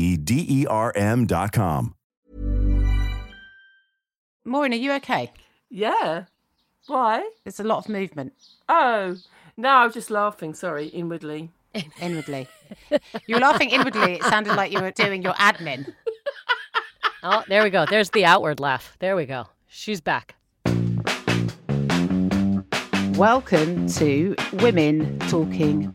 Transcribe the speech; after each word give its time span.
D 0.00 0.46
E 0.48 0.66
R 0.66 0.92
M.com. 0.96 1.94
Maureen, 4.44 4.72
are 4.72 4.76
you 4.76 4.92
okay? 4.94 5.32
Yeah. 5.68 6.24
Why? 6.86 7.28
There's 7.44 7.60
a 7.60 7.64
lot 7.64 7.78
of 7.78 7.88
movement 7.88 8.32
Oh, 8.68 9.16
no, 9.56 9.68
I 9.68 9.84
was 9.84 9.94
just 9.94 10.10
laughing. 10.10 10.54
Sorry, 10.54 10.86
inwardly. 10.86 11.50
inwardly. 12.00 12.48
you 13.26 13.34
were 13.36 13.40
laughing 13.40 13.70
inwardly. 13.70 14.14
It 14.14 14.24
sounded 14.24 14.54
like 14.56 14.72
you 14.72 14.80
were 14.80 14.90
doing 14.90 15.22
your 15.22 15.34
admin. 15.34 15.92
Oh, 17.22 17.44
there 17.48 17.62
we 17.62 17.68
go. 17.68 17.84
There's 17.84 18.08
the 18.10 18.24
outward 18.24 18.60
laugh. 18.60 18.96
There 18.98 19.14
we 19.14 19.26
go. 19.26 19.46
She's 19.68 20.00
back. 20.00 20.36
Welcome 23.14 23.86
to 23.88 24.34
Women 24.54 25.18
Talking 25.28 25.94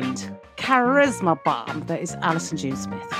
kind, 0.00 0.38
charisma 0.56 1.42
bomb 1.44 1.80
that 1.86 2.00
is 2.00 2.14
Alison 2.22 2.56
June 2.56 2.76
Smith. 2.76 3.12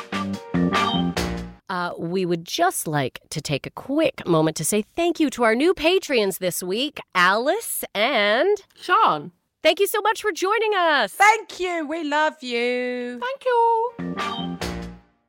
Uh, 1.68 1.92
we 1.98 2.24
would 2.24 2.44
just 2.44 2.88
like 2.88 3.20
to 3.30 3.40
take 3.40 3.66
a 3.66 3.70
quick 3.70 4.26
moment 4.26 4.56
to 4.56 4.64
say 4.64 4.82
thank 4.96 5.20
you 5.20 5.28
to 5.30 5.44
our 5.44 5.54
new 5.54 5.74
Patreons 5.74 6.38
this 6.38 6.62
week, 6.62 6.98
Alice 7.14 7.84
and 7.94 8.56
Sean. 8.74 9.32
Thank 9.62 9.80
you 9.80 9.86
so 9.86 10.00
much 10.00 10.22
for 10.22 10.32
joining 10.32 10.72
us. 10.74 11.12
Thank 11.12 11.60
you. 11.60 11.86
We 11.86 12.04
love 12.04 12.42
you. 12.42 13.20
Thank 13.20 13.44
you. 13.44 14.58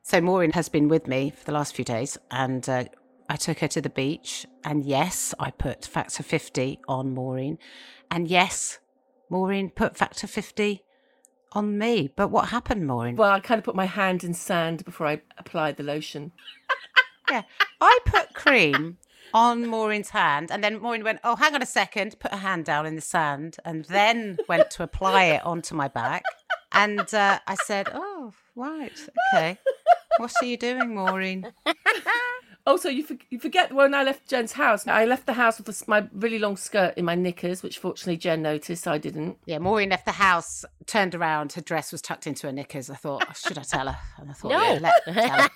So 0.02 0.20
Maureen 0.20 0.52
has 0.52 0.68
been 0.68 0.88
with 0.88 1.06
me 1.06 1.30
for 1.30 1.44
the 1.44 1.52
last 1.52 1.74
few 1.74 1.84
days, 1.84 2.16
and 2.30 2.66
uh, 2.68 2.84
I 3.28 3.36
took 3.36 3.58
her 3.58 3.68
to 3.68 3.80
the 3.80 3.90
beach. 3.90 4.46
And 4.64 4.84
yes, 4.84 5.34
I 5.38 5.50
put 5.50 5.84
factor 5.84 6.22
50 6.22 6.80
on 6.88 7.12
Maureen. 7.12 7.58
And 8.10 8.28
yes, 8.28 8.78
Maureen 9.28 9.70
put 9.70 9.96
factor 9.96 10.26
50 10.26 10.82
on 11.52 11.78
me. 11.78 12.12
But 12.14 12.28
what 12.28 12.48
happened, 12.48 12.86
Maureen? 12.86 13.16
Well, 13.16 13.30
I 13.30 13.40
kind 13.40 13.58
of 13.58 13.64
put 13.64 13.74
my 13.74 13.86
hand 13.86 14.24
in 14.24 14.34
sand 14.34 14.84
before 14.84 15.06
I 15.06 15.20
applied 15.38 15.76
the 15.76 15.82
lotion. 15.82 16.32
yeah, 17.30 17.42
I 17.80 17.98
put 18.04 18.34
cream 18.34 18.98
on 19.32 19.66
Maureen's 19.66 20.10
hand, 20.10 20.50
and 20.50 20.62
then 20.62 20.80
Maureen 20.80 21.04
went, 21.04 21.20
"Oh, 21.24 21.36
hang 21.36 21.54
on 21.54 21.62
a 21.62 21.66
second, 21.66 22.18
put 22.18 22.32
her 22.32 22.38
hand 22.38 22.64
down 22.64 22.86
in 22.86 22.94
the 22.96 23.00
sand, 23.00 23.56
and 23.64 23.84
then 23.86 24.38
went 24.48 24.70
to 24.72 24.82
apply 24.82 25.24
it 25.24 25.44
onto 25.44 25.74
my 25.74 25.88
back." 25.88 26.22
And 26.72 27.12
uh, 27.14 27.38
I 27.46 27.54
said, 27.54 27.88
"Oh, 27.92 28.32
right, 28.56 28.92
okay. 29.34 29.58
What 30.18 30.32
are 30.42 30.46
you 30.46 30.56
doing, 30.56 30.94
Maureen?" 30.94 31.52
Also, 32.66 32.88
you, 32.88 33.02
for- 33.04 33.16
you 33.30 33.38
forget 33.38 33.72
when 33.72 33.94
I 33.94 34.02
left 34.02 34.28
Jen's 34.28 34.52
house, 34.52 34.86
I 34.86 35.04
left 35.04 35.26
the 35.26 35.32
house 35.32 35.56
with 35.58 35.66
this, 35.66 35.88
my 35.88 36.06
really 36.12 36.38
long 36.38 36.56
skirt 36.56 36.94
in 36.96 37.04
my 37.04 37.14
knickers, 37.14 37.62
which 37.62 37.78
fortunately 37.78 38.16
Jen 38.18 38.42
noticed. 38.42 38.86
I 38.86 38.98
didn't. 38.98 39.38
Yeah, 39.46 39.58
Maureen 39.58 39.88
left 39.90 40.04
the 40.04 40.12
house, 40.12 40.64
turned 40.86 41.14
around, 41.14 41.54
her 41.54 41.60
dress 41.62 41.90
was 41.92 42.02
tucked 42.02 42.26
into 42.26 42.46
her 42.46 42.52
knickers. 42.52 42.90
I 42.90 42.94
thought, 42.96 43.24
oh, 43.28 43.32
should 43.34 43.58
I 43.58 43.62
tell 43.62 43.88
her? 43.88 43.98
And 44.18 44.30
I 44.30 44.32
thought, 44.34 44.50
No. 44.50 44.62
yeah, 44.62 44.78
let 44.80 45.04
tell 45.04 45.48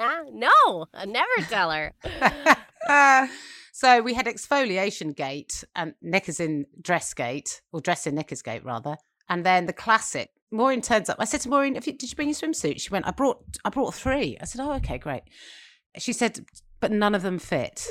her. 0.00 0.24
no, 0.32 0.86
I 0.92 1.04
never 1.06 1.48
tell 1.48 1.70
her. 1.70 1.92
Uh, 2.88 3.26
so 3.72 4.02
we 4.02 4.14
had 4.14 4.26
exfoliation 4.26 5.14
gate 5.14 5.64
and 5.76 5.94
knickers 6.02 6.40
in 6.40 6.66
dress 6.80 7.14
gate, 7.14 7.62
or 7.72 7.80
dress 7.80 8.06
in 8.06 8.14
knickers 8.14 8.42
gate 8.42 8.64
rather. 8.64 8.96
And 9.28 9.44
then 9.46 9.66
the 9.66 9.72
classic. 9.72 10.30
Maureen 10.50 10.82
turns 10.82 11.08
up. 11.08 11.16
I 11.18 11.24
said 11.24 11.40
to 11.40 11.48
Maureen, 11.48 11.74
"Have 11.74 11.86
you- 11.86 11.94
"Did 11.94 12.10
you 12.10 12.14
bring 12.16 12.28
your 12.28 12.36
swimsuit?" 12.36 12.80
She 12.80 12.90
went, 12.90 13.06
"I 13.08 13.10
brought, 13.10 13.42
I 13.64 13.70
brought 13.70 13.92
three. 13.94 14.36
I 14.40 14.44
said, 14.44 14.60
"Oh, 14.60 14.72
okay, 14.74 14.98
great." 14.98 15.22
She 15.98 16.12
said, 16.12 16.46
"But 16.80 16.92
none 16.92 17.14
of 17.14 17.22
them 17.22 17.38
fit." 17.38 17.86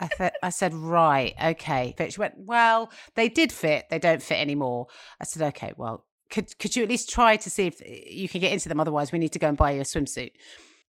I, 0.00 0.06
th- 0.06 0.32
I 0.42 0.50
said, 0.50 0.74
right, 0.74 1.34
okay. 1.42 1.92
But 1.96 2.12
she 2.12 2.20
went, 2.20 2.34
well, 2.36 2.90
they 3.16 3.28
did 3.28 3.50
fit. 3.50 3.86
They 3.90 3.98
don't 3.98 4.22
fit 4.22 4.38
anymore. 4.38 4.86
I 5.20 5.24
said, 5.24 5.42
okay, 5.48 5.72
well, 5.76 6.06
could 6.30 6.56
could 6.58 6.76
you 6.76 6.82
at 6.82 6.88
least 6.88 7.10
try 7.10 7.36
to 7.36 7.50
see 7.50 7.66
if 7.66 7.80
you 7.84 8.28
can 8.28 8.40
get 8.40 8.52
into 8.52 8.68
them? 8.68 8.80
Otherwise, 8.80 9.12
we 9.12 9.18
need 9.18 9.32
to 9.32 9.38
go 9.38 9.48
and 9.48 9.56
buy 9.56 9.72
you 9.72 9.80
a 9.80 9.84
swimsuit. 9.84 10.32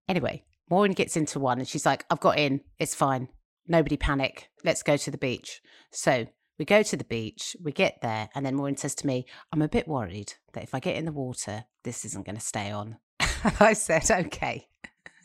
Anyway, 0.08 0.44
Maureen 0.70 0.94
gets 0.94 1.18
into 1.18 1.40
one 1.40 1.60
and 1.60 1.68
she's 1.68 1.86
like, 1.86 2.06
I've 2.10 2.20
got 2.20 2.40
in. 2.40 2.62
It's 2.80 2.96
fine. 2.96 3.28
Nobody 3.68 3.98
panic. 3.98 4.50
Let's 4.64 4.84
go 4.84 4.98
to 4.98 5.12
the 5.12 5.18
beach. 5.18 5.62
So 5.92 6.28
we 6.58 6.66
go 6.66 6.84
to 6.84 6.96
the 6.96 7.04
beach, 7.04 7.56
we 7.62 7.72
get 7.72 8.00
there, 8.02 8.30
and 8.34 8.46
then 8.46 8.56
Maureen 8.56 8.78
says 8.78 8.96
to 8.96 9.08
me, 9.08 9.26
I'm 9.52 9.62
a 9.62 9.68
bit 9.68 9.88
worried 9.88 10.34
that 10.54 10.64
if 10.64 10.74
I 10.74 10.80
get 10.80 10.96
in 10.96 11.06
the 11.06 11.12
water, 11.12 11.66
this 11.84 12.06
isn't 12.06 12.26
going 12.26 12.38
to 12.38 12.42
stay 12.42 12.72
on. 12.72 12.98
I 13.60 13.74
said, 13.74 14.10
okay. 14.10 14.68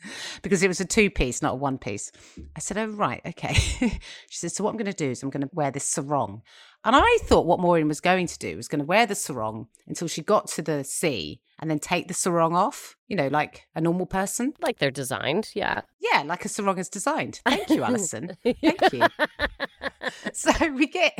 Because 0.41 0.63
it 0.63 0.67
was 0.67 0.79
a 0.79 0.85
two 0.85 1.09
piece, 1.09 1.41
not 1.41 1.53
a 1.53 1.57
one 1.57 1.77
piece. 1.77 2.11
I 2.55 2.59
said, 2.59 2.77
Oh, 2.77 2.87
right, 2.87 3.21
okay. 3.25 3.53
she 3.53 3.99
said, 4.29 4.51
So, 4.51 4.63
what 4.63 4.71
I'm 4.71 4.77
going 4.77 4.85
to 4.85 4.93
do 4.93 5.11
is 5.11 5.23
I'm 5.23 5.29
going 5.29 5.41
to 5.41 5.49
wear 5.53 5.71
this 5.71 5.85
sarong. 5.85 6.41
And 6.83 6.95
I 6.95 7.17
thought 7.23 7.45
what 7.45 7.59
Maureen 7.59 7.87
was 7.87 8.01
going 8.01 8.25
to 8.25 8.37
do 8.39 8.57
was 8.57 8.67
going 8.67 8.79
to 8.79 8.85
wear 8.85 9.05
the 9.05 9.13
sarong 9.13 9.67
until 9.87 10.07
she 10.07 10.23
got 10.23 10.47
to 10.49 10.63
the 10.63 10.83
sea 10.83 11.39
and 11.59 11.69
then 11.69 11.77
take 11.77 12.07
the 12.07 12.13
sarong 12.15 12.55
off, 12.55 12.95
you 13.07 13.15
know, 13.15 13.27
like 13.27 13.67
a 13.75 13.81
normal 13.81 14.07
person. 14.07 14.53
Like 14.61 14.79
they're 14.79 14.89
designed, 14.89 15.49
yeah. 15.53 15.81
Yeah, 15.99 16.23
like 16.23 16.43
a 16.43 16.49
sarong 16.49 16.79
is 16.79 16.89
designed. 16.89 17.39
Thank 17.45 17.69
you, 17.69 17.83
Alison. 17.83 18.35
Thank 18.43 18.93
you. 18.93 19.03
so 20.33 20.51
we 20.71 20.87
get 20.87 21.13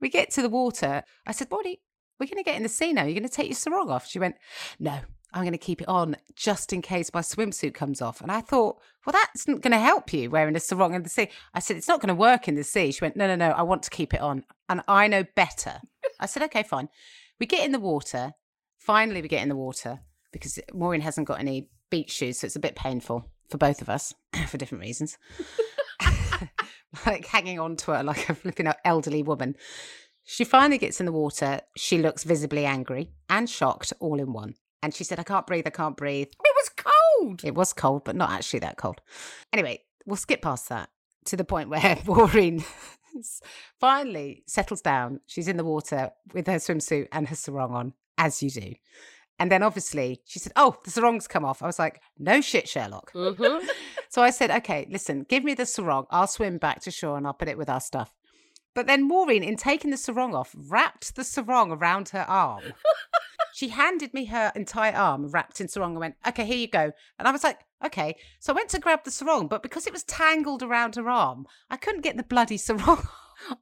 we 0.00 0.08
get 0.08 0.30
to 0.32 0.42
the 0.42 0.48
water. 0.48 1.04
I 1.24 1.32
said, 1.32 1.48
Bonnie, 1.48 1.80
we're 2.18 2.26
going 2.26 2.42
to 2.42 2.42
get 2.42 2.56
in 2.56 2.62
the 2.62 2.68
sea 2.68 2.92
now. 2.92 3.04
You're 3.04 3.14
going 3.14 3.22
to 3.22 3.28
take 3.28 3.48
your 3.48 3.54
sarong 3.54 3.90
off. 3.90 4.08
She 4.08 4.18
went, 4.18 4.34
No, 4.80 4.98
I'm 5.36 5.42
going 5.42 5.52
to 5.52 5.58
keep 5.58 5.82
it 5.82 5.88
on 5.88 6.16
just 6.34 6.72
in 6.72 6.80
case 6.80 7.10
my 7.12 7.20
swimsuit 7.20 7.74
comes 7.74 8.00
off. 8.00 8.22
And 8.22 8.32
I 8.32 8.40
thought, 8.40 8.78
Well, 9.04 9.12
that's 9.12 9.46
not 9.46 9.60
going 9.60 9.72
to 9.72 9.78
help 9.78 10.10
you 10.14 10.30
wearing 10.30 10.56
a 10.56 10.60
sarong 10.60 10.94
in 10.94 11.02
the 11.02 11.10
sea. 11.10 11.28
I 11.52 11.60
said, 11.60 11.76
It's 11.76 11.88
not 11.88 12.00
going 12.00 12.08
to 12.08 12.14
work 12.14 12.48
in 12.48 12.54
the 12.54 12.64
sea. 12.64 12.90
She 12.90 13.04
went, 13.04 13.16
No, 13.16 13.26
no, 13.26 13.36
no. 13.36 13.50
I 13.50 13.62
want 13.62 13.82
to 13.82 13.90
keep 13.90 14.14
it 14.14 14.20
on, 14.22 14.44
and 14.70 14.80
I 14.88 15.08
know 15.08 15.24
better. 15.34 15.80
I 16.18 16.24
said, 16.24 16.42
Okay, 16.44 16.62
fine. 16.62 16.88
We 17.38 17.44
get 17.44 17.66
in 17.66 17.72
the 17.72 17.78
water. 17.78 18.32
Finally, 18.78 19.20
we 19.20 19.28
get 19.28 19.42
in 19.42 19.50
the 19.50 19.56
water 19.56 20.00
because 20.32 20.58
Maureen 20.72 21.02
hasn't 21.02 21.28
got 21.28 21.38
any 21.38 21.68
beach 21.90 22.12
shoes, 22.12 22.38
so 22.38 22.46
it's 22.46 22.56
a 22.56 22.60
bit 22.60 22.74
painful 22.74 23.28
for 23.50 23.58
both 23.58 23.82
of 23.82 23.90
us 23.90 24.14
for 24.48 24.56
different 24.56 24.82
reasons. 24.82 25.18
like 27.06 27.26
hanging 27.26 27.60
on 27.60 27.76
to 27.76 27.90
her 27.90 28.02
like 28.02 28.26
a 28.30 28.34
flipping 28.34 28.72
elderly 28.86 29.22
woman. 29.22 29.54
She 30.24 30.44
finally 30.44 30.78
gets 30.78 30.98
in 30.98 31.06
the 31.06 31.12
water. 31.12 31.60
She 31.76 31.98
looks 31.98 32.24
visibly 32.24 32.64
angry 32.64 33.10
and 33.28 33.50
shocked 33.50 33.92
all 34.00 34.18
in 34.18 34.32
one. 34.32 34.54
And 34.86 34.94
she 34.94 35.02
said, 35.02 35.18
I 35.18 35.24
can't 35.24 35.48
breathe, 35.48 35.66
I 35.66 35.70
can't 35.70 35.96
breathe. 35.96 36.28
It 36.28 36.54
was 36.54 36.70
cold. 36.76 37.40
It 37.42 37.56
was 37.56 37.72
cold, 37.72 38.04
but 38.04 38.14
not 38.14 38.30
actually 38.30 38.60
that 38.60 38.76
cold. 38.76 39.00
Anyway, 39.52 39.82
we'll 40.06 40.14
skip 40.14 40.42
past 40.42 40.68
that 40.68 40.90
to 41.24 41.36
the 41.36 41.42
point 41.42 41.70
where 41.70 41.98
Maureen 42.06 42.64
finally 43.80 44.44
settles 44.46 44.82
down. 44.82 45.22
She's 45.26 45.48
in 45.48 45.56
the 45.56 45.64
water 45.64 46.12
with 46.32 46.46
her 46.46 46.58
swimsuit 46.58 47.08
and 47.10 47.26
her 47.26 47.34
sarong 47.34 47.74
on, 47.74 47.94
as 48.16 48.44
you 48.44 48.48
do. 48.48 48.74
And 49.40 49.50
then 49.50 49.64
obviously 49.64 50.20
she 50.24 50.38
said, 50.38 50.52
Oh, 50.54 50.76
the 50.84 50.92
sarong's 50.92 51.26
come 51.26 51.44
off. 51.44 51.64
I 51.64 51.66
was 51.66 51.80
like, 51.80 52.00
No 52.16 52.40
shit, 52.40 52.68
Sherlock. 52.68 53.10
Mm-hmm. 53.12 53.66
so 54.08 54.22
I 54.22 54.30
said, 54.30 54.52
Okay, 54.52 54.86
listen, 54.88 55.26
give 55.28 55.42
me 55.42 55.54
the 55.54 55.66
sarong. 55.66 56.06
I'll 56.10 56.28
swim 56.28 56.58
back 56.58 56.80
to 56.82 56.92
shore 56.92 57.16
and 57.16 57.26
I'll 57.26 57.34
put 57.34 57.48
it 57.48 57.58
with 57.58 57.68
our 57.68 57.80
stuff. 57.80 58.14
But 58.72 58.86
then 58.86 59.08
Maureen, 59.08 59.42
in 59.42 59.56
taking 59.56 59.90
the 59.90 59.96
sarong 59.96 60.36
off, 60.36 60.54
wrapped 60.56 61.16
the 61.16 61.24
sarong 61.24 61.72
around 61.72 62.10
her 62.10 62.24
arm. 62.28 62.62
she 63.56 63.68
handed 63.68 64.12
me 64.12 64.26
her 64.26 64.52
entire 64.54 64.94
arm 64.94 65.30
wrapped 65.30 65.62
in 65.62 65.68
sarong 65.68 65.92
and 65.92 66.00
went, 66.00 66.16
Okay, 66.28 66.44
here 66.44 66.58
you 66.58 66.68
go. 66.68 66.92
And 67.18 67.26
I 67.26 67.30
was 67.30 67.42
like, 67.42 67.60
Okay. 67.82 68.14
So 68.38 68.52
I 68.52 68.56
went 68.56 68.68
to 68.70 68.78
grab 68.78 69.02
the 69.04 69.10
sarong, 69.10 69.48
but 69.48 69.62
because 69.62 69.86
it 69.86 69.94
was 69.94 70.04
tangled 70.04 70.62
around 70.62 70.96
her 70.96 71.08
arm, 71.08 71.46
I 71.70 71.78
couldn't 71.78 72.02
get 72.02 72.18
the 72.18 72.22
bloody 72.22 72.56
sarong 72.58 73.08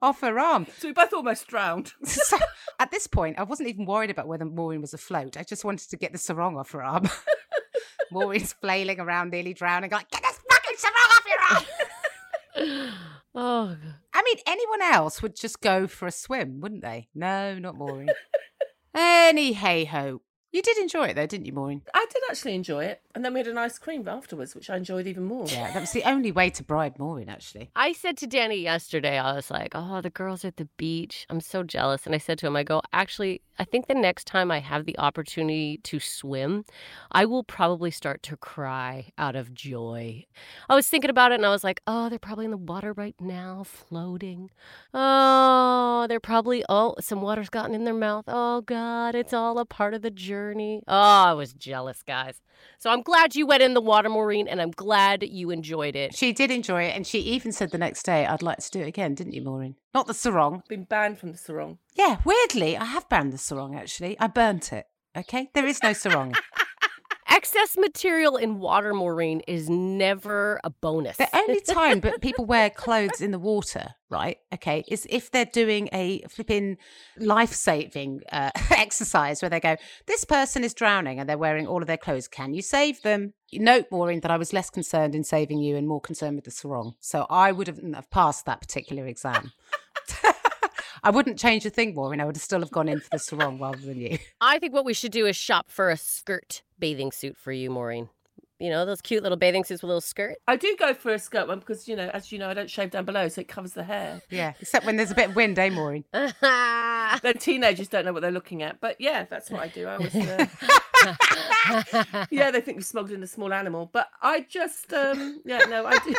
off 0.03 0.21
her 0.23 0.37
arm. 0.37 0.67
So 0.79 0.89
we 0.89 0.95
both 0.95 1.13
almost 1.13 1.47
drowned. 1.47 1.93
So 2.05 2.39
at 2.81 2.91
this 2.91 3.07
point, 3.07 3.39
I 3.39 3.45
wasn't 3.45 3.69
even 3.69 3.87
worried 3.87 4.11
about 4.11 4.27
whether 4.27 4.45
Maureen 4.45 4.81
was 4.81 4.95
afloat. 4.95 5.37
I 5.37 5.45
just 5.45 5.65
wanted 5.65 5.89
to 5.89 5.97
get 5.97 6.11
the 6.11 6.19
sarong 6.19 6.57
off 6.57 6.73
her 6.73 6.83
arm. 6.83 7.09
Maureen's 8.11 8.53
flailing 8.53 8.99
around, 8.99 9.31
nearly 9.31 9.55
drowning, 9.55 9.93
like, 9.93 10.11
Get 10.11 10.23
this 10.23 10.41
fucking 10.51 10.77
sarong 10.77 11.11
off 11.13 11.25
your 12.57 12.67
arm. 12.67 12.95
Oh, 13.37 13.77
I 14.13 14.23
mean, 14.23 14.37
anyone 14.47 14.83
else 14.83 15.23
would 15.23 15.37
just 15.37 15.61
go 15.61 15.87
for 15.87 16.07
a 16.07 16.13
swim, 16.13 16.61
wouldn't 16.61 16.83
they? 16.83 17.09
No, 17.15 17.59
not 17.61 17.77
Maureen. 17.77 18.09
Any 18.95 19.53
hey 19.55 19.85
ho. 19.85 20.21
You 20.53 20.63
did 20.63 20.79
enjoy 20.79 21.09
it 21.09 21.15
though, 21.15 21.27
didn't 21.27 21.47
you, 21.47 21.53
Maureen? 21.53 21.83
I 21.93 22.07
did 22.13 22.23
actually 22.31 22.55
enjoy 22.55 22.85
it. 22.85 23.01
And 23.13 23.25
then 23.25 23.35
we 23.35 23.41
had 23.41 23.49
an 23.49 23.59
ice 23.59 23.77
cream 23.77 24.07
afterwards, 24.07 24.55
which 24.55 24.71
I 24.71 24.77
enjoyed 24.77 25.09
even 25.09 25.25
more. 25.25 25.49
Yeah, 25.49 25.73
that 25.73 25.81
was 25.81 25.91
the 25.91 26.05
only 26.05 26.31
way 26.31 26.49
to 26.51 26.63
bribe 26.63 26.97
Maureen, 26.97 27.29
actually. 27.29 27.73
I 27.75 27.93
said 27.93 28.17
to 28.19 28.29
Danny 28.29 28.61
yesterday, 28.63 29.19
I 29.19 29.35
was 29.35 29.51
like, 29.51 29.73
oh, 29.75 30.01
the 30.01 30.11
girls 30.11 30.45
are 30.45 30.49
at 30.49 30.59
the 30.59 30.69
beach. 30.77 31.27
I'm 31.29 31.41
so 31.41 31.65
jealous. 31.65 32.07
And 32.07 32.15
I 32.15 32.19
said 32.19 32.39
to 32.39 32.47
him, 32.47 32.55
I 32.55 32.63
go, 32.63 32.83
actually, 32.93 33.43
I 33.59 33.65
think 33.65 33.87
the 33.87 33.95
next 33.95 34.27
time 34.27 34.51
I 34.51 34.59
have 34.59 34.85
the 34.85 34.99
opportunity 34.99 35.79
to 35.85 36.01
swim, 36.01 36.65
I 37.13 37.25
will 37.25 37.45
probably 37.45 37.91
start 37.91 38.23
to 38.25 38.37
cry 38.37 39.13
out 39.17 39.37
of 39.37 39.55
joy. 39.55 40.27
I 40.69 40.75
was 40.75 40.89
thinking 40.89 41.11
about 41.11 41.33
it 41.33 41.37
and 41.37 41.47
I 41.47 41.51
was 41.51 41.63
like, 41.63 41.81
oh, 41.87 42.09
they're 42.09 42.19
probably 42.19 42.47
in 42.47 42.51
the 42.51 42.57
water 42.57 42.93
right 42.93 43.15
now, 43.21 43.63
floating. 43.63 44.51
Oh, 44.93 46.07
they're 46.09 46.21
probably, 46.21 46.65
oh, 46.69 46.97
some 47.01 47.21
water's 47.21 47.49
gotten 47.49 47.75
in 47.75 47.85
their 47.85 47.95
mouth. 47.95 48.25
Oh, 48.27 48.63
God, 48.63 49.15
it's 49.15 49.33
all 49.33 49.59
a 49.59 49.65
part 49.65 49.95
of 49.95 50.03
the 50.03 50.11
journey. 50.11 50.83
Oh, 50.89 51.25
I 51.25 51.33
was 51.33 51.53
jealous, 51.53 52.03
guys. 52.03 52.41
So 52.79 52.91
I'm 52.91 53.03
glad 53.03 53.37
you 53.37 53.47
went 53.47 53.63
in 53.63 53.75
the 53.75 53.81
water, 53.81 54.09
Maureen, 54.09 54.49
and 54.49 54.61
I'm 54.61 54.71
glad 54.73 55.23
you 55.23 55.51
enjoyed 55.51 55.97
it. 55.97 56.15
She 56.17 56.33
did 56.33 56.51
enjoy 56.51 56.85
it, 56.85 56.97
and 56.97 57.07
she 57.07 57.21
even 57.21 57.53
said 57.53 57.71
the 57.71 57.79
next 57.79 58.03
day, 58.05 58.27
I'd 58.27 58.43
like 58.43 58.59
to 58.59 58.71
do 58.71 58.81
it 58.81 58.89
again, 58.89 59.15
didn't 59.15 59.35
you, 59.35 59.43
Maureen? 59.43 59.77
Not 59.95 60.09
the 60.09 60.15
sarong. 60.15 60.65
Been 60.69 60.85
banned 60.85 61.19
from 61.19 61.31
the 61.31 61.39
sarong. 61.39 61.79
Yeah, 61.95 62.19
weirdly, 62.25 62.77
I 62.77 62.85
have 62.85 63.09
banned 63.09 63.33
the 63.33 63.39
sarong, 63.39 63.77
actually. 63.77 64.19
I 64.19 64.27
burnt 64.27 64.73
it. 64.73 64.87
Okay? 65.17 65.51
There 65.55 65.67
is 65.67 65.81
no 65.83 65.93
sarong. 65.93 66.35
Excess 67.31 67.77
material 67.77 68.37
in 68.37 68.59
water, 68.59 68.95
Maureen, 68.95 69.41
is 69.49 69.69
never 69.69 70.61
a 70.63 70.71
bonus. 70.71 71.17
The 71.17 71.29
only 71.35 71.61
time 71.69 72.01
but 72.01 72.21
people 72.21 72.45
wear 72.45 72.71
clothes 72.71 73.21
in 73.21 73.33
the 73.33 73.39
water, 73.39 73.89
right? 74.09 74.39
Okay, 74.53 74.85
is 74.89 75.07
if 75.11 75.31
they're 75.31 75.45
doing 75.45 75.89
a 75.93 76.23
flipping 76.29 76.77
life 77.19 77.53
saving 77.53 78.21
uh, 78.31 78.51
exercise 78.71 79.43
where 79.43 79.49
they 79.49 79.59
go, 79.59 79.77
this 80.07 80.25
person 80.25 80.63
is 80.63 80.75
drowning 80.75 81.19
and 81.19 81.29
they're 81.29 81.39
wearing 81.39 81.67
all 81.67 81.81
of 81.81 81.89
their 81.89 81.97
clothes. 81.97 82.29
Can 82.29 82.55
you 82.55 82.63
save 82.63 83.03
them? 83.03 83.35
Note, 83.53 83.87
Maureen, 83.91 84.21
that 84.21 84.31
I 84.31 84.37
was 84.37 84.53
less 84.53 84.71
concerned 84.71 85.15
in 85.15 85.25
saving 85.25 85.59
you 85.59 85.77
and 85.77 85.89
more 85.89 86.01
concerned 86.01 86.37
with 86.37 86.45
the 86.45 86.51
sarong. 86.51 86.95
So 87.01 87.27
I 87.29 87.53
would 87.53 87.67
have 87.67 87.81
have 87.95 88.11
passed 88.11 88.47
that 88.47 88.61
particular 88.61 89.07
exam. 89.07 89.53
I 91.05 91.11
wouldn't 91.11 91.39
change 91.39 91.67
a 91.67 91.71
thing, 91.71 91.95
Maureen. 91.95 92.21
I 92.21 92.25
would 92.25 92.37
still 92.39 92.61
have 92.61 92.71
gone 92.71 92.89
in 92.89 93.01
for 93.01 93.11
the 93.13 93.19
sarong 93.19 93.59
rather 93.59 93.79
than 93.79 94.01
you. 94.01 94.19
I 94.41 94.59
think 94.59 94.73
what 94.73 94.87
we 94.87 94.95
should 94.95 95.13
do 95.13 95.27
is 95.27 95.37
shop 95.37 95.67
for 95.69 95.91
a 95.91 95.97
skirt 95.97 96.63
bathing 96.79 97.13
suit 97.13 97.37
for 97.37 97.53
you, 97.53 97.71
Maureen. 97.71 98.09
You 98.59 98.71
know, 98.71 98.87
those 98.87 99.03
cute 99.03 99.23
little 99.23 99.37
bathing 99.37 99.65
suits 99.65 99.83
with 99.83 99.89
a 99.89 99.89
little 99.89 100.01
skirt. 100.01 100.37
I 100.49 100.57
do 100.57 100.75
go 100.79 100.95
for 100.95 101.13
a 101.13 101.19
skirt 101.19 101.49
one 101.49 101.59
because, 101.59 101.89
you 101.89 101.97
know, 101.97 102.09
as 102.15 102.33
you 102.33 102.39
know, 102.39 102.49
I 102.49 102.55
don't 102.55 102.71
shave 102.71 102.93
down 102.93 103.05
below, 103.05 103.29
so 103.29 103.43
it 103.43 103.49
covers 103.49 103.73
the 103.75 103.85
hair. 103.85 104.23
Yeah, 104.31 104.55
except 104.61 104.87
when 104.87 104.97
there's 104.97 105.11
a 105.11 105.15
bit 105.15 105.31
of 105.31 105.37
wind, 105.37 105.59
eh, 105.59 105.71
Maureen? 105.71 106.05
Then 107.23 107.35
teenagers 107.39 107.89
don't 107.89 108.07
know 108.07 108.13
what 108.13 108.23
they're 108.23 108.31
looking 108.31 108.63
at. 108.63 108.81
But 108.81 109.01
yeah, 109.01 109.27
that's 109.29 109.51
what 109.51 109.61
I 109.61 109.69
do. 109.69 109.87
I 109.87 109.97
always. 109.97 110.15
Uh... 110.15 110.47
yeah, 112.31 112.51
they 112.51 112.61
think 112.61 112.77
we 112.79 112.83
smuggled 112.83 113.13
in 113.13 113.23
a 113.23 113.27
small 113.27 113.53
animal. 113.53 113.91
But 113.93 114.09
I 114.23 114.47
just, 114.49 114.93
um, 114.93 115.43
yeah, 115.45 115.65
no, 115.69 115.85
I 115.85 115.99
do. 115.99 116.15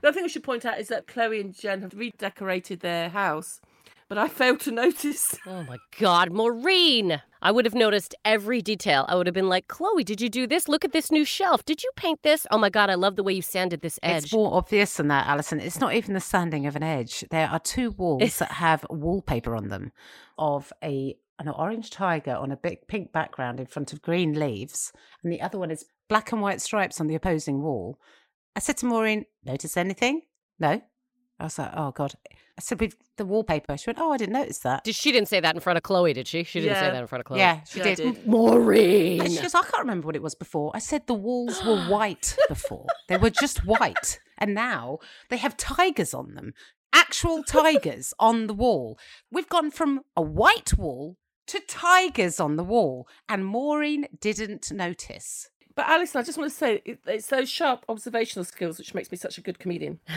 The 0.00 0.08
other 0.08 0.14
thing 0.14 0.22
we 0.24 0.28
should 0.28 0.42
point 0.44 0.64
out 0.64 0.78
is 0.80 0.88
that 0.88 1.06
Chloe 1.06 1.40
and 1.40 1.54
Jen 1.56 1.82
have 1.82 1.94
redecorated 1.94 2.80
their 2.80 3.08
house, 3.08 3.60
but 4.08 4.18
I 4.18 4.28
failed 4.28 4.60
to 4.60 4.70
notice. 4.72 5.38
Oh 5.46 5.64
my 5.64 5.78
God, 5.98 6.32
Maureen! 6.32 7.20
I 7.40 7.50
would 7.50 7.64
have 7.64 7.74
noticed 7.74 8.14
every 8.24 8.62
detail. 8.62 9.04
I 9.08 9.16
would 9.16 9.26
have 9.26 9.34
been 9.34 9.48
like, 9.48 9.68
Chloe, 9.68 10.04
did 10.04 10.20
you 10.20 10.28
do 10.28 10.46
this? 10.46 10.68
Look 10.68 10.84
at 10.84 10.92
this 10.92 11.10
new 11.10 11.24
shelf. 11.24 11.64
Did 11.64 11.82
you 11.82 11.90
paint 11.96 12.22
this? 12.22 12.46
Oh 12.50 12.58
my 12.58 12.70
God, 12.70 12.88
I 12.90 12.94
love 12.94 13.16
the 13.16 13.22
way 13.22 13.32
you 13.32 13.42
sanded 13.42 13.80
this 13.80 13.98
edge. 14.02 14.24
It's 14.24 14.32
more 14.32 14.54
obvious 14.54 14.96
than 14.96 15.08
that, 15.08 15.26
Alison. 15.26 15.60
It's 15.60 15.80
not 15.80 15.94
even 15.94 16.14
the 16.14 16.20
sanding 16.20 16.66
of 16.66 16.76
an 16.76 16.82
edge. 16.82 17.24
There 17.30 17.48
are 17.48 17.58
two 17.58 17.90
walls 17.92 18.38
that 18.38 18.52
have 18.52 18.86
wallpaper 18.90 19.56
on 19.56 19.68
them 19.68 19.92
of 20.38 20.72
a 20.82 21.16
an 21.38 21.48
orange 21.48 21.90
tiger 21.90 22.36
on 22.36 22.52
a 22.52 22.56
big 22.56 22.86
pink 22.86 23.10
background 23.10 23.58
in 23.58 23.66
front 23.66 23.92
of 23.92 24.00
green 24.02 24.38
leaves, 24.38 24.92
and 25.24 25.32
the 25.32 25.40
other 25.40 25.58
one 25.58 25.70
is 25.72 25.84
black 26.08 26.30
and 26.30 26.40
white 26.40 26.60
stripes 26.60 27.00
on 27.00 27.08
the 27.08 27.16
opposing 27.16 27.62
wall. 27.62 27.98
I 28.56 28.60
said 28.60 28.76
to 28.78 28.86
Maureen, 28.86 29.24
"Notice 29.44 29.76
anything?" 29.76 30.22
No. 30.58 30.82
I 31.40 31.44
was 31.44 31.58
like, 31.58 31.70
"Oh 31.74 31.90
God." 31.90 32.12
I 32.56 32.60
said, 32.60 32.80
"With 32.80 32.94
the 33.16 33.24
wallpaper." 33.24 33.76
She 33.76 33.88
went, 33.88 33.98
"Oh, 33.98 34.12
I 34.12 34.16
didn't 34.16 34.34
notice 34.34 34.58
that." 34.58 34.84
Did, 34.84 34.94
she 34.94 35.10
didn't 35.10 35.28
say 35.28 35.40
that 35.40 35.54
in 35.54 35.60
front 35.60 35.76
of 35.78 35.82
Chloe, 35.82 36.12
did 36.12 36.28
she? 36.28 36.44
She 36.44 36.60
didn't 36.60 36.76
say 36.76 36.90
that 36.90 37.00
in 37.00 37.06
front 37.06 37.20
of 37.20 37.26
Chloe. 37.26 37.40
Yeah, 37.40 37.64
she 37.64 37.78
Yeah, 37.80 37.84
I 37.86 37.94
did. 37.94 38.14
did. 38.14 38.26
Maureen! 38.26 39.20
And 39.22 39.32
she 39.32 39.40
goes, 39.40 39.54
I 39.54 39.62
can't 39.62 39.78
remember 39.78 40.06
what 40.06 40.14
it 40.16 40.22
was 40.22 40.34
before. 40.34 40.70
I 40.74 40.78
said 40.78 41.06
the 41.06 41.14
walls 41.14 41.64
were 41.64 41.82
white 41.88 42.36
before. 42.48 42.86
they 43.08 43.16
were 43.16 43.30
just 43.30 43.64
white. 43.64 44.20
And 44.38 44.54
now 44.54 44.98
they 45.30 45.36
have 45.38 45.56
tigers 45.56 46.12
on 46.14 46.34
them. 46.34 46.52
Actual 46.92 47.42
tigers 47.42 48.12
on 48.20 48.46
the 48.46 48.54
wall. 48.54 48.98
We've 49.30 49.48
gone 49.48 49.70
from 49.70 50.02
a 50.16 50.22
white 50.22 50.76
wall 50.76 51.16
to 51.48 51.58
tigers 51.60 52.38
on 52.38 52.56
the 52.56 52.64
wall. 52.64 53.08
And 53.28 53.46
Maureen 53.46 54.06
didn't 54.20 54.70
notice. 54.70 55.48
But 55.74 55.88
Alison, 55.88 56.20
I 56.20 56.24
just 56.24 56.38
want 56.38 56.50
to 56.50 56.56
say 56.56 56.82
it, 56.84 56.98
it's 57.06 57.28
those 57.28 57.48
sharp 57.48 57.84
observational 57.88 58.44
skills 58.44 58.78
which 58.78 58.94
makes 58.94 59.10
me 59.10 59.16
such 59.16 59.38
a 59.38 59.40
good 59.40 59.58
comedian. 59.58 60.00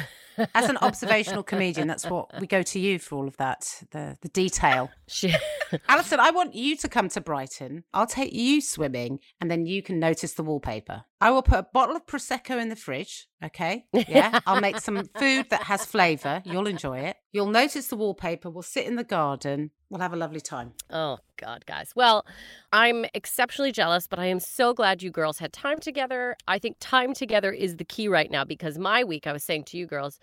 As 0.53 0.69
an 0.69 0.77
observational 0.77 1.43
comedian, 1.43 1.87
that's 1.87 2.09
what 2.09 2.29
we 2.39 2.47
go 2.47 2.61
to 2.63 2.79
you 2.79 2.99
for 2.99 3.15
all 3.15 3.27
of 3.27 3.37
that, 3.37 3.83
the, 3.91 4.17
the 4.21 4.29
detail. 4.29 4.89
She, 5.07 5.31
Alison, 5.87 6.19
I 6.19 6.31
want 6.31 6.55
you 6.55 6.75
to 6.77 6.89
come 6.89 7.09
to 7.09 7.21
Brighton. 7.21 7.83
I'll 7.93 8.07
take 8.07 8.33
you 8.33 8.59
swimming 8.59 9.19
and 9.39 9.51
then 9.51 9.67
you 9.67 9.83
can 9.83 9.99
notice 9.99 10.33
the 10.33 10.41
wallpaper. 10.41 11.03
I 11.21 11.29
will 11.29 11.43
put 11.43 11.59
a 11.59 11.67
bottle 11.71 11.95
of 11.95 12.07
Prosecco 12.07 12.59
in 12.59 12.69
the 12.69 12.75
fridge. 12.75 13.27
Okay. 13.43 13.85
Yeah. 13.93 14.39
I'll 14.47 14.61
make 14.61 14.79
some 14.79 14.97
food 15.19 15.49
that 15.51 15.63
has 15.63 15.85
flavour. 15.85 16.41
You'll 16.43 16.65
enjoy 16.67 16.99
it. 16.99 17.17
You'll 17.31 17.51
notice 17.51 17.87
the 17.87 17.95
wallpaper. 17.95 18.49
We'll 18.49 18.63
sit 18.63 18.87
in 18.87 18.95
the 18.95 19.03
garden. 19.03 19.69
We'll 19.89 20.01
have 20.01 20.13
a 20.13 20.17
lovely 20.17 20.41
time. 20.41 20.73
oh, 20.89 21.19
God, 21.37 21.65
guys. 21.65 21.91
Well, 21.95 22.25
I'm 22.71 23.05
exceptionally 23.13 23.71
jealous, 23.71 24.07
but 24.07 24.19
I 24.19 24.25
am 24.27 24.39
so 24.39 24.73
glad 24.73 25.03
you 25.03 25.11
girls 25.11 25.37
had 25.39 25.51
time 25.51 25.79
together. 25.79 26.35
I 26.47 26.59
think 26.59 26.77
time 26.79 27.13
together 27.13 27.51
is 27.51 27.75
the 27.75 27.83
key 27.83 28.07
right 28.07 28.31
now 28.31 28.45
because 28.45 28.77
my 28.77 29.03
week, 29.03 29.27
I 29.27 29.33
was 29.33 29.43
saying 29.43 29.65
to 29.65 29.77
you 29.77 29.85
girls, 29.85 30.17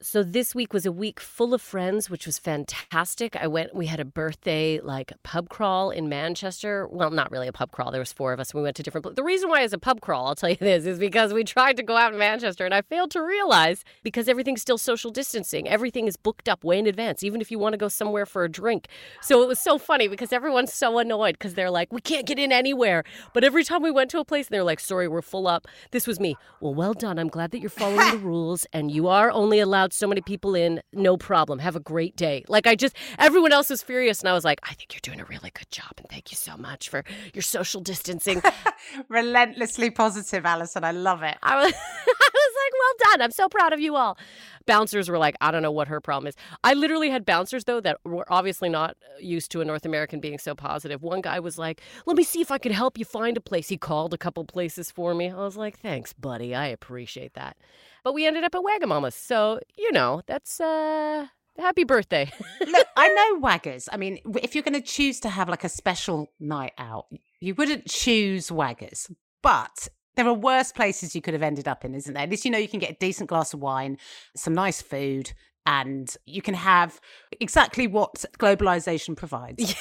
so 0.00 0.22
this 0.22 0.54
week 0.54 0.72
was 0.72 0.86
a 0.86 0.92
week 0.92 1.18
full 1.18 1.52
of 1.52 1.60
friends, 1.60 2.08
which 2.08 2.24
was 2.24 2.38
fantastic. 2.38 3.34
I 3.34 3.48
went, 3.48 3.74
we 3.74 3.86
had 3.86 3.98
a 3.98 4.04
birthday 4.04 4.80
like 4.80 5.12
pub 5.24 5.48
crawl 5.48 5.90
in 5.90 6.08
Manchester. 6.08 6.86
Well, 6.88 7.10
not 7.10 7.32
really 7.32 7.48
a 7.48 7.52
pub 7.52 7.72
crawl. 7.72 7.90
There 7.90 8.00
was 8.00 8.12
four 8.12 8.32
of 8.32 8.38
us. 8.38 8.52
And 8.52 8.60
we 8.60 8.62
went 8.62 8.76
to 8.76 8.82
different. 8.84 9.02
pla- 9.02 9.12
The 9.14 9.24
reason 9.24 9.48
why 9.50 9.62
it's 9.62 9.72
a 9.72 9.78
pub 9.78 10.00
crawl, 10.00 10.28
I'll 10.28 10.34
tell 10.36 10.50
you 10.50 10.56
this, 10.60 10.86
is 10.86 11.00
because 11.00 11.32
we 11.32 11.42
tried 11.42 11.76
to 11.78 11.82
go 11.82 11.96
out 11.96 12.12
in 12.12 12.18
Manchester 12.18 12.64
and 12.64 12.72
I 12.72 12.82
failed 12.82 13.10
to 13.12 13.20
realize 13.22 13.84
because 14.04 14.28
everything's 14.28 14.62
still 14.62 14.78
social 14.78 15.10
distancing. 15.10 15.68
Everything 15.68 16.06
is 16.06 16.16
booked 16.16 16.48
up 16.48 16.62
way 16.62 16.78
in 16.78 16.86
advance, 16.86 17.24
even 17.24 17.40
if 17.40 17.50
you 17.50 17.58
want 17.58 17.72
to 17.72 17.78
go 17.78 17.88
somewhere 17.88 18.24
for 18.26 18.44
a 18.44 18.48
drink. 18.48 18.86
So 19.20 19.42
it 19.42 19.48
was 19.48 19.58
so 19.58 19.78
funny 19.78 20.06
because 20.06 20.32
everyone's 20.32 20.72
so 20.72 20.98
annoyed 20.98 21.32
because 21.38 21.54
they're 21.54 21.70
like, 21.72 21.92
we 21.92 22.00
can't 22.00 22.24
get 22.26 22.38
in 22.38 22.52
anywhere. 22.52 23.02
But 23.34 23.42
every 23.42 23.64
time 23.64 23.82
we 23.82 23.90
went 23.90 24.10
to 24.12 24.20
a 24.20 24.24
place 24.24 24.46
and 24.46 24.54
they're 24.54 24.62
like, 24.62 24.78
sorry, 24.80 25.08
we're 25.08 25.22
full 25.22 25.48
up. 25.48 25.66
This 25.90 26.06
was 26.06 26.20
me. 26.20 26.36
Well, 26.60 26.74
well 26.74 26.94
done. 26.94 27.18
I'm 27.18 27.28
glad 27.28 27.50
that 27.50 27.58
you're 27.58 27.68
following 27.70 28.10
the 28.12 28.18
rules 28.24 28.64
and 28.72 28.92
you 28.92 29.08
are 29.08 29.30
only 29.30 29.58
allowed 29.58 29.87
allowed 29.88 29.92
so 29.92 30.06
many 30.06 30.20
people 30.20 30.54
in. 30.54 30.80
No 30.92 31.16
problem. 31.16 31.58
Have 31.58 31.76
a 31.76 31.80
great 31.80 32.16
day. 32.16 32.44
Like 32.48 32.66
I 32.66 32.74
just 32.74 32.94
everyone 33.18 33.52
else 33.52 33.70
was 33.70 33.82
furious 33.82 34.20
and 34.20 34.28
I 34.28 34.32
was 34.32 34.44
like, 34.44 34.60
I 34.62 34.74
think 34.74 34.92
you're 34.92 35.00
doing 35.02 35.20
a 35.20 35.24
really 35.24 35.50
good 35.50 35.70
job 35.70 35.92
and 35.96 36.06
thank 36.08 36.30
you 36.30 36.36
so 36.36 36.56
much 36.56 36.88
for 36.88 37.04
your 37.34 37.42
social 37.42 37.80
distancing. 37.80 38.42
Relentlessly 39.08 39.90
positive, 39.90 40.44
Alison. 40.44 40.84
I 40.84 40.92
love 40.92 41.22
it. 41.22 41.36
I 41.42 41.56
was 41.56 41.72
I 41.72 42.06
was 42.06 42.20
like, 42.24 42.27
well 42.88 43.12
done. 43.12 43.22
I'm 43.22 43.30
so 43.30 43.48
proud 43.48 43.72
of 43.72 43.80
you 43.80 43.96
all. 43.96 44.18
Bouncers 44.66 45.08
were 45.08 45.18
like, 45.18 45.36
I 45.40 45.50
don't 45.50 45.62
know 45.62 45.72
what 45.72 45.88
her 45.88 46.00
problem 46.00 46.28
is. 46.28 46.36
I 46.62 46.74
literally 46.74 47.10
had 47.10 47.24
bouncers 47.24 47.64
though 47.64 47.80
that 47.80 47.98
were 48.04 48.30
obviously 48.30 48.68
not 48.68 48.96
used 49.20 49.50
to 49.52 49.60
a 49.60 49.64
North 49.64 49.86
American 49.86 50.20
being 50.20 50.38
so 50.38 50.54
positive. 50.54 51.02
One 51.02 51.20
guy 51.20 51.40
was 51.40 51.58
like, 51.58 51.80
"Let 52.06 52.16
me 52.16 52.24
see 52.24 52.40
if 52.40 52.50
I 52.50 52.58
could 52.58 52.72
help 52.72 52.98
you 52.98 53.04
find 53.04 53.36
a 53.36 53.40
place." 53.40 53.68
He 53.68 53.76
called 53.76 54.12
a 54.14 54.18
couple 54.18 54.44
places 54.44 54.90
for 54.90 55.14
me. 55.14 55.30
I 55.30 55.36
was 55.36 55.56
like, 55.56 55.78
"Thanks, 55.78 56.12
buddy. 56.12 56.54
I 56.54 56.66
appreciate 56.66 57.34
that." 57.34 57.56
But 58.04 58.14
we 58.14 58.26
ended 58.26 58.44
up 58.44 58.54
at 58.54 58.62
Wagamama's, 58.62 59.14
so 59.14 59.60
you 59.76 59.92
know 59.92 60.22
that's 60.26 60.60
uh 60.60 61.26
happy 61.58 61.84
birthday. 61.84 62.30
Look, 62.60 62.86
I 62.96 63.08
know 63.40 63.40
Waggers. 63.40 63.88
I 63.90 63.96
mean, 63.96 64.18
if 64.42 64.54
you're 64.54 64.62
going 64.62 64.74
to 64.74 64.80
choose 64.80 65.20
to 65.20 65.28
have 65.28 65.48
like 65.48 65.64
a 65.64 65.68
special 65.68 66.28
night 66.38 66.72
out, 66.78 67.06
you 67.40 67.54
wouldn't 67.54 67.86
choose 67.86 68.48
Waggers. 68.48 69.10
But 69.42 69.88
there 70.18 70.26
are 70.26 70.34
worse 70.34 70.72
places 70.72 71.14
you 71.14 71.22
could 71.22 71.32
have 71.32 71.44
ended 71.44 71.68
up 71.68 71.84
in, 71.84 71.94
isn't 71.94 72.12
there? 72.12 72.24
At 72.24 72.28
least 72.30 72.44
you 72.44 72.50
know 72.50 72.58
you 72.58 72.66
can 72.68 72.80
get 72.80 72.90
a 72.90 72.94
decent 72.94 73.28
glass 73.28 73.54
of 73.54 73.60
wine, 73.60 73.98
some 74.34 74.52
nice 74.52 74.82
food, 74.82 75.32
and 75.64 76.14
you 76.26 76.42
can 76.42 76.54
have 76.54 77.00
exactly 77.40 77.86
what 77.86 78.24
globalization 78.36 79.16
provides. 79.16 79.76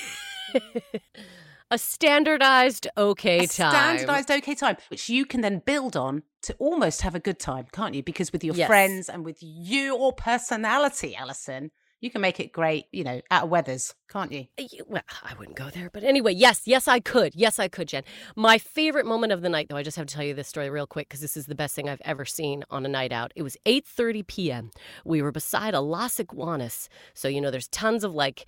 a 1.71 1.77
standardized 1.79 2.87
okay 2.95 3.45
a 3.45 3.47
time. 3.47 3.97
standardized 3.97 4.29
okay 4.29 4.53
time, 4.53 4.77
which 4.89 5.09
you 5.09 5.25
can 5.25 5.41
then 5.41 5.63
build 5.65 5.97
on 5.97 6.21
to 6.43 6.53
almost 6.59 7.01
have 7.01 7.15
a 7.15 7.19
good 7.19 7.39
time, 7.39 7.65
can't 7.71 7.95
you? 7.95 8.03
Because 8.03 8.31
with 8.31 8.43
your 8.43 8.53
Yes. 8.53 8.67
friends 8.67 9.09
and 9.09 9.25
with 9.25 9.39
your 9.41 10.13
personality, 10.13 11.15
Alison, 11.15 11.71
you 11.99 12.11
can 12.11 12.21
make 12.21 12.39
it 12.39 12.51
great, 12.51 12.85
you 12.91 13.03
know, 13.03 13.21
out 13.31 13.43
of 13.45 13.49
weathers, 13.49 13.95
can't 14.09 14.31
you? 14.31 14.45
Uh, 14.59 14.63
y- 14.71 14.79
Well, 14.87 15.01
I 15.23 15.33
wouldn't 15.37 15.57
go 15.57 15.69
there, 15.69 15.89
but 15.91 16.03
anyway, 16.03 16.33
yes, 16.33 16.61
yes, 16.65 16.87
I 16.87 16.99
could. 16.99 17.33
Yes, 17.35 17.59
I 17.59 17.67
could, 17.67 17.87
Jen. 17.87 18.03
My 18.35 18.57
favorite 18.57 19.05
moment 19.05 19.33
of 19.33 19.41
the 19.41 19.49
night, 19.49 19.67
though, 19.69 19.77
I 19.77 19.83
just 19.83 19.97
have 19.97 20.05
to 20.05 20.13
tell 20.15 20.23
you 20.23 20.33
this 20.33 20.47
story 20.47 20.69
real 20.69 20.87
quick 20.87 21.09
because 21.09 21.21
this 21.21 21.35
is 21.37 21.47
the 21.47 21.55
best 21.55 21.75
thing 21.75 21.89
I've 21.89 22.01
ever 22.05 22.25
seen 22.25 22.63
on 22.69 22.85
a 22.85 22.89
night 22.89 23.11
out. 23.11 23.31
It 23.35 23.43
was 23.43 23.57
8:30 23.65 24.27
p.m. 24.27 24.71
We 25.05 25.21
were 25.21 25.31
beside 25.31 25.73
a 25.73 25.81
Las 25.81 26.19
Iguanas, 26.19 26.89
so 27.13 27.27
you 27.27 27.41
know 27.41 27.51
there's 27.51 27.67
tons 27.69 28.03
of 28.03 28.13
like 28.13 28.45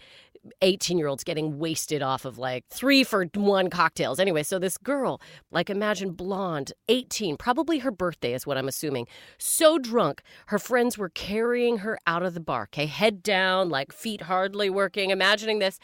18 0.62 0.98
year 0.98 1.08
olds 1.08 1.24
getting 1.24 1.60
wasted 1.60 2.02
off 2.02 2.26
of 2.26 2.38
like 2.38 2.66
three 2.70 3.04
for 3.04 3.26
one 3.36 3.70
cocktails. 3.70 4.20
Anyway, 4.20 4.44
so 4.44 4.58
this 4.60 4.78
girl, 4.78 5.20
like 5.52 5.70
imagine 5.70 6.12
blonde, 6.12 6.72
18, 6.88 7.38
probably 7.38 7.80
her 7.80 7.92
birthday 7.92 8.34
is 8.34 8.48
what 8.48 8.58
I'm 8.58 8.68
assuming, 8.68 9.08
so 9.38 9.78
drunk, 9.78 10.22
her 10.48 10.60
friends 10.60 10.98
were 10.98 11.10
carrying 11.10 11.80
her 11.80 12.00
out 12.08 12.24
of 12.24 12.34
the 12.34 12.40
bar, 12.40 12.64
okay, 12.74 12.86
head 12.86 13.22
down, 13.22 13.39
like 13.70 13.92
feet 13.92 14.22
hardly 14.22 14.70
working. 14.70 15.10
Imagining 15.10 15.60
this. 15.60 15.80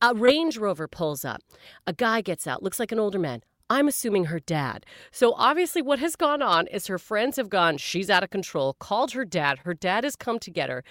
A 0.00 0.14
Range 0.14 0.56
Rover 0.58 0.88
pulls 0.88 1.24
up. 1.24 1.42
A 1.86 1.92
guy 1.92 2.20
gets 2.20 2.46
out, 2.46 2.62
looks 2.62 2.80
like 2.80 2.92
an 2.92 2.98
older 2.98 3.18
man. 3.18 3.42
I'm 3.70 3.88
assuming 3.88 4.26
her 4.26 4.38
dad. 4.38 4.84
So 5.10 5.32
obviously, 5.36 5.80
what 5.80 5.98
has 5.98 6.14
gone 6.14 6.42
on 6.42 6.66
is 6.66 6.88
her 6.88 6.98
friends 6.98 7.36
have 7.36 7.48
gone, 7.48 7.78
she's 7.78 8.10
out 8.10 8.22
of 8.22 8.30
control, 8.30 8.74
called 8.74 9.12
her 9.12 9.24
dad. 9.24 9.60
Her 9.60 9.74
dad 9.74 10.04
has 10.04 10.16
come 10.16 10.38
to 10.40 10.50
get 10.50 10.68
her. 10.68 10.84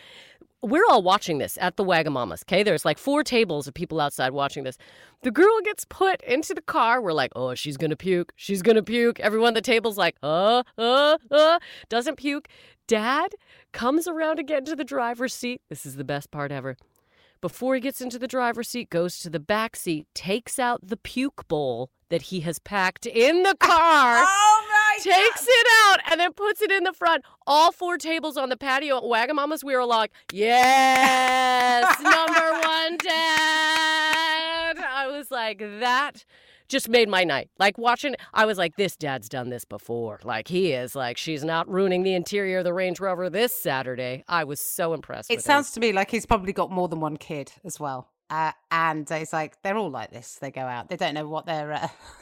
We're 0.64 0.86
all 0.90 1.04
watching 1.04 1.40
this 1.40 1.58
at 1.60 1.76
the 1.76 1.84
Wagamamas, 1.84 2.44
okay? 2.44 2.64
There's 2.64 2.86
like 2.86 2.98
four 2.98 3.24
tables 3.24 3.68
of 3.68 3.74
people 3.74 4.00
outside 4.00 4.32
watching 4.32 4.64
this. 4.64 4.78
The 5.24 5.32
girl 5.32 5.60
gets 5.64 5.86
put 5.86 6.22
into 6.22 6.54
the 6.54 6.62
car. 6.62 7.02
We're 7.02 7.14
like, 7.14 7.32
oh, 7.36 7.54
she's 7.56 7.78
gonna 7.78 7.96
puke. 7.96 8.32
She's 8.36 8.62
gonna 8.62 8.84
puke. 8.84 9.20
Everyone 9.20 9.50
at 9.50 9.56
the 9.56 9.62
table's 9.62 9.98
like, 9.98 10.16
uh, 10.24 10.64
uh, 10.78 11.18
uh, 11.32 11.60
doesn't 11.90 12.16
puke. 12.16 12.48
Dad 12.92 13.36
comes 13.72 14.06
around 14.06 14.38
again 14.38 14.66
to 14.66 14.76
the 14.76 14.84
driver's 14.84 15.34
seat. 15.34 15.62
This 15.70 15.86
is 15.86 15.96
the 15.96 16.04
best 16.04 16.30
part 16.30 16.52
ever 16.52 16.76
before 17.42 17.74
he 17.74 17.82
gets 17.82 18.02
into 18.02 18.20
the 18.20 18.28
driver's 18.28 18.70
seat, 18.70 18.90
goes 18.90 19.18
to 19.20 19.30
the 19.30 19.40
back 19.40 19.76
seat, 19.76 20.08
takes 20.14 20.60
out 20.60 20.80
the 20.88 20.98
puke 20.98 21.48
bowl 21.48 21.90
that 22.10 22.24
he 22.24 22.42
has 22.42 22.60
packed 22.60 23.06
in 23.06 23.44
the 23.44 23.56
car, 23.60 24.24
Oh 24.28 24.68
my 24.70 24.98
takes 25.02 25.46
it 25.48 25.68
out, 25.86 26.00
and 26.12 26.20
then 26.20 26.34
puts 26.34 26.62
it 26.62 26.72
in 26.72 26.84
the 26.84 26.94
front. 26.94 27.24
All 27.48 27.72
four 27.72 27.98
tables 27.98 28.38
on 28.38 28.50
the 28.50 28.58
patio 28.58 28.98
at 28.98 29.04
Wagamama's, 29.04 29.64
we 29.64 29.76
were 29.76 29.86
like, 29.86 30.12
yes, 30.32 32.00
number 32.02 32.52
one 32.68 32.98
dad. 32.98 34.78
I 34.78 35.08
was 35.08 35.32
like, 35.32 35.60
that 35.80 36.26
just 36.72 36.90
made 36.90 37.10
my 37.10 37.24
night. 37.24 37.50
Like 37.60 37.78
watching, 37.78 38.16
I 38.34 38.46
was 38.46 38.58
like, 38.58 38.76
this 38.78 38.96
dad's 38.96 39.30
done 39.30 39.50
this 39.50 39.66
before. 39.66 40.20
Like 40.24 40.48
he 40.48 40.72
is. 40.72 40.96
Like 40.96 41.18
she's 41.18 41.44
not 41.44 41.70
ruining 41.70 42.04
the 42.04 42.16
interior 42.16 42.60
of 42.60 42.64
the 42.64 42.74
Range 42.74 43.00
Rover 43.00 43.30
this 43.30 43.54
Saturday. 43.54 44.24
I 44.28 44.44
was 44.46 44.60
so 44.60 44.94
impressed. 44.94 45.30
It 45.30 45.36
with 45.38 45.46
him. 45.46 45.50
sounds 45.50 45.72
to 45.72 45.80
me 45.80 45.92
like 45.92 46.10
he's 46.10 46.26
probably 46.26 46.54
got 46.54 46.72
more 46.72 46.88
than 46.88 47.00
one 47.00 47.18
kid 47.18 47.52
as 47.64 47.80
well. 47.80 48.08
Uh, 48.30 48.54
and 48.72 49.12
it's 49.12 49.34
like 49.34 49.62
they're 49.62 49.76
all 49.78 49.92
like 49.92 50.12
this. 50.12 50.38
They 50.42 50.52
go 50.52 50.62
out. 50.62 50.88
They 50.88 50.96
don't 50.96 51.14
know 51.14 51.28
what 51.28 51.46
their 51.46 51.74
uh, 51.74 51.88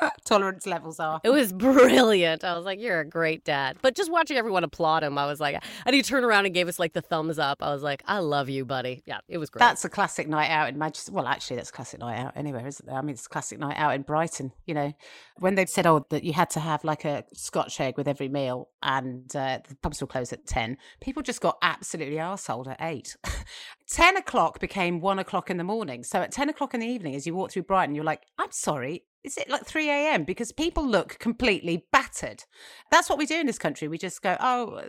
tolerance 0.24 0.66
levels 0.66 1.00
are. 1.00 1.20
It 1.24 1.30
was 1.30 1.52
brilliant. 1.52 2.44
I 2.44 2.56
was 2.56 2.64
like, 2.64 2.80
"You're 2.80 3.00
a 3.00 3.04
great 3.04 3.44
dad." 3.44 3.78
But 3.82 3.94
just 3.94 4.10
watching 4.10 4.36
everyone 4.36 4.64
applaud 4.64 5.02
him, 5.02 5.18
I 5.18 5.26
was 5.26 5.40
like, 5.40 5.62
and 5.86 5.94
he 5.94 6.02
turned 6.02 6.24
around 6.24 6.46
and 6.46 6.54
gave 6.54 6.68
us 6.68 6.78
like 6.78 6.92
the 6.92 7.02
thumbs 7.02 7.38
up. 7.38 7.62
I 7.62 7.72
was 7.72 7.82
like, 7.82 8.02
"I 8.06 8.18
love 8.18 8.48
you, 8.48 8.64
buddy." 8.64 9.02
Yeah, 9.06 9.20
it 9.28 9.38
was 9.38 9.50
great. 9.50 9.60
That's 9.60 9.84
a 9.84 9.88
classic 9.88 10.28
night 10.28 10.50
out 10.50 10.68
in 10.68 10.78
Manchester. 10.78 11.12
Well, 11.12 11.26
actually, 11.26 11.56
that's 11.56 11.70
a 11.70 11.72
classic 11.72 12.00
night 12.00 12.18
out 12.18 12.32
anywhere, 12.36 12.66
isn't 12.66 12.88
it? 12.88 12.92
I 12.92 13.00
mean, 13.02 13.10
it's 13.10 13.26
a 13.26 13.28
classic 13.28 13.58
night 13.58 13.76
out 13.76 13.94
in 13.94 14.02
Brighton. 14.02 14.52
You 14.66 14.74
know, 14.74 14.92
when 15.40 15.54
they 15.54 15.66
said, 15.66 15.86
oh, 15.86 16.06
that 16.10 16.24
you 16.24 16.32
had 16.32 16.50
to 16.50 16.60
have 16.60 16.84
like 16.84 17.04
a 17.04 17.24
Scotch 17.32 17.80
egg 17.80 17.96
with 17.96 18.06
every 18.06 18.28
meal 18.28 18.68
and 18.82 19.34
uh, 19.34 19.58
the 19.68 19.74
pubs 19.76 20.00
will 20.00 20.08
close 20.08 20.32
at 20.32 20.46
10, 20.46 20.76
people 21.00 21.22
just 21.22 21.40
got 21.40 21.56
absolutely 21.62 22.16
arseholed 22.16 22.68
at 22.68 22.76
8. 22.80 23.16
10 23.88 24.16
o'clock 24.16 24.60
became 24.60 25.00
1 25.00 25.18
o'clock 25.18 25.50
in 25.50 25.56
the 25.56 25.64
morning. 25.64 26.04
So 26.04 26.20
at 26.20 26.32
10 26.32 26.48
o'clock 26.48 26.74
in 26.74 26.80
the 26.80 26.86
evening, 26.86 27.14
as 27.14 27.26
you 27.26 27.34
walk 27.34 27.50
through 27.52 27.64
Brighton, 27.64 27.94
you're 27.94 28.04
like, 28.04 28.22
I'm 28.38 28.52
sorry. 28.52 29.04
Is 29.22 29.36
it 29.36 29.50
like 29.50 29.66
3 29.66 29.88
a.m.? 29.88 30.24
Because 30.24 30.50
people 30.52 30.86
look 30.86 31.18
completely 31.18 31.86
battered. 31.92 32.44
That's 32.90 33.08
what 33.08 33.18
we 33.18 33.26
do 33.26 33.38
in 33.38 33.46
this 33.46 33.58
country. 33.58 33.86
We 33.86 33.98
just 33.98 34.22
go, 34.22 34.36
oh, 34.40 34.82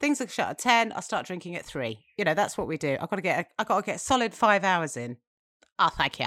things 0.00 0.20
are 0.20 0.28
shut 0.28 0.48
at 0.48 0.58
10. 0.58 0.92
I'll 0.92 1.02
start 1.02 1.26
drinking 1.26 1.56
at 1.56 1.64
3. 1.64 1.98
You 2.16 2.24
know, 2.24 2.34
that's 2.34 2.56
what 2.56 2.68
we 2.68 2.78
do. 2.78 2.96
I've 3.00 3.10
got 3.10 3.16
to 3.16 3.22
get, 3.22 3.40
a, 3.40 3.46
I've 3.58 3.68
got 3.68 3.80
to 3.80 3.86
get 3.86 4.00
solid 4.00 4.34
five 4.34 4.64
hours 4.64 4.96
in. 4.96 5.18
Oh, 5.78 5.90
thank 5.96 6.18
you. 6.18 6.26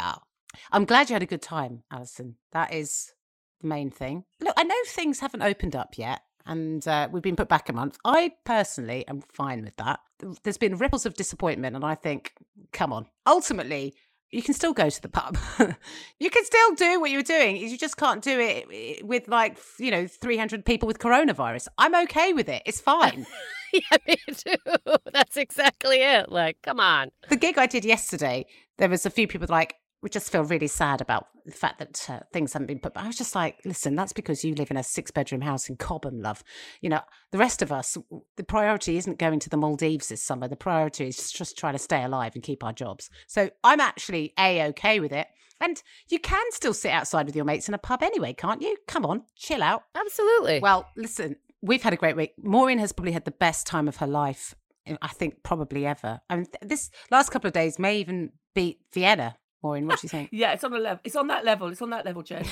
I'm 0.71 0.85
glad 0.85 1.09
you 1.09 1.15
had 1.15 1.23
a 1.23 1.27
good 1.27 1.41
time, 1.41 1.83
Alison. 1.91 2.35
That 2.51 2.73
is 2.73 3.13
the 3.61 3.67
main 3.67 3.89
thing. 3.89 4.25
Look, 4.41 4.53
I 4.55 4.63
know 4.63 4.75
things 4.85 5.19
haven't 5.19 5.41
opened 5.41 5.75
up 5.75 5.97
yet 5.97 6.21
and 6.49 6.87
uh, 6.87 7.07
we've 7.11 7.23
been 7.23 7.35
put 7.35 7.47
back 7.47 7.69
a 7.69 7.73
month. 7.73 7.97
I 8.03 8.33
personally 8.43 9.07
am 9.07 9.21
fine 9.21 9.63
with 9.63 9.77
that. 9.77 9.99
There's 10.43 10.57
been 10.57 10.77
ripples 10.77 11.05
of 11.05 11.13
disappointment, 11.13 11.75
and 11.75 11.85
I 11.85 11.93
think, 11.93 12.33
come 12.73 12.91
on. 12.91 13.05
Ultimately, 13.27 13.93
you 14.31 14.43
can 14.43 14.53
still 14.53 14.73
go 14.73 14.89
to 14.89 15.01
the 15.01 15.09
pub. 15.09 15.37
you 16.19 16.29
can 16.29 16.45
still 16.45 16.75
do 16.75 16.99
what 16.99 17.09
you 17.09 17.17
were 17.17 17.23
doing. 17.23 17.57
You 17.57 17.77
just 17.77 17.97
can't 17.97 18.23
do 18.23 18.39
it 18.39 18.67
eh, 18.71 19.03
with 19.03 19.27
like, 19.27 19.57
you 19.79 19.91
know, 19.91 20.07
300 20.07 20.65
people 20.65 20.87
with 20.87 20.99
coronavirus. 20.99 21.67
I'm 21.77 21.95
okay 22.03 22.33
with 22.33 22.47
it. 22.47 22.61
It's 22.65 22.79
fine. 22.79 23.25
yeah, 23.73 23.97
me 24.07 24.17
too. 24.33 24.55
That's 25.13 25.37
exactly 25.37 25.97
it. 25.97 26.31
Like, 26.31 26.57
come 26.61 26.79
on. 26.79 27.11
the 27.29 27.35
gig 27.35 27.57
I 27.57 27.65
did 27.65 27.85
yesterday, 27.85 28.45
there 28.77 28.89
was 28.89 29.05
a 29.05 29.09
few 29.09 29.27
people 29.27 29.47
like, 29.49 29.75
we 30.01 30.09
just 30.09 30.31
feel 30.31 30.43
really 30.43 30.67
sad 30.67 31.01
about 31.01 31.27
the 31.45 31.51
fact 31.51 31.79
that 31.79 32.09
uh, 32.09 32.19
things 32.31 32.53
haven't 32.53 32.67
been 32.67 32.79
put. 32.79 32.93
But 32.93 33.03
I 33.03 33.07
was 33.07 33.17
just 33.17 33.35
like, 33.35 33.59
listen, 33.65 33.95
that's 33.95 34.13
because 34.13 34.43
you 34.43 34.55
live 34.55 34.71
in 34.71 34.77
a 34.77 34.83
six 34.83 35.11
bedroom 35.11 35.41
house 35.41 35.69
in 35.69 35.75
Cobham, 35.75 36.21
love. 36.21 36.43
You 36.81 36.89
know, 36.89 37.01
the 37.31 37.37
rest 37.37 37.61
of 37.61 37.71
us, 37.71 37.97
the 38.37 38.43
priority 38.43 38.97
isn't 38.97 39.19
going 39.19 39.39
to 39.39 39.49
the 39.49 39.57
Maldives 39.57 40.09
this 40.09 40.23
summer. 40.23 40.47
The 40.47 40.55
priority 40.55 41.07
is 41.07 41.31
just 41.31 41.57
trying 41.57 41.73
to 41.73 41.79
stay 41.79 42.03
alive 42.03 42.33
and 42.35 42.43
keep 42.43 42.63
our 42.63 42.73
jobs. 42.73 43.09
So 43.27 43.49
I'm 43.63 43.81
actually 43.81 44.33
a 44.39 44.63
okay 44.67 44.99
with 44.99 45.11
it. 45.11 45.27
And 45.61 45.81
you 46.07 46.19
can 46.19 46.43
still 46.51 46.73
sit 46.73 46.91
outside 46.91 47.25
with 47.25 47.35
your 47.35 47.43
mates 47.43 47.67
in 47.67 47.73
a 47.73 47.79
pub 47.79 48.01
anyway, 48.01 48.33
can't 48.33 48.61
you? 48.61 48.77
Come 48.87 49.05
on, 49.05 49.23
chill 49.35 49.61
out. 49.61 49.83
Absolutely. 49.93 50.59
Well, 50.61 50.87
listen, 50.95 51.35
we've 51.61 51.83
had 51.83 51.91
a 51.91 51.97
great 51.97 52.15
week. 52.15 52.31
Maureen 52.41 52.79
has 52.79 52.93
probably 52.93 53.11
had 53.11 53.25
the 53.25 53.31
best 53.31 53.67
time 53.67 53.89
of 53.89 53.97
her 53.97 54.07
life. 54.07 54.55
I 55.01 55.09
think 55.09 55.43
probably 55.43 55.85
ever. 55.85 56.21
I 56.29 56.37
mean, 56.37 56.45
th- 56.45 56.67
this 56.67 56.89
last 57.11 57.29
couple 57.29 57.47
of 57.47 57.53
days 57.53 57.77
may 57.77 57.99
even 57.99 58.31
beat 58.55 58.79
Vienna. 58.93 59.35
Maureen, 59.61 59.87
what 59.87 59.99
do 59.99 60.05
you 60.05 60.09
think? 60.09 60.29
Yeah, 60.31 60.53
it's 60.53 60.63
on 60.63 60.71
the 60.71 60.79
level. 60.79 61.01
It's 61.03 61.15
on 61.15 61.27
that 61.27 61.43
level. 61.43 61.67
It's 61.67 61.81
on 61.81 61.89
that 61.89 62.05
level, 62.05 62.21
Jen. 62.23 62.45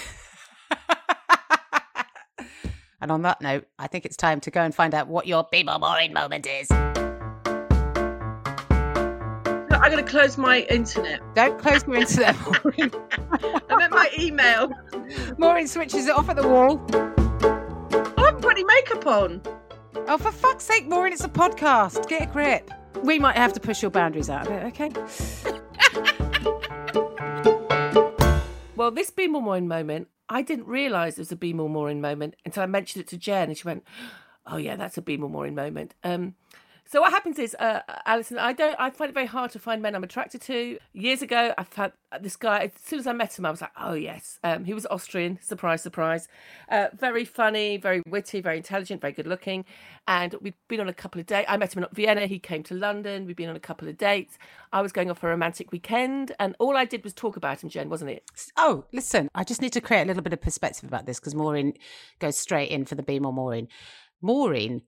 and 3.02 3.12
on 3.12 3.22
that 3.22 3.42
note, 3.42 3.66
I 3.80 3.88
think 3.88 4.06
it's 4.06 4.18
time 4.18 4.42
to 4.42 4.52
go 4.52 4.62
and 4.62 4.76
find 4.76 4.94
out 4.94 5.08
what 5.08 5.26
your 5.28 5.48
Be 5.52 5.64
More 5.64 5.80
Maureen 5.80 6.14
moment 6.14 6.46
is. 6.48 6.70
I'm 9.88 9.92
going 9.94 10.04
to 10.04 10.12
close 10.12 10.38
my 10.38 10.62
internet. 10.64 11.22
Don't 11.34 11.58
close 11.60 11.88
your 11.88 11.96
internet, 11.96 12.36
Maureen. 12.64 12.92
I 13.70 13.76
meant 13.78 13.94
my 13.94 14.10
email. 14.20 14.70
Maureen 15.38 15.68
switches 15.68 16.08
it 16.08 16.16
off 16.16 16.28
at 16.28 16.36
the 16.36 16.46
wall. 16.46 16.84
I 18.18 18.26
haven't 18.26 18.42
put 18.42 18.52
any 18.52 18.66
makeup 18.66 19.08
on. 19.08 19.42
Oh, 20.10 20.18
for 20.18 20.32
fuck's 20.32 20.66
sake, 20.66 20.88
Maureen, 20.88 21.14
it's 21.14 21.24
a 21.24 21.30
podcast. 21.30 22.10
Get 22.10 22.24
a 22.24 22.26
grip. 22.26 22.70
We 23.02 23.18
might 23.18 23.38
have 23.38 23.54
to 23.54 23.62
push 23.62 23.82
your 23.82 23.92
boundaries 23.92 24.30
out 24.30 24.48
a 24.48 24.50
bit, 24.50 24.64
okay? 24.66 24.92
Well, 28.88 28.96
this 28.96 29.10
Be 29.10 29.28
More 29.28 29.42
Maureen 29.42 29.68
moment, 29.68 30.08
I 30.30 30.42
didn't 30.42 30.68
realise 30.68 31.16
it 31.16 31.20
was 31.20 31.32
a 31.34 31.36
Be 31.36 31.52
More 31.52 31.70
Maureen 31.70 32.00
moment 32.00 32.38
until 32.46 32.64
I 32.64 32.68
mentioned 32.68 33.02
it 33.04 33.10
to 33.10 33.18
Jen, 33.18 33.50
and 33.50 33.58
she 33.58 33.68
went, 33.68 33.84
"Oh 34.46 34.56
yeah, 34.56 34.78
that's 34.78 34.98
a 34.98 35.02
Be 35.02 35.18
More 35.18 35.30
Maureen 35.30 35.56
moment." 35.56 35.94
Um, 36.06 36.36
So 36.90 37.02
what 37.02 37.12
happens 37.12 37.38
is, 37.38 37.56
uh, 37.60 37.82
Alison, 38.06 38.38
I 38.38 38.54
don't. 38.54 38.76
I 38.80 38.90
find 38.90 39.10
it 39.10 39.14
very 39.14 39.26
hard 39.26 39.52
to 39.52 39.60
find 39.60 39.82
men 39.82 39.94
I'm 39.94 40.04
attracted 40.04 40.42
to. 40.44 40.78
Years 40.94 41.22
ago, 41.22 41.54
I've 41.58 41.74
had 41.74 41.92
this 42.22 42.38
guy. 42.38 42.72
As 42.76 42.82
soon 42.82 43.00
as 43.00 43.08
I 43.08 43.14
met 43.14 43.38
him, 43.38 43.46
I 43.46 43.52
was 43.52 43.60
like, 43.60 43.72
oh 43.78 43.94
yes. 43.94 44.40
Um, 44.44 44.64
he 44.64 44.74
was 44.74 44.86
Austrian. 44.86 45.38
Surprise, 45.42 45.82
surprise. 45.82 46.30
Uh, 46.70 46.88
very 46.94 47.26
funny, 47.26 47.76
very 47.76 48.02
witty, 48.08 48.40
very 48.40 48.58
intelligent, 48.58 49.02
very 49.02 49.12
good 49.12 49.28
looking. 49.28 49.66
And 50.08 50.36
we've 50.42 50.54
been 50.70 50.80
on 50.80 50.88
a 50.88 50.94
couple 50.94 51.20
of 51.20 51.28
dates. 51.28 51.48
I 51.50 51.58
met 51.58 51.76
him 51.76 51.84
in 51.84 51.90
Vienna. 51.92 52.26
He 52.26 52.40
came 52.40 52.64
to 52.64 52.74
London. 52.74 53.26
We've 53.26 53.36
been 53.36 53.50
on 53.50 53.58
a 53.58 53.62
couple 53.62 53.90
of 53.90 53.98
dates. 53.98 54.38
I 54.72 54.82
was 54.82 54.94
going 54.94 55.12
off 55.12 55.20
for 55.20 55.28
a 55.28 55.32
romantic 55.32 55.74
weekend, 55.74 56.34
and 56.40 56.56
all 56.60 56.78
I 56.78 56.86
did 56.86 57.04
was 57.04 57.14
talk 57.14 57.36
about 57.36 57.64
him, 57.64 57.70
Jen, 57.70 57.90
wasn't 57.90 58.12
it? 58.12 58.24
Oh, 58.56 58.86
listen, 58.94 59.30
I 59.36 59.44
just 59.44 59.62
need 59.62 59.74
to 59.74 59.82
create 59.82 60.04
a 60.04 60.06
little 60.06 60.24
bit 60.24 60.34
of 60.34 60.42
perspective 60.42 60.88
about 60.88 61.06
this 61.06 61.20
because 61.20 61.36
Maureen 61.36 61.74
goes 62.20 62.38
straight 62.38 62.70
in 62.70 62.86
for 62.86 62.96
the 62.96 63.04
Be 63.04 63.20
More 63.20 63.34
Maureen. 63.34 63.68
Maureen 64.22 64.82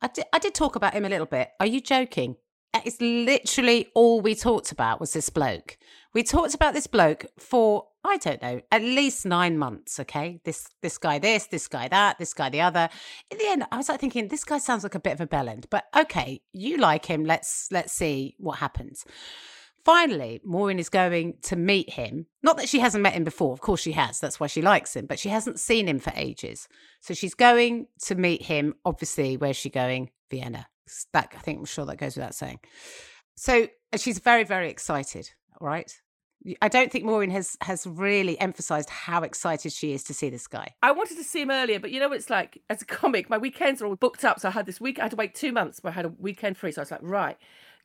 I 0.00 0.08
did, 0.08 0.24
I 0.32 0.38
did 0.38 0.54
talk 0.54 0.76
about 0.76 0.94
him 0.94 1.04
a 1.04 1.08
little 1.08 1.26
bit. 1.26 1.50
Are 1.60 1.66
you 1.66 1.80
joking? 1.80 2.36
It's 2.84 3.00
literally 3.00 3.88
all 3.94 4.20
we 4.20 4.34
talked 4.34 4.70
about 4.70 5.00
was 5.00 5.12
this 5.12 5.30
bloke. 5.30 5.78
We 6.12 6.22
talked 6.22 6.54
about 6.54 6.74
this 6.74 6.86
bloke 6.86 7.26
for 7.38 7.86
I 8.04 8.18
don't 8.18 8.40
know, 8.40 8.60
at 8.70 8.82
least 8.82 9.26
nine 9.26 9.58
months. 9.58 9.98
Okay, 9.98 10.40
this 10.44 10.68
this 10.80 10.96
guy, 10.96 11.18
this 11.18 11.46
this 11.46 11.66
guy, 11.66 11.88
that 11.88 12.18
this 12.18 12.34
guy, 12.34 12.50
the 12.50 12.60
other. 12.60 12.88
In 13.30 13.38
the 13.38 13.48
end, 13.48 13.64
I 13.72 13.76
was 13.76 13.88
like 13.88 14.00
thinking, 14.00 14.28
this 14.28 14.44
guy 14.44 14.58
sounds 14.58 14.84
like 14.84 14.94
a 14.94 15.00
bit 15.00 15.14
of 15.14 15.20
a 15.20 15.26
bellend, 15.26 15.64
but 15.70 15.84
okay, 15.96 16.40
you 16.52 16.76
like 16.76 17.06
him. 17.06 17.24
Let's 17.24 17.68
let's 17.72 17.92
see 17.92 18.36
what 18.38 18.58
happens. 18.58 19.04
Finally, 19.86 20.40
Maureen 20.44 20.80
is 20.80 20.88
going 20.88 21.34
to 21.42 21.54
meet 21.54 21.90
him. 21.90 22.26
Not 22.42 22.56
that 22.56 22.68
she 22.68 22.80
hasn't 22.80 23.04
met 23.04 23.12
him 23.12 23.22
before, 23.22 23.52
of 23.52 23.60
course 23.60 23.80
she 23.80 23.92
has. 23.92 24.18
That's 24.18 24.40
why 24.40 24.48
she 24.48 24.60
likes 24.60 24.96
him, 24.96 25.06
but 25.06 25.20
she 25.20 25.28
hasn't 25.28 25.60
seen 25.60 25.86
him 25.86 26.00
for 26.00 26.12
ages. 26.16 26.66
So 27.02 27.14
she's 27.14 27.34
going 27.34 27.86
to 28.06 28.16
meet 28.16 28.42
him. 28.42 28.74
Obviously, 28.84 29.36
where's 29.36 29.54
she 29.54 29.70
going? 29.70 30.10
Vienna. 30.28 30.66
That 31.12 31.32
I 31.36 31.38
think 31.38 31.60
I'm 31.60 31.66
sure 31.66 31.86
that 31.86 31.98
goes 31.98 32.16
without 32.16 32.34
saying. 32.34 32.58
So 33.36 33.68
she's 33.96 34.18
very, 34.18 34.42
very 34.42 34.70
excited. 34.70 35.30
Right. 35.60 35.92
I 36.60 36.66
don't 36.66 36.90
think 36.90 37.04
Maureen 37.04 37.30
has 37.30 37.56
has 37.60 37.86
really 37.86 38.38
emphasised 38.40 38.90
how 38.90 39.22
excited 39.22 39.72
she 39.72 39.92
is 39.92 40.02
to 40.04 40.14
see 40.14 40.30
this 40.30 40.48
guy. 40.48 40.74
I 40.82 40.90
wanted 40.90 41.16
to 41.16 41.24
see 41.24 41.42
him 41.42 41.50
earlier, 41.52 41.78
but 41.78 41.92
you 41.92 42.00
know 42.00 42.10
it's 42.10 42.28
like 42.28 42.60
as 42.68 42.82
a 42.82 42.86
comic, 42.86 43.30
my 43.30 43.38
weekends 43.38 43.80
are 43.82 43.86
all 43.86 43.96
booked 43.96 44.24
up. 44.24 44.40
So 44.40 44.48
I 44.48 44.50
had 44.50 44.66
this 44.66 44.80
week 44.80 44.98
I 44.98 45.02
had 45.02 45.10
to 45.12 45.16
wait 45.16 45.36
two 45.36 45.52
months 45.52 45.78
where 45.82 45.92
I 45.92 45.94
had 45.94 46.06
a 46.06 46.12
weekend 46.18 46.56
free. 46.56 46.72
So 46.72 46.80
I 46.80 46.82
was 46.82 46.90
like, 46.90 47.00
right, 47.02 47.36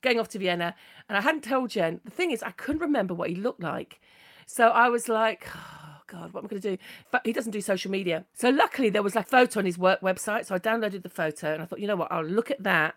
going 0.01 0.19
off 0.19 0.29
to 0.29 0.39
Vienna. 0.39 0.75
And 1.07 1.17
I 1.17 1.21
hadn't 1.21 1.43
told 1.43 1.69
Jen. 1.69 1.99
The 2.03 2.11
thing 2.11 2.31
is, 2.31 2.43
I 2.43 2.51
couldn't 2.51 2.81
remember 2.81 3.13
what 3.13 3.29
he 3.29 3.35
looked 3.35 3.61
like. 3.61 3.99
So 4.45 4.69
I 4.69 4.89
was 4.89 5.07
like, 5.07 5.47
oh, 5.55 5.97
God, 6.07 6.33
what 6.33 6.41
am 6.41 6.45
I 6.45 6.49
going 6.49 6.61
to 6.61 6.75
do? 6.75 6.83
But 7.11 7.21
he 7.25 7.33
doesn't 7.33 7.51
do 7.51 7.61
social 7.61 7.91
media. 7.91 8.25
So 8.33 8.49
luckily, 8.49 8.89
there 8.89 9.03
was 9.03 9.15
a 9.15 9.23
photo 9.23 9.59
on 9.59 9.65
his 9.65 9.77
work 9.77 10.01
website. 10.01 10.45
So 10.45 10.55
I 10.55 10.59
downloaded 10.59 11.03
the 11.03 11.09
photo 11.09 11.53
and 11.53 11.61
I 11.61 11.65
thought, 11.65 11.79
you 11.79 11.87
know 11.87 11.95
what? 11.95 12.11
I'll 12.11 12.23
look 12.23 12.51
at 12.51 12.63
that 12.63 12.95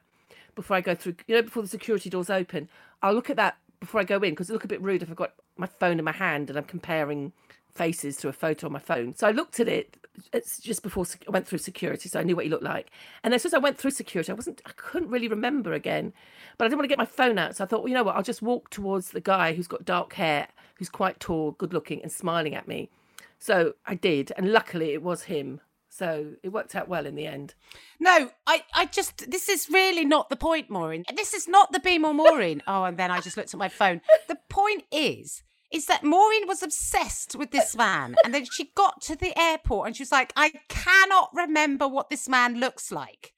before 0.55 0.77
I 0.77 0.81
go 0.81 0.95
through, 0.95 1.17
you 1.27 1.35
know, 1.37 1.43
before 1.43 1.63
the 1.63 1.69
security 1.69 2.11
doors 2.11 2.31
open. 2.31 2.69
I'll 3.03 3.15
look 3.15 3.31
at 3.31 3.37
that 3.37 3.57
before 3.81 4.01
I 4.01 4.05
go 4.05 4.17
in 4.17 4.31
because 4.31 4.51
it 4.51 4.53
look 4.53 4.65
a 4.65 4.69
bit 4.69 4.81
rude 4.81 5.03
if 5.03 5.11
I've 5.11 5.17
got 5.17 5.35
my 5.57 5.67
phone 5.67 5.99
in 5.99 6.05
my 6.05 6.13
hand 6.13 6.49
and 6.49 6.59
I'm 6.59 6.65
comparing 6.65 7.33
faces 7.75 8.17
to 8.19 8.29
a 8.29 8.33
photo 8.33 8.67
on 8.67 8.73
my 8.73 8.79
phone. 8.79 9.15
So 9.15 9.27
I 9.27 9.31
looked 9.31 9.61
at 9.61 9.69
it 9.69 9.97
it's 10.33 10.59
just 10.61 10.83
before 10.83 11.05
I 11.27 11.31
went 11.31 11.47
through 11.47 11.59
security, 11.59 12.09
so 12.09 12.21
I 12.21 12.23
knew 12.23 12.37
what 12.37 12.45
he 12.45 12.51
looked 12.51 12.65
like. 12.65 12.91
And 13.23 13.33
then 13.33 13.37
as 13.37 13.43
soon 13.43 13.51
as 13.51 13.55
I 13.55 13.59
went 13.59 13.79
through 13.79 13.91
security, 13.91 14.31
I 14.31 14.35
wasn't, 14.35 14.63
I 14.67 14.71
couldn't 14.77 15.11
really 15.11 15.29
remember 15.29 15.73
again. 15.73 16.13
But 16.57 16.65
I 16.65 16.69
didn't 16.69 16.79
want 16.79 16.85
to 16.85 16.89
get 16.89 16.99
my 16.99 17.07
phone 17.07 17.39
out, 17.39 17.57
so 17.57 17.65
I 17.65 17.67
thought, 17.67 17.81
well, 17.81 17.89
you 17.89 17.95
know 17.95 18.05
what? 18.05 18.17
I'll 18.17 18.23
just 18.23 18.43
walk 18.43 18.71
towards 18.71 19.11
the 19.11 19.21
guy 19.21 19.55
who's 19.55 19.67
got 19.67 19.85
dark 19.85 20.13
hair, 20.15 20.49
who's 20.77 20.89
quite 20.89 21.21
tall, 21.21 21.53
good 21.53 21.73
looking, 21.73 22.03
and 22.03 22.13
smiling 22.13 22.55
at 22.55 22.69
me. 22.69 22.91
So 23.39 23.75
I 23.87 23.95
did, 23.95 24.33
and 24.37 24.53
luckily 24.53 24.93
it 24.93 25.03
was 25.03 25.25
him. 25.25 25.61
So 25.89 26.33
it 26.43 26.49
worked 26.49 26.75
out 26.75 26.89
well 26.89 27.07
in 27.07 27.15
the 27.15 27.27
end. 27.27 27.55
No, 28.01 28.31
I, 28.49 28.65
I 28.75 28.87
just, 28.87 29.31
this 29.31 29.49
is 29.49 29.69
really 29.71 30.05
not 30.05 30.29
the 30.29 30.35
point, 30.37 30.69
Maureen. 30.69 31.05
This 31.15 31.33
is 31.35 31.47
not 31.47 31.71
the 31.71 31.79
Be 31.79 31.99
More 31.99 32.15
Maureen. 32.15 32.63
oh, 32.67 32.83
and 32.85 32.97
then 32.97 33.13
I 33.13 33.21
just 33.21 33.37
looked 33.37 33.55
at 33.55 33.59
my 33.59 33.69
phone. 33.69 34.01
The 34.27 34.39
point 34.49 34.85
is, 34.91 35.45
is 35.75 35.87
that 35.87 36.05
Maureen 36.05 36.47
was 36.47 36.63
obsessed 36.63 37.35
with 37.35 37.51
this 37.51 37.77
man. 37.77 38.15
And 38.25 38.33
then 38.33 38.45
she 38.45 38.71
got 38.77 39.03
to 39.03 39.17
the 39.17 39.37
airport 39.37 39.89
and 39.89 39.97
she 39.97 40.03
was 40.03 40.13
like, 40.13 40.33
I 40.37 40.53
cannot 40.69 41.31
remember 41.35 41.89
what 41.89 42.11
this 42.11 42.29
man 42.29 42.61
looks 42.61 42.93
like. 42.93 43.35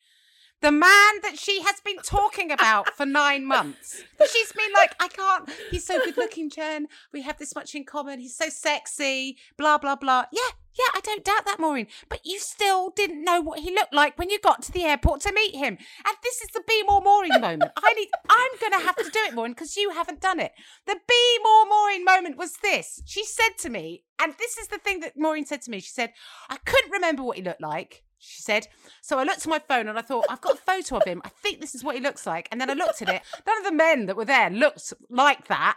The 0.62 0.72
man 0.72 1.20
that 1.22 1.34
she 1.38 1.62
has 1.62 1.80
been 1.84 1.98
talking 1.98 2.50
about 2.50 2.94
for 2.94 3.04
nine 3.04 3.44
months. 3.56 4.02
She's 4.32 4.52
been 4.52 4.72
like, 4.72 4.94
I 5.00 5.08
can't. 5.08 5.50
He's 5.70 5.86
so 5.86 5.98
good 6.04 6.16
looking, 6.16 6.50
Jen. 6.50 6.88
We 7.12 7.22
have 7.22 7.38
this 7.38 7.54
much 7.54 7.74
in 7.74 7.84
common. 7.84 8.20
He's 8.20 8.36
so 8.36 8.48
sexy. 8.48 9.36
Blah, 9.58 9.78
blah, 9.78 9.96
blah. 9.96 10.24
Yeah, 10.32 10.50
yeah, 10.78 10.86
I 10.94 11.00
don't 11.00 11.24
doubt 11.24 11.44
that, 11.46 11.58
Maureen. 11.58 11.86
But 12.08 12.20
you 12.24 12.38
still 12.38 12.90
didn't 12.90 13.24
know 13.24 13.40
what 13.40 13.60
he 13.60 13.70
looked 13.72 13.94
like 13.94 14.18
when 14.18 14.30
you 14.30 14.38
got 14.38 14.62
to 14.62 14.72
the 14.72 14.84
airport 14.84 15.20
to 15.22 15.32
meet 15.32 15.54
him. 15.54 15.78
And 16.06 16.16
this 16.22 16.40
is 16.40 16.48
the 16.48 16.62
Be 16.66 16.82
More 16.86 17.00
Maureen 17.00 17.40
moment. 17.40 17.72
I 17.76 17.92
need 17.94 18.08
I'm 18.28 18.50
gonna 18.60 18.84
have 18.84 18.96
to 18.96 19.04
do 19.10 19.20
it, 19.26 19.34
Maureen, 19.34 19.52
because 19.52 19.76
you 19.76 19.90
haven't 19.90 20.20
done 20.20 20.40
it. 20.40 20.52
The 20.86 20.96
Be 21.08 21.38
More 21.42 21.66
Maureen 21.66 22.04
moment 22.04 22.36
was 22.36 22.54
this. 22.62 23.02
She 23.06 23.24
said 23.24 23.56
to 23.60 23.70
me, 23.70 24.04
and 24.18 24.34
this 24.38 24.58
is 24.58 24.68
the 24.68 24.78
thing 24.78 25.00
that 25.00 25.16
Maureen 25.16 25.46
said 25.46 25.62
to 25.62 25.70
me. 25.70 25.80
She 25.80 25.90
said, 25.90 26.12
I 26.48 26.56
couldn't 26.64 26.92
remember 26.92 27.22
what 27.22 27.36
he 27.36 27.42
looked 27.42 27.62
like 27.62 28.02
she 28.18 28.42
said. 28.42 28.68
So 29.02 29.18
I 29.18 29.24
looked 29.24 29.40
at 29.40 29.46
my 29.48 29.58
phone 29.58 29.88
and 29.88 29.98
I 29.98 30.02
thought, 30.02 30.26
I've 30.28 30.40
got 30.40 30.54
a 30.54 30.60
photo 30.60 30.96
of 30.96 31.04
him. 31.04 31.22
I 31.24 31.28
think 31.28 31.60
this 31.60 31.74
is 31.74 31.84
what 31.84 31.96
he 31.96 32.00
looks 32.00 32.26
like. 32.26 32.48
And 32.50 32.60
then 32.60 32.70
I 32.70 32.74
looked 32.74 33.02
at 33.02 33.08
it. 33.08 33.22
None 33.46 33.58
of 33.58 33.64
the 33.64 33.72
men 33.72 34.06
that 34.06 34.16
were 34.16 34.24
there 34.24 34.50
looked 34.50 34.92
like 35.10 35.48
that. 35.48 35.76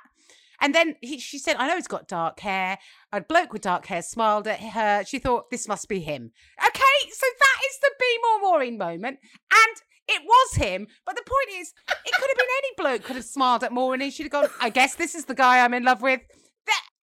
And 0.61 0.75
then 0.75 0.95
he, 1.01 1.19
she 1.19 1.39
said, 1.39 1.55
I 1.55 1.67
know 1.67 1.75
he's 1.75 1.87
got 1.87 2.07
dark 2.07 2.39
hair. 2.41 2.79
A 3.13 3.21
bloke 3.21 3.53
with 3.53 3.61
dark 3.61 3.85
hair 3.85 4.01
smiled 4.01 4.47
at 4.47 4.59
her. 4.59 5.03
She 5.05 5.19
thought, 5.19 5.49
this 5.49 5.67
must 5.67 5.87
be 5.87 5.99
him. 5.99 6.31
Okay, 6.65 7.11
so 7.11 7.25
that 7.39 7.61
is 7.69 7.79
the 7.79 7.91
Be 7.99 8.19
More 8.23 8.51
Maureen 8.51 8.77
moment. 8.77 9.19
And 9.51 9.75
it 10.09 10.21
was 10.25 10.55
him. 10.55 10.87
But 11.05 11.15
the 11.15 11.23
point 11.23 11.61
is, 11.61 11.73
it 11.87 12.13
could 12.13 12.29
have 12.29 12.37
been 12.37 12.47
any 12.57 12.73
bloke 12.77 13.03
could 13.03 13.15
have 13.15 13.25
smiled 13.25 13.63
at 13.63 13.71
Maureen 13.71 14.01
and 14.01 14.11
she'd 14.11 14.23
have 14.23 14.31
gone, 14.31 14.49
I 14.59 14.69
guess 14.69 14.95
this 14.95 15.15
is 15.15 15.25
the 15.25 15.35
guy 15.35 15.63
I'm 15.63 15.73
in 15.73 15.83
love 15.83 16.01
with. 16.01 16.21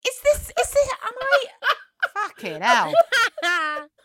Is 0.06 0.20
this, 0.22 0.52
is 0.60 0.70
this, 0.70 0.88
am 1.04 1.14
I? 1.20 1.44
Fucking 2.14 2.62
hell. 2.62 2.94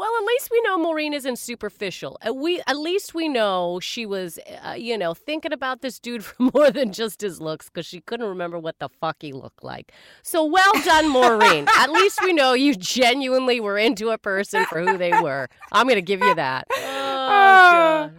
Well, 0.00 0.16
at 0.18 0.24
least 0.24 0.48
we 0.50 0.62
know 0.62 0.78
Maureen 0.78 1.12
isn't 1.12 1.38
superficial. 1.38 2.16
At, 2.22 2.34
we, 2.34 2.62
at 2.66 2.78
least 2.78 3.12
we 3.12 3.28
know 3.28 3.80
she 3.80 4.06
was, 4.06 4.38
uh, 4.64 4.72
you 4.72 4.96
know, 4.96 5.12
thinking 5.12 5.52
about 5.52 5.82
this 5.82 5.98
dude 5.98 6.24
for 6.24 6.50
more 6.54 6.70
than 6.70 6.90
just 6.90 7.20
his 7.20 7.38
looks 7.38 7.68
because 7.68 7.84
she 7.84 8.00
couldn't 8.00 8.26
remember 8.26 8.58
what 8.58 8.78
the 8.78 8.88
fuck 8.88 9.18
he 9.20 9.34
looked 9.34 9.62
like. 9.62 9.92
So 10.22 10.42
well 10.42 10.72
done, 10.86 11.10
Maureen. 11.10 11.68
at 11.76 11.92
least 11.92 12.18
we 12.22 12.32
know 12.32 12.54
you 12.54 12.74
genuinely 12.76 13.60
were 13.60 13.76
into 13.76 14.08
a 14.08 14.16
person 14.16 14.64
for 14.64 14.80
who 14.80 14.96
they 14.96 15.12
were. 15.20 15.50
I'm 15.70 15.84
going 15.84 15.96
to 15.96 16.02
give 16.02 16.22
you 16.22 16.34
that. 16.34 16.66
Oh, 17.32 18.10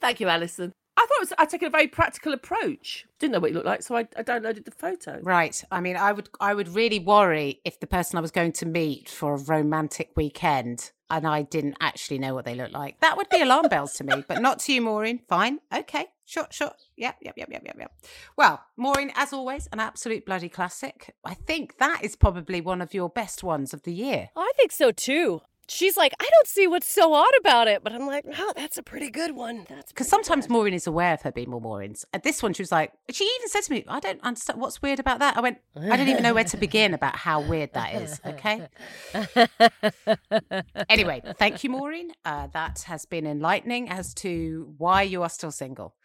Thank 0.00 0.20
you, 0.20 0.28
Alison. 0.28 0.74
I 0.96 1.00
thought 1.06 1.16
it 1.16 1.20
was, 1.20 1.32
I'd 1.38 1.48
taken 1.48 1.68
a 1.68 1.70
very 1.70 1.88
practical 1.88 2.34
approach. 2.34 3.06
Didn't 3.18 3.32
know 3.32 3.40
what 3.40 3.50
he 3.50 3.54
looked 3.54 3.66
like, 3.66 3.82
so 3.82 3.96
I, 3.96 4.00
I 4.16 4.22
downloaded 4.22 4.66
the 4.66 4.70
photo. 4.70 5.20
Right. 5.22 5.62
I 5.70 5.80
mean, 5.80 5.96
I 5.96 6.12
would 6.12 6.28
I 6.38 6.52
would 6.52 6.68
really 6.68 6.98
worry 6.98 7.60
if 7.64 7.80
the 7.80 7.86
person 7.86 8.18
I 8.18 8.20
was 8.20 8.30
going 8.30 8.52
to 8.52 8.66
meet 8.66 9.08
for 9.08 9.34
a 9.34 9.38
romantic 9.38 10.10
weekend 10.16 10.92
and 11.12 11.26
I 11.26 11.42
didn't 11.42 11.76
actually 11.78 12.18
know 12.18 12.34
what 12.34 12.46
they 12.46 12.54
looked 12.54 12.72
like. 12.72 12.98
That 13.00 13.18
would 13.18 13.28
be 13.28 13.42
alarm 13.42 13.68
bells 13.68 13.92
to 13.94 14.04
me, 14.04 14.24
but 14.26 14.40
not 14.40 14.58
to 14.60 14.72
you, 14.72 14.80
Maureen. 14.80 15.20
Fine. 15.28 15.60
Okay. 15.72 16.06
Sure, 16.24 16.46
sure. 16.50 16.72
Yep, 16.96 17.16
yep, 17.20 17.34
yep, 17.36 17.48
yep, 17.50 17.62
yep, 17.64 17.76
yep. 17.78 17.92
Well, 18.36 18.64
Maureen, 18.78 19.12
as 19.14 19.34
always, 19.34 19.68
an 19.72 19.80
absolute 19.80 20.24
bloody 20.24 20.48
classic. 20.48 21.14
I 21.22 21.34
think 21.34 21.76
that 21.76 22.02
is 22.02 22.16
probably 22.16 22.62
one 22.62 22.80
of 22.80 22.94
your 22.94 23.10
best 23.10 23.44
ones 23.44 23.74
of 23.74 23.82
the 23.82 23.92
year. 23.92 24.30
I 24.34 24.52
think 24.56 24.72
so 24.72 24.90
too 24.90 25.42
she's 25.68 25.96
like, 25.96 26.12
I 26.20 26.28
don't 26.30 26.46
see 26.46 26.66
what's 26.66 26.86
so 26.86 27.12
odd 27.14 27.32
about 27.40 27.68
it. 27.68 27.82
But 27.82 27.92
I'm 27.92 28.06
like, 28.06 28.24
no, 28.24 28.52
that's 28.54 28.78
a 28.78 28.82
pretty 28.82 29.10
good 29.10 29.34
one. 29.34 29.66
That's 29.68 29.92
because 29.92 30.08
sometimes 30.08 30.46
good. 30.46 30.52
Maureen 30.52 30.74
is 30.74 30.86
aware 30.86 31.14
of 31.14 31.22
her 31.22 31.32
being 31.32 31.50
more 31.50 31.60
Maureen's. 31.60 32.04
At 32.12 32.22
this 32.22 32.42
one, 32.42 32.52
she 32.52 32.62
was 32.62 32.72
like, 32.72 32.92
she 33.10 33.24
even 33.24 33.48
said 33.48 33.62
to 33.62 33.72
me, 33.72 33.84
I 33.88 34.00
don't 34.00 34.20
understand 34.22 34.60
what's 34.60 34.82
weird 34.82 35.00
about 35.00 35.20
that. 35.20 35.36
I 35.36 35.40
went, 35.40 35.58
I 35.76 35.96
don't 35.96 36.08
even 36.08 36.22
know 36.22 36.34
where 36.34 36.44
to 36.44 36.56
begin 36.56 36.94
about 36.94 37.16
how 37.16 37.40
weird 37.40 37.72
that 37.74 37.94
is. 37.94 38.20
Okay. 38.24 38.68
anyway, 40.88 41.22
thank 41.38 41.64
you, 41.64 41.70
Maureen. 41.70 42.12
Uh, 42.24 42.48
that 42.48 42.82
has 42.82 43.04
been 43.04 43.26
enlightening 43.26 43.88
as 43.88 44.14
to 44.14 44.74
why 44.78 45.02
you 45.02 45.22
are 45.22 45.30
still 45.30 45.50
single. 45.52 45.94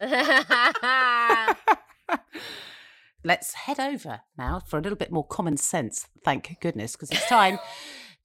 Let's 3.24 3.52
head 3.54 3.80
over 3.80 4.20
now 4.38 4.60
for 4.60 4.78
a 4.78 4.80
little 4.80 4.96
bit 4.96 5.10
more 5.10 5.26
common 5.26 5.56
sense. 5.56 6.06
Thank 6.24 6.60
goodness, 6.60 6.92
because 6.92 7.10
it's 7.10 7.26
time 7.26 7.58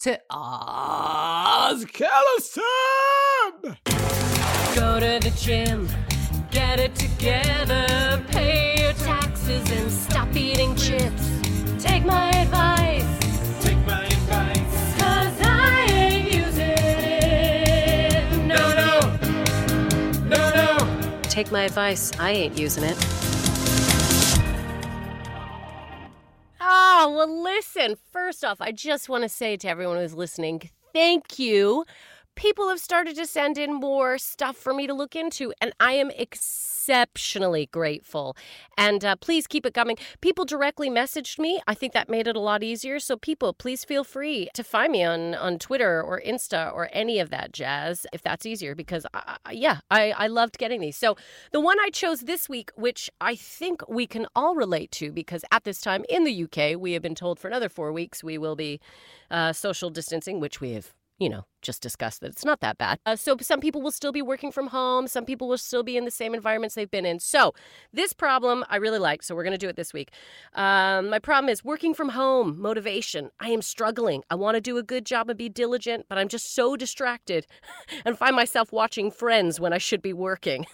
to 0.03 0.19
Ask 0.31 2.01
Alison. 2.01 2.63
Go 4.75 4.99
to 4.99 5.19
the 5.23 5.33
gym, 5.37 5.87
get 6.51 6.77
it 6.77 6.93
together, 6.93 8.21
pay 8.27 8.81
your 8.81 8.91
taxes 8.95 9.71
and 9.71 9.89
stop 9.89 10.35
eating 10.35 10.75
chips. 10.75 11.29
Take 11.81 12.03
my 12.03 12.29
advice. 12.31 13.05
Take 13.63 13.77
my 13.87 14.03
advice. 14.03 14.99
Cause 14.99 15.41
I 15.41 15.85
ain't 15.89 16.33
using 16.33 16.75
it. 16.75 18.45
No, 18.45 18.73
no. 18.73 18.99
No, 20.27 20.53
no. 20.53 21.21
Take 21.21 21.49
my 21.49 21.63
advice. 21.63 22.11
I 22.19 22.31
ain't 22.31 22.59
using 22.59 22.83
it. 22.83 23.22
Oh, 26.95 27.11
well, 27.11 27.43
listen. 27.43 27.95
First 28.11 28.45
off, 28.45 28.61
I 28.61 28.71
just 28.71 29.09
want 29.09 29.23
to 29.23 29.29
say 29.29 29.57
to 29.57 29.67
everyone 29.67 29.97
who's 29.97 30.13
listening, 30.13 30.69
thank 30.93 31.39
you 31.39 31.85
people 32.35 32.69
have 32.69 32.79
started 32.79 33.15
to 33.15 33.25
send 33.25 33.57
in 33.57 33.73
more 33.73 34.17
stuff 34.17 34.55
for 34.57 34.73
me 34.73 34.87
to 34.87 34.93
look 34.93 35.15
into, 35.15 35.53
and 35.61 35.71
I 35.79 35.93
am 35.93 36.11
exceptionally 36.83 37.67
grateful. 37.71 38.35
And 38.77 39.05
uh, 39.05 39.15
please 39.15 39.47
keep 39.47 39.65
it 39.65 39.73
coming. 39.73 39.97
People 40.21 40.43
directly 40.43 40.89
messaged 40.89 41.39
me. 41.39 41.61
I 41.65 41.73
think 41.73 41.93
that 41.93 42.09
made 42.09 42.27
it 42.27 42.35
a 42.35 42.39
lot 42.39 42.61
easier. 42.61 42.99
So, 42.99 43.15
people, 43.15 43.53
please 43.53 43.85
feel 43.85 44.03
free 44.03 44.49
to 44.53 44.63
find 44.63 44.91
me 44.91 45.03
on, 45.03 45.33
on 45.35 45.59
Twitter 45.59 46.01
or 46.01 46.21
Insta 46.25 46.73
or 46.73 46.89
any 46.91 47.19
of 47.19 47.29
that 47.29 47.53
jazz 47.53 48.05
if 48.11 48.21
that's 48.21 48.45
easier, 48.45 48.75
because 48.75 49.05
I, 49.13 49.37
yeah, 49.51 49.79
I, 49.89 50.11
I 50.11 50.27
loved 50.27 50.57
getting 50.57 50.81
these. 50.81 50.97
So, 50.97 51.15
the 51.51 51.61
one 51.61 51.79
I 51.79 51.89
chose 51.89 52.21
this 52.21 52.49
week, 52.49 52.71
which 52.75 53.09
I 53.21 53.35
think 53.35 53.87
we 53.87 54.05
can 54.05 54.27
all 54.35 54.55
relate 54.55 54.91
to, 54.91 55.11
because 55.11 55.45
at 55.51 55.63
this 55.63 55.79
time 55.79 56.03
in 56.09 56.25
the 56.25 56.43
UK, 56.43 56.79
we 56.79 56.93
have 56.93 57.01
been 57.01 57.15
told 57.15 57.39
for 57.39 57.47
another 57.47 57.69
four 57.69 57.93
weeks 57.93 58.23
we 58.23 58.37
will 58.37 58.55
be 58.55 58.81
uh, 59.31 59.53
social 59.53 59.89
distancing, 59.89 60.39
which 60.39 60.59
we 60.59 60.73
have 60.73 60.93
you 61.19 61.29
know, 61.29 61.45
just 61.61 61.81
discussed 61.81 62.21
that 62.21 62.31
it's 62.31 62.43
not 62.43 62.59
that 62.59 62.77
bad. 62.77 62.99
Uh, 63.05 63.15
so 63.15 63.37
some 63.39 63.59
people 63.59 63.81
will 63.81 63.91
still 63.91 64.11
be 64.11 64.21
working 64.21 64.51
from 64.51 64.67
home. 64.67 65.07
Some 65.07 65.25
people 65.25 65.47
will 65.47 65.57
still 65.57 65.83
be 65.83 65.95
in 65.95 66.05
the 66.05 66.11
same 66.11 66.33
environments 66.33 66.75
they've 66.75 66.89
been 66.89 67.05
in. 67.05 67.19
So 67.19 67.53
this 67.93 68.13
problem 68.13 68.65
I 68.69 68.77
really 68.77 68.99
like. 68.99 69.23
So 69.23 69.35
we're 69.35 69.43
going 69.43 69.51
to 69.51 69.57
do 69.57 69.69
it 69.69 69.75
this 69.75 69.93
week. 69.93 70.11
Um, 70.53 71.09
my 71.09 71.19
problem 71.19 71.49
is 71.49 71.63
working 71.63 71.93
from 71.93 72.09
home, 72.09 72.59
motivation. 72.59 73.29
I 73.39 73.49
am 73.49 73.61
struggling. 73.61 74.23
I 74.29 74.35
want 74.35 74.55
to 74.55 74.61
do 74.61 74.77
a 74.77 74.83
good 74.83 75.05
job 75.05 75.29
and 75.29 75.37
be 75.37 75.49
diligent, 75.49 76.07
but 76.09 76.17
I'm 76.17 76.27
just 76.27 76.53
so 76.53 76.75
distracted 76.75 77.47
and 78.05 78.17
find 78.17 78.35
myself 78.35 78.71
watching 78.71 79.11
friends 79.11 79.59
when 79.59 79.71
I 79.71 79.77
should 79.77 80.01
be 80.01 80.13
working. 80.13 80.65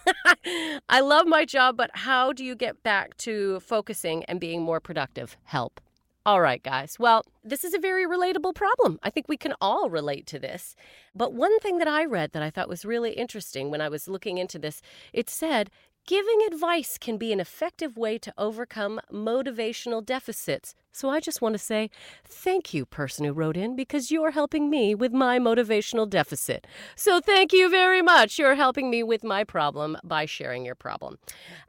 I 0.88 1.00
love 1.00 1.26
my 1.26 1.44
job, 1.44 1.76
but 1.76 1.90
how 1.94 2.32
do 2.32 2.44
you 2.44 2.54
get 2.54 2.82
back 2.82 3.16
to 3.18 3.60
focusing 3.60 4.24
and 4.24 4.40
being 4.40 4.62
more 4.62 4.80
productive? 4.80 5.36
Help. 5.44 5.80
All 6.26 6.42
right, 6.42 6.62
guys. 6.62 6.98
Well, 6.98 7.24
this 7.42 7.64
is 7.64 7.72
a 7.72 7.78
very 7.78 8.06
relatable 8.06 8.54
problem. 8.54 8.98
I 9.02 9.08
think 9.08 9.26
we 9.26 9.38
can 9.38 9.54
all 9.58 9.88
relate 9.88 10.26
to 10.26 10.38
this. 10.38 10.76
But 11.14 11.32
one 11.32 11.58
thing 11.60 11.78
that 11.78 11.88
I 11.88 12.04
read 12.04 12.32
that 12.32 12.42
I 12.42 12.50
thought 12.50 12.68
was 12.68 12.84
really 12.84 13.12
interesting 13.12 13.70
when 13.70 13.80
I 13.80 13.88
was 13.88 14.06
looking 14.06 14.36
into 14.36 14.58
this, 14.58 14.82
it 15.14 15.30
said 15.30 15.70
giving 16.10 16.42
advice 16.44 16.98
can 16.98 17.16
be 17.16 17.32
an 17.32 17.38
effective 17.38 17.96
way 17.96 18.18
to 18.18 18.34
overcome 18.36 19.00
motivational 19.12 20.04
deficits. 20.04 20.74
So 20.90 21.08
I 21.08 21.20
just 21.20 21.40
want 21.40 21.52
to 21.52 21.58
say 21.60 21.88
thank 22.24 22.74
you, 22.74 22.84
person 22.84 23.24
who 23.24 23.32
wrote 23.32 23.56
in, 23.56 23.76
because 23.76 24.10
you're 24.10 24.32
helping 24.32 24.68
me 24.68 24.92
with 24.92 25.12
my 25.12 25.38
motivational 25.38 26.10
deficit. 26.10 26.66
So 26.96 27.20
thank 27.20 27.52
you 27.52 27.70
very 27.70 28.02
much. 28.02 28.40
You're 28.40 28.56
helping 28.56 28.90
me 28.90 29.04
with 29.04 29.22
my 29.22 29.44
problem 29.44 29.98
by 30.02 30.24
sharing 30.24 30.64
your 30.64 30.74
problem. 30.74 31.16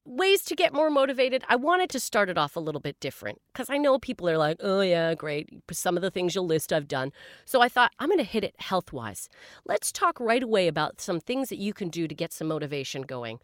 Ways 0.06 0.42
to 0.46 0.56
get 0.56 0.74
more 0.74 0.90
motivated. 0.90 1.44
I 1.48 1.56
wanted 1.56 1.92
to 1.92 2.00
start 2.00 2.28
it 2.28 2.38
off 2.40 2.56
a 2.56 2.60
little 2.60 2.82
bit 2.82 3.00
different 3.00 3.40
because 3.54 3.70
I 3.70 3.78
know 3.78 4.00
people 4.00 4.28
are 4.28 4.40
like, 4.40 4.58
oh, 4.62 4.82
yeah, 4.82 5.14
great. 5.14 5.50
Some 5.72 5.96
of 5.96 6.02
the 6.02 6.10
things 6.10 6.34
you'll 6.34 6.48
list 6.48 6.74
I've 6.74 6.88
done. 6.88 7.12
So 7.46 7.62
I 7.62 7.70
thought 7.70 7.92
I'm 8.00 8.10
going 8.10 8.18
to 8.18 8.24
hit 8.24 8.44
it 8.44 8.56
health 8.58 8.92
wise. 8.92 9.30
Let's 9.66 9.92
talk 9.92 10.20
right 10.20 10.42
away 10.42 10.68
about 10.68 11.00
some 11.00 11.20
things 11.20 11.50
that 11.50 11.60
you 11.60 11.74
can 11.76 11.90
do 11.90 12.08
to 12.08 12.16
get 12.16 12.34
some 12.34 12.48
motivation 12.48 13.04
going. 13.04 13.38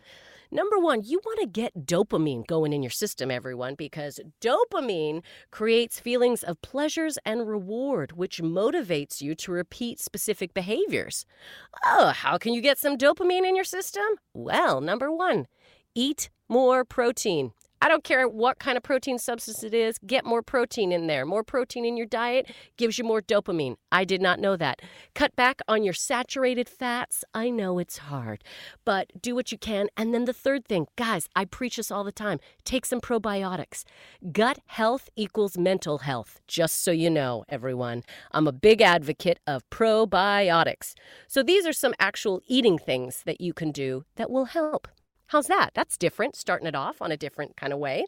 Number 0.51 0.79
one, 0.79 1.03
you 1.03 1.19
want 1.25 1.39
to 1.41 1.47
get 1.47 1.85
dopamine 1.85 2.47
going 2.47 2.71
in 2.73 2.81
your 2.81 2.91
system, 2.91 3.29
everyone, 3.29 3.75
because 3.75 4.19
dopamine 4.41 5.23
creates 5.51 5.99
feelings 5.99 6.43
of 6.43 6.61
pleasures 6.61 7.17
and 7.25 7.47
reward, 7.47 8.13
which 8.13 8.41
motivates 8.41 9.21
you 9.21 9.35
to 9.35 9.51
repeat 9.51 9.99
specific 9.99 10.53
behaviors. 10.53 11.25
Oh, 11.85 12.07
how 12.07 12.37
can 12.37 12.53
you 12.53 12.61
get 12.61 12.77
some 12.77 12.97
dopamine 12.97 13.47
in 13.47 13.55
your 13.55 13.65
system? 13.65 14.05
Well, 14.33 14.79
number 14.79 15.11
one, 15.11 15.47
eat 15.93 16.29
more 16.47 16.85
protein. 16.85 17.51
I 17.81 17.87
don't 17.87 18.03
care 18.03 18.27
what 18.27 18.59
kind 18.59 18.75
of 18.77 18.83
protein 18.83 19.19
substance 19.19 19.63
it 19.63 19.73
is, 19.73 19.97
get 19.99 20.25
more 20.25 20.41
protein 20.41 20.91
in 20.91 21.07
there. 21.07 21.25
More 21.25 21.43
protein 21.43 21.85
in 21.85 21.95
your 21.95 22.05
diet 22.07 22.51
gives 22.75 22.97
you 22.97 23.03
more 23.03 23.21
dopamine. 23.21 23.75
I 23.91 24.03
did 24.03 24.21
not 24.21 24.39
know 24.39 24.55
that. 24.57 24.81
Cut 25.13 25.35
back 25.35 25.61
on 25.67 25.83
your 25.83 25.93
saturated 25.93 26.67
fats. 26.67 27.23
I 27.33 27.49
know 27.49 27.77
it's 27.77 27.99
hard, 27.99 28.43
but 28.83 29.11
do 29.21 29.35
what 29.35 29.51
you 29.51 29.57
can. 29.57 29.89
And 29.95 30.13
then 30.13 30.25
the 30.25 30.33
third 30.33 30.65
thing, 30.65 30.87
guys, 30.95 31.29
I 31.35 31.45
preach 31.45 31.77
this 31.77 31.91
all 31.91 32.03
the 32.03 32.11
time 32.11 32.39
take 32.65 32.85
some 32.85 32.99
probiotics. 32.99 33.85
Gut 34.31 34.59
health 34.65 35.09
equals 35.15 35.57
mental 35.57 35.99
health, 35.99 36.41
just 36.47 36.83
so 36.83 36.91
you 36.91 37.09
know, 37.09 37.45
everyone. 37.47 38.03
I'm 38.31 38.47
a 38.47 38.51
big 38.51 38.81
advocate 38.81 39.39
of 39.47 39.67
probiotics. 39.69 40.93
So 41.27 41.43
these 41.43 41.65
are 41.65 41.73
some 41.73 41.93
actual 41.99 42.41
eating 42.47 42.77
things 42.77 43.23
that 43.25 43.39
you 43.39 43.53
can 43.53 43.71
do 43.71 44.03
that 44.15 44.29
will 44.29 44.45
help. 44.45 44.87
How's 45.27 45.47
that? 45.47 45.71
That's 45.73 45.97
different, 45.97 46.35
starting 46.35 46.67
it 46.67 46.75
off 46.75 47.01
on 47.01 47.11
a 47.11 47.17
different 47.17 47.57
kind 47.57 47.73
of 47.73 47.79
way. 47.79 48.05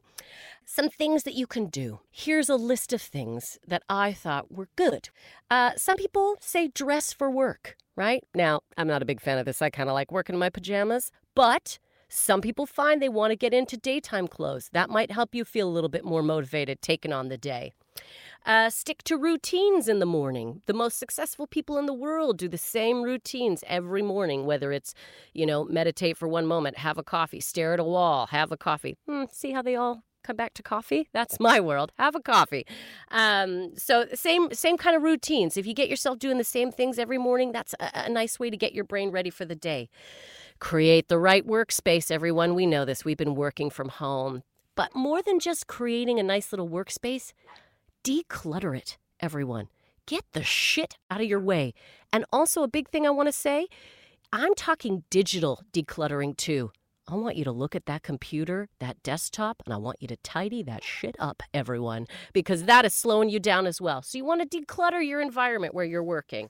Some 0.65 0.89
things 0.89 1.23
that 1.23 1.33
you 1.33 1.47
can 1.47 1.67
do. 1.67 1.99
Here's 2.11 2.47
a 2.47 2.55
list 2.55 2.93
of 2.93 3.01
things 3.01 3.57
that 3.67 3.83
I 3.89 4.13
thought 4.13 4.51
were 4.51 4.69
good. 4.77 5.09
Uh, 5.51 5.71
some 5.75 5.97
people 5.97 6.37
say 6.39 6.69
dress 6.69 7.11
for 7.11 7.29
work, 7.29 7.75
right? 7.95 8.23
Now, 8.33 8.61
I'm 8.77 8.87
not 8.87 9.01
a 9.01 9.05
big 9.05 9.19
fan 9.19 9.37
of 9.37 9.45
this. 9.45 9.61
I 9.61 9.69
kind 9.69 9.89
of 9.89 9.95
like 9.95 10.11
working 10.11 10.33
in 10.33 10.39
my 10.39 10.49
pajamas, 10.49 11.11
but 11.35 11.77
some 12.07 12.39
people 12.39 12.65
find 12.65 13.01
they 13.01 13.09
want 13.09 13.31
to 13.31 13.35
get 13.35 13.53
into 13.53 13.75
daytime 13.75 14.27
clothes. 14.27 14.69
That 14.71 14.89
might 14.89 15.11
help 15.11 15.35
you 15.35 15.43
feel 15.43 15.67
a 15.67 15.71
little 15.71 15.89
bit 15.89 16.05
more 16.05 16.23
motivated 16.23 16.81
taking 16.81 17.11
on 17.11 17.27
the 17.27 17.37
day. 17.37 17.73
Uh, 18.45 18.69
stick 18.69 19.03
to 19.03 19.17
routines 19.17 19.87
in 19.87 19.99
the 19.99 20.05
morning. 20.05 20.61
The 20.65 20.73
most 20.73 20.97
successful 20.97 21.45
people 21.45 21.77
in 21.77 21.85
the 21.85 21.93
world 21.93 22.37
do 22.37 22.47
the 22.47 22.57
same 22.57 23.03
routines 23.03 23.63
every 23.67 24.01
morning, 24.01 24.45
whether 24.45 24.71
it's, 24.71 24.93
you 25.33 25.45
know, 25.45 25.65
meditate 25.65 26.17
for 26.17 26.27
one 26.27 26.45
moment, 26.45 26.77
have 26.77 26.97
a 26.97 27.03
coffee, 27.03 27.39
stare 27.39 27.73
at 27.73 27.79
a 27.79 27.83
wall, 27.83 28.27
have 28.27 28.51
a 28.51 28.57
coffee. 28.57 28.97
Hmm, 29.07 29.25
see 29.31 29.51
how 29.51 29.61
they 29.61 29.75
all 29.75 30.03
come 30.23 30.35
back 30.35 30.53
to 30.55 30.63
coffee? 30.63 31.07
That's 31.11 31.39
my 31.39 31.59
world. 31.59 31.91
Have 31.97 32.15
a 32.15 32.21
coffee. 32.21 32.65
Um, 33.11 33.71
so 33.75 34.05
same 34.13 34.53
same 34.53 34.77
kind 34.77 34.95
of 34.95 35.01
routines. 35.01 35.57
If 35.57 35.65
you 35.65 35.73
get 35.73 35.89
yourself 35.89 36.19
doing 36.19 36.37
the 36.37 36.43
same 36.43 36.71
things 36.71 36.99
every 36.99 37.17
morning, 37.17 37.51
that's 37.51 37.73
a, 37.79 38.05
a 38.05 38.09
nice 38.09 38.39
way 38.39 38.49
to 38.49 38.57
get 38.57 38.73
your 38.73 38.83
brain 38.83 39.11
ready 39.11 39.29
for 39.29 39.45
the 39.45 39.55
day. 39.55 39.89
Create 40.59 41.07
the 41.07 41.17
right 41.17 41.47
workspace, 41.47 42.11
everyone. 42.11 42.53
We 42.53 42.65
know 42.65 42.85
this. 42.85 43.05
We've 43.05 43.17
been 43.17 43.35
working 43.35 43.69
from 43.69 43.89
home. 43.89 44.43
But 44.75 44.95
more 44.95 45.21
than 45.21 45.39
just 45.39 45.67
creating 45.67 46.19
a 46.19 46.23
nice 46.23 46.51
little 46.53 46.69
workspace, 46.69 47.33
declutter 48.03 48.77
it, 48.77 48.97
everyone. 49.19 49.67
Get 50.05 50.25
the 50.33 50.43
shit 50.43 50.97
out 51.11 51.21
of 51.21 51.27
your 51.27 51.39
way. 51.39 51.73
And 52.11 52.25
also, 52.31 52.63
a 52.63 52.67
big 52.67 52.89
thing 52.89 53.05
I 53.05 53.11
want 53.11 53.27
to 53.27 53.33
say 53.33 53.67
I'm 54.33 54.55
talking 54.55 55.03
digital 55.09 55.61
decluttering 55.73 56.37
too. 56.37 56.71
I 57.07 57.15
want 57.15 57.37
you 57.37 57.43
to 57.43 57.51
look 57.51 57.75
at 57.75 57.87
that 57.87 58.03
computer, 58.03 58.69
that 58.79 59.01
desktop, 59.01 59.63
and 59.65 59.73
I 59.73 59.77
want 59.77 59.97
you 59.99 60.07
to 60.07 60.17
tidy 60.17 60.61
that 60.63 60.83
shit 60.83 61.15
up, 61.17 61.41
everyone, 61.53 62.05
because 62.33 62.65
that 62.65 62.85
is 62.85 62.93
slowing 62.93 63.29
you 63.29 63.39
down 63.39 63.65
as 63.65 63.81
well. 63.81 64.01
So, 64.01 64.17
you 64.17 64.25
want 64.25 64.49
to 64.49 64.59
declutter 64.59 65.05
your 65.05 65.21
environment 65.21 65.73
where 65.73 65.85
you're 65.85 66.03
working. 66.03 66.49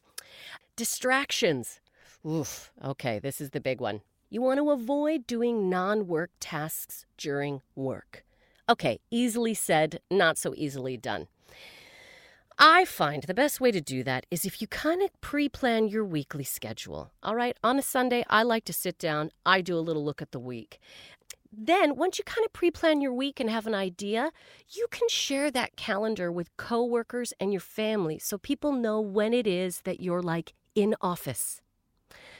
Distractions. 0.75 1.79
Oof. 2.25 2.71
Okay, 2.83 3.19
this 3.19 3.39
is 3.39 3.51
the 3.51 3.61
big 3.61 3.79
one. 3.79 4.01
You 4.29 4.41
want 4.41 4.59
to 4.59 4.69
avoid 4.69 5.25
doing 5.25 5.69
non 5.69 6.07
work 6.07 6.31
tasks 6.39 7.05
during 7.17 7.61
work. 7.75 8.23
Okay, 8.69 8.99
easily 9.09 9.55
said, 9.55 9.99
not 10.11 10.37
so 10.37 10.53
easily 10.55 10.95
done. 10.95 11.27
I 12.61 12.83
find 12.83 13.23
the 13.23 13.33
best 13.33 13.61
way 13.61 13.71
to 13.71 13.79
do 13.79 14.03
that 14.03 14.25
is 14.29 14.43
if 14.43 14.59
you 14.59 14.67
kind 14.67 15.01
of 15.01 15.09
pre 15.21 15.47
plan 15.47 15.87
your 15.87 16.03
weekly 16.03 16.43
schedule. 16.43 17.09
All 17.23 17.33
right, 17.33 17.55
on 17.63 17.79
a 17.79 17.81
Sunday, 17.81 18.25
I 18.29 18.43
like 18.43 18.65
to 18.65 18.73
sit 18.73 18.99
down, 18.99 19.31
I 19.45 19.61
do 19.61 19.77
a 19.77 19.79
little 19.79 20.03
look 20.03 20.21
at 20.21 20.33
the 20.33 20.39
week. 20.39 20.77
Then, 21.53 21.95
once 21.95 22.17
you 22.17 22.25
kind 22.25 22.45
of 22.45 22.51
pre 22.51 22.69
plan 22.69 22.99
your 22.99 23.13
week 23.13 23.39
and 23.39 23.49
have 23.49 23.65
an 23.65 23.75
idea, 23.75 24.31
you 24.67 24.87
can 24.91 25.07
share 25.07 25.49
that 25.51 25.77
calendar 25.77 26.33
with 26.33 26.55
coworkers 26.57 27.31
and 27.39 27.53
your 27.53 27.61
family 27.61 28.19
so 28.19 28.37
people 28.37 28.73
know 28.73 28.99
when 28.99 29.33
it 29.33 29.47
is 29.47 29.79
that 29.85 30.01
you're 30.01 30.21
like 30.21 30.51
in 30.75 30.95
office. 30.99 31.61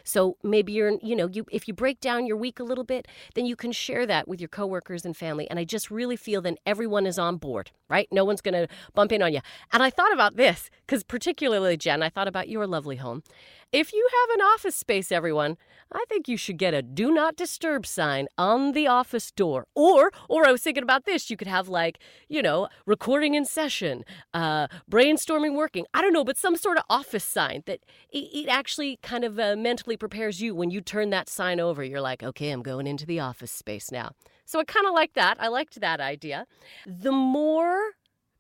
So 0.09 0.37
maybe 0.43 0.73
you're, 0.73 0.97
you 1.01 1.15
know, 1.15 1.27
you 1.27 1.45
if 1.51 1.67
you 1.67 1.73
break 1.73 1.99
down 2.01 2.25
your 2.25 2.37
week 2.37 2.59
a 2.59 2.63
little 2.63 2.83
bit, 2.83 3.07
then 3.35 3.45
you 3.45 3.55
can 3.55 3.71
share 3.71 4.05
that 4.07 4.27
with 4.27 4.41
your 4.41 4.49
coworkers 4.49 5.05
and 5.05 5.15
family. 5.15 5.49
And 5.49 5.59
I 5.59 5.63
just 5.63 5.91
really 5.91 6.15
feel 6.15 6.41
then 6.41 6.57
everyone 6.65 7.05
is 7.05 7.19
on 7.19 7.37
board, 7.37 7.71
right? 7.89 8.07
No 8.11 8.25
one's 8.25 8.41
going 8.41 8.55
to 8.55 8.67
bump 8.93 9.11
in 9.11 9.21
on 9.21 9.33
you. 9.33 9.41
And 9.71 9.83
I 9.83 9.89
thought 9.89 10.11
about 10.13 10.35
this 10.35 10.69
because 10.85 11.03
particularly 11.03 11.77
Jen, 11.77 12.01
I 12.01 12.09
thought 12.09 12.27
about 12.27 12.49
your 12.49 12.65
lovely 12.65 12.95
home. 12.95 13.23
If 13.71 13.93
you 13.93 14.07
have 14.11 14.39
an 14.39 14.41
office 14.41 14.75
space, 14.75 15.11
everyone, 15.11 15.55
I 15.91 16.03
think 16.09 16.27
you 16.27 16.37
should 16.37 16.57
get 16.57 16.73
a 16.73 16.81
do 16.81 17.11
not 17.11 17.35
disturb 17.35 17.85
sign 17.85 18.27
on 18.35 18.71
the 18.71 18.87
office 18.87 19.31
door. 19.31 19.67
Or, 19.75 20.11
or 20.27 20.47
I 20.47 20.51
was 20.51 20.61
thinking 20.61 20.81
about 20.81 21.05
this, 21.05 21.29
you 21.29 21.37
could 21.37 21.47
have 21.47 21.69
like, 21.69 21.99
you 22.27 22.41
know, 22.41 22.67
recording 22.87 23.35
in 23.35 23.45
session, 23.45 24.05
uh, 24.33 24.69
brainstorming 24.89 25.55
working. 25.55 25.85
I 25.93 26.01
don't 26.01 26.13
know, 26.13 26.23
but 26.23 26.35
some 26.35 26.55
sort 26.55 26.77
of 26.77 26.83
office 26.89 27.23
sign 27.23 27.61
that 27.67 27.81
it, 28.11 28.17
it 28.17 28.47
actually 28.49 28.97
kind 29.03 29.23
of 29.23 29.37
uh, 29.37 29.55
mentally 29.55 29.97
prepares 29.97 30.41
you 30.41 30.55
when 30.55 30.71
you 30.71 30.81
turn 30.81 31.11
that 31.11 31.29
sign 31.29 31.59
over. 31.59 31.83
You're 31.83 32.01
like, 32.01 32.23
okay, 32.23 32.49
I'm 32.49 32.63
going 32.63 32.87
into 32.87 33.05
the 33.05 33.19
office 33.19 33.51
space 33.51 33.91
now. 33.91 34.13
So 34.45 34.59
I 34.59 34.63
kind 34.63 34.87
of 34.87 34.95
like 34.95 35.13
that. 35.13 35.37
I 35.39 35.47
liked 35.47 35.79
that 35.79 36.01
idea. 36.01 36.47
The 36.87 37.11
more 37.11 37.79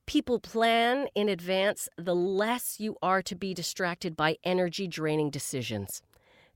people 0.09 0.39
plan 0.39 1.05
in 1.13 1.29
advance, 1.29 1.87
the 1.95 2.15
less 2.15 2.79
you 2.79 2.97
are 2.99 3.21
to 3.21 3.35
be 3.35 3.53
distracted 3.53 4.17
by 4.17 4.35
energy 4.43 4.87
draining 4.87 5.29
decisions. 5.29 6.01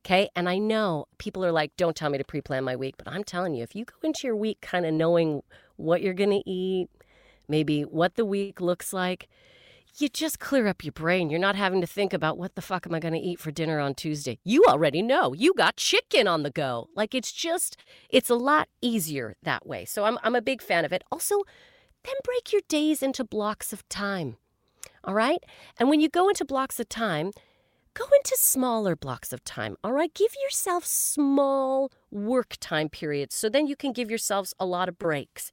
Okay. 0.03 0.27
And 0.35 0.49
I 0.49 0.57
know 0.57 1.05
people 1.19 1.45
are 1.45 1.51
like, 1.51 1.71
don't 1.77 1.95
tell 1.95 2.09
me 2.09 2.17
to 2.17 2.23
pre 2.23 2.41
plan 2.41 2.63
my 2.63 2.75
week, 2.75 2.95
but 2.97 3.07
I'm 3.07 3.23
telling 3.23 3.53
you, 3.53 3.61
if 3.61 3.75
you 3.75 3.85
go 3.85 3.93
into 4.01 4.25
your 4.25 4.35
week 4.35 4.59
kind 4.61 4.87
of 4.87 4.93
knowing 4.95 5.43
what 5.75 6.01
you're 6.01 6.15
going 6.15 6.31
to 6.31 6.49
eat, 6.49 6.89
maybe 7.47 7.83
what 7.83 8.15
the 8.15 8.25
week 8.25 8.59
looks 8.59 8.91
like, 8.91 9.29
you 9.99 10.09
just 10.09 10.39
clear 10.39 10.65
up 10.65 10.83
your 10.83 10.91
brain. 10.91 11.29
You're 11.29 11.39
not 11.39 11.55
having 11.55 11.79
to 11.81 11.87
think 11.87 12.11
about 12.11 12.39
what 12.39 12.55
the 12.55 12.61
fuck 12.63 12.87
am 12.87 12.95
I 12.95 12.99
going 12.99 13.13
to 13.13 13.19
eat 13.19 13.39
for 13.39 13.51
dinner 13.51 13.79
on 13.79 13.93
Tuesday. 13.93 14.39
You 14.43 14.65
already 14.67 15.03
know. 15.03 15.31
You 15.31 15.53
got 15.53 15.75
chicken 15.75 16.27
on 16.27 16.41
the 16.41 16.49
go. 16.49 16.89
Like 16.95 17.13
it's 17.13 17.31
just 17.31 17.77
it's 18.09 18.31
a 18.31 18.35
lot 18.35 18.67
easier 18.81 19.35
that 19.43 19.67
way. 19.67 19.85
So 19.85 20.05
I'm 20.05 20.17
I'm 20.23 20.35
a 20.35 20.41
big 20.41 20.59
fan 20.59 20.85
of 20.85 20.91
it. 20.91 21.03
Also, 21.11 21.43
then 22.03 22.15
break 22.23 22.51
your 22.51 22.61
days 22.67 23.01
into 23.01 23.23
blocks 23.23 23.73
of 23.73 23.87
time. 23.89 24.37
All 25.03 25.13
right? 25.13 25.43
And 25.79 25.89
when 25.89 25.99
you 25.99 26.09
go 26.09 26.29
into 26.29 26.45
blocks 26.45 26.79
of 26.79 26.87
time, 26.89 27.31
go 27.93 28.05
into 28.15 28.35
smaller 28.37 28.95
blocks 28.95 29.33
of 29.33 29.43
time. 29.43 29.75
All 29.83 29.91
right? 29.91 30.13
Give 30.13 30.31
yourself 30.43 30.85
small 30.85 31.91
work 32.11 32.55
time 32.59 32.89
periods 32.89 33.35
so 33.35 33.49
then 33.49 33.67
you 33.67 33.75
can 33.75 33.91
give 33.91 34.09
yourselves 34.09 34.53
a 34.59 34.65
lot 34.65 34.87
of 34.89 34.97
breaks. 34.97 35.51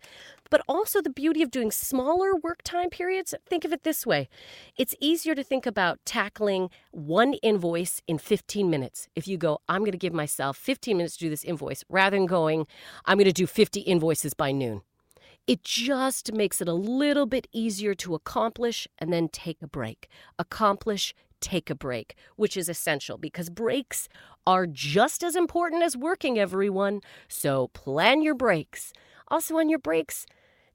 But 0.51 0.63
also, 0.69 1.01
the 1.01 1.11
beauty 1.11 1.43
of 1.43 1.51
doing 1.53 1.71
smaller 1.71 2.35
work 2.35 2.63
time 2.65 2.91
periods, 2.91 3.35
think 3.49 3.65
of 3.65 3.73
it 3.73 3.85
this 3.85 4.05
way 4.05 4.29
it's 4.77 4.97
easier 5.01 5.35
to 5.35 5.45
think 5.45 5.65
about 5.65 6.01
tackling 6.05 6.71
one 6.91 7.35
invoice 7.35 8.03
in 8.09 8.19
15 8.19 8.69
minutes. 8.69 9.09
If 9.15 9.29
you 9.29 9.39
go, 9.39 9.61
I'm 9.69 9.83
going 9.83 9.93
to 9.93 9.99
give 9.99 10.13
myself 10.13 10.57
15 10.57 10.97
minutes 10.97 11.17
to 11.17 11.27
do 11.27 11.31
this 11.31 11.45
invoice, 11.45 11.85
rather 11.89 12.17
than 12.17 12.27
going, 12.27 12.67
I'm 13.05 13.17
going 13.17 13.27
to 13.27 13.33
do 13.33 13.47
50 13.47 13.81
invoices 13.81 14.35
by 14.35 14.51
noon. 14.51 14.83
It 15.51 15.65
just 15.65 16.33
makes 16.33 16.61
it 16.61 16.69
a 16.69 16.73
little 16.73 17.27
bit 17.27 17.49
easier 17.51 17.93
to 17.97 18.15
accomplish 18.15 18.87
and 19.01 19.13
then 19.13 19.29
take 19.29 19.61
a 19.61 19.67
break. 19.67 20.09
Accomplish, 20.39 21.13
take 21.41 21.69
a 21.69 21.75
break, 21.75 22.15
which 22.37 22.57
is 22.57 22.69
essential 22.69 23.19
because 23.19 23.51
breaks 23.51 24.09
are 24.47 24.69
just 24.69 25.25
as 25.25 25.35
important 25.35 25.83
as 25.83 25.97
working, 25.97 26.39
everyone. 26.39 27.01
So 27.27 27.67
plan 27.75 28.23
your 28.23 28.37
breaks. 28.37 28.93
Also, 29.27 29.57
on 29.57 29.69
your 29.69 29.81
breaks, 29.81 30.25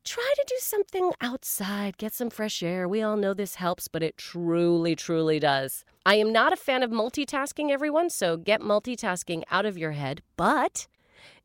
try 0.04 0.34
to 0.36 0.46
do 0.46 0.58
something 0.60 1.14
outside, 1.22 1.98
get 1.98 2.12
some 2.12 2.30
fresh 2.30 2.62
air. 2.62 2.86
We 2.86 3.02
all 3.02 3.16
know 3.16 3.34
this 3.34 3.56
helps, 3.56 3.88
but 3.88 4.04
it 4.04 4.18
truly, 4.18 4.94
truly 4.94 5.40
does. 5.40 5.86
I 6.06 6.16
am 6.16 6.34
not 6.34 6.52
a 6.52 6.58
fan 6.58 6.84
of 6.84 6.92
multitasking, 6.92 7.70
everyone, 7.72 8.10
so 8.10 8.36
get 8.36 8.60
multitasking 8.60 9.44
out 9.50 9.66
of 9.66 9.78
your 9.78 9.92
head. 9.92 10.22
But 10.36 10.88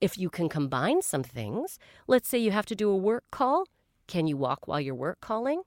if 0.00 0.18
you 0.18 0.30
can 0.30 0.48
combine 0.48 1.02
some 1.02 1.22
things, 1.22 1.78
let's 2.06 2.28
say 2.28 2.38
you 2.38 2.50
have 2.50 2.66
to 2.66 2.74
do 2.74 2.90
a 2.90 2.96
work 2.96 3.24
call, 3.30 3.66
can 4.06 4.26
you 4.26 4.36
walk 4.36 4.66
while 4.66 4.80
you're 4.80 4.94
work 4.94 5.20
calling? 5.20 5.62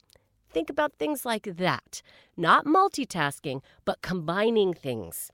Think 0.54 0.70
about 0.70 0.94
things 1.00 1.26
like 1.26 1.44
that. 1.58 2.04
Not 2.38 2.66
multitasking, 2.66 3.62
but 3.86 4.04
combining 4.04 4.74
things. 4.76 5.32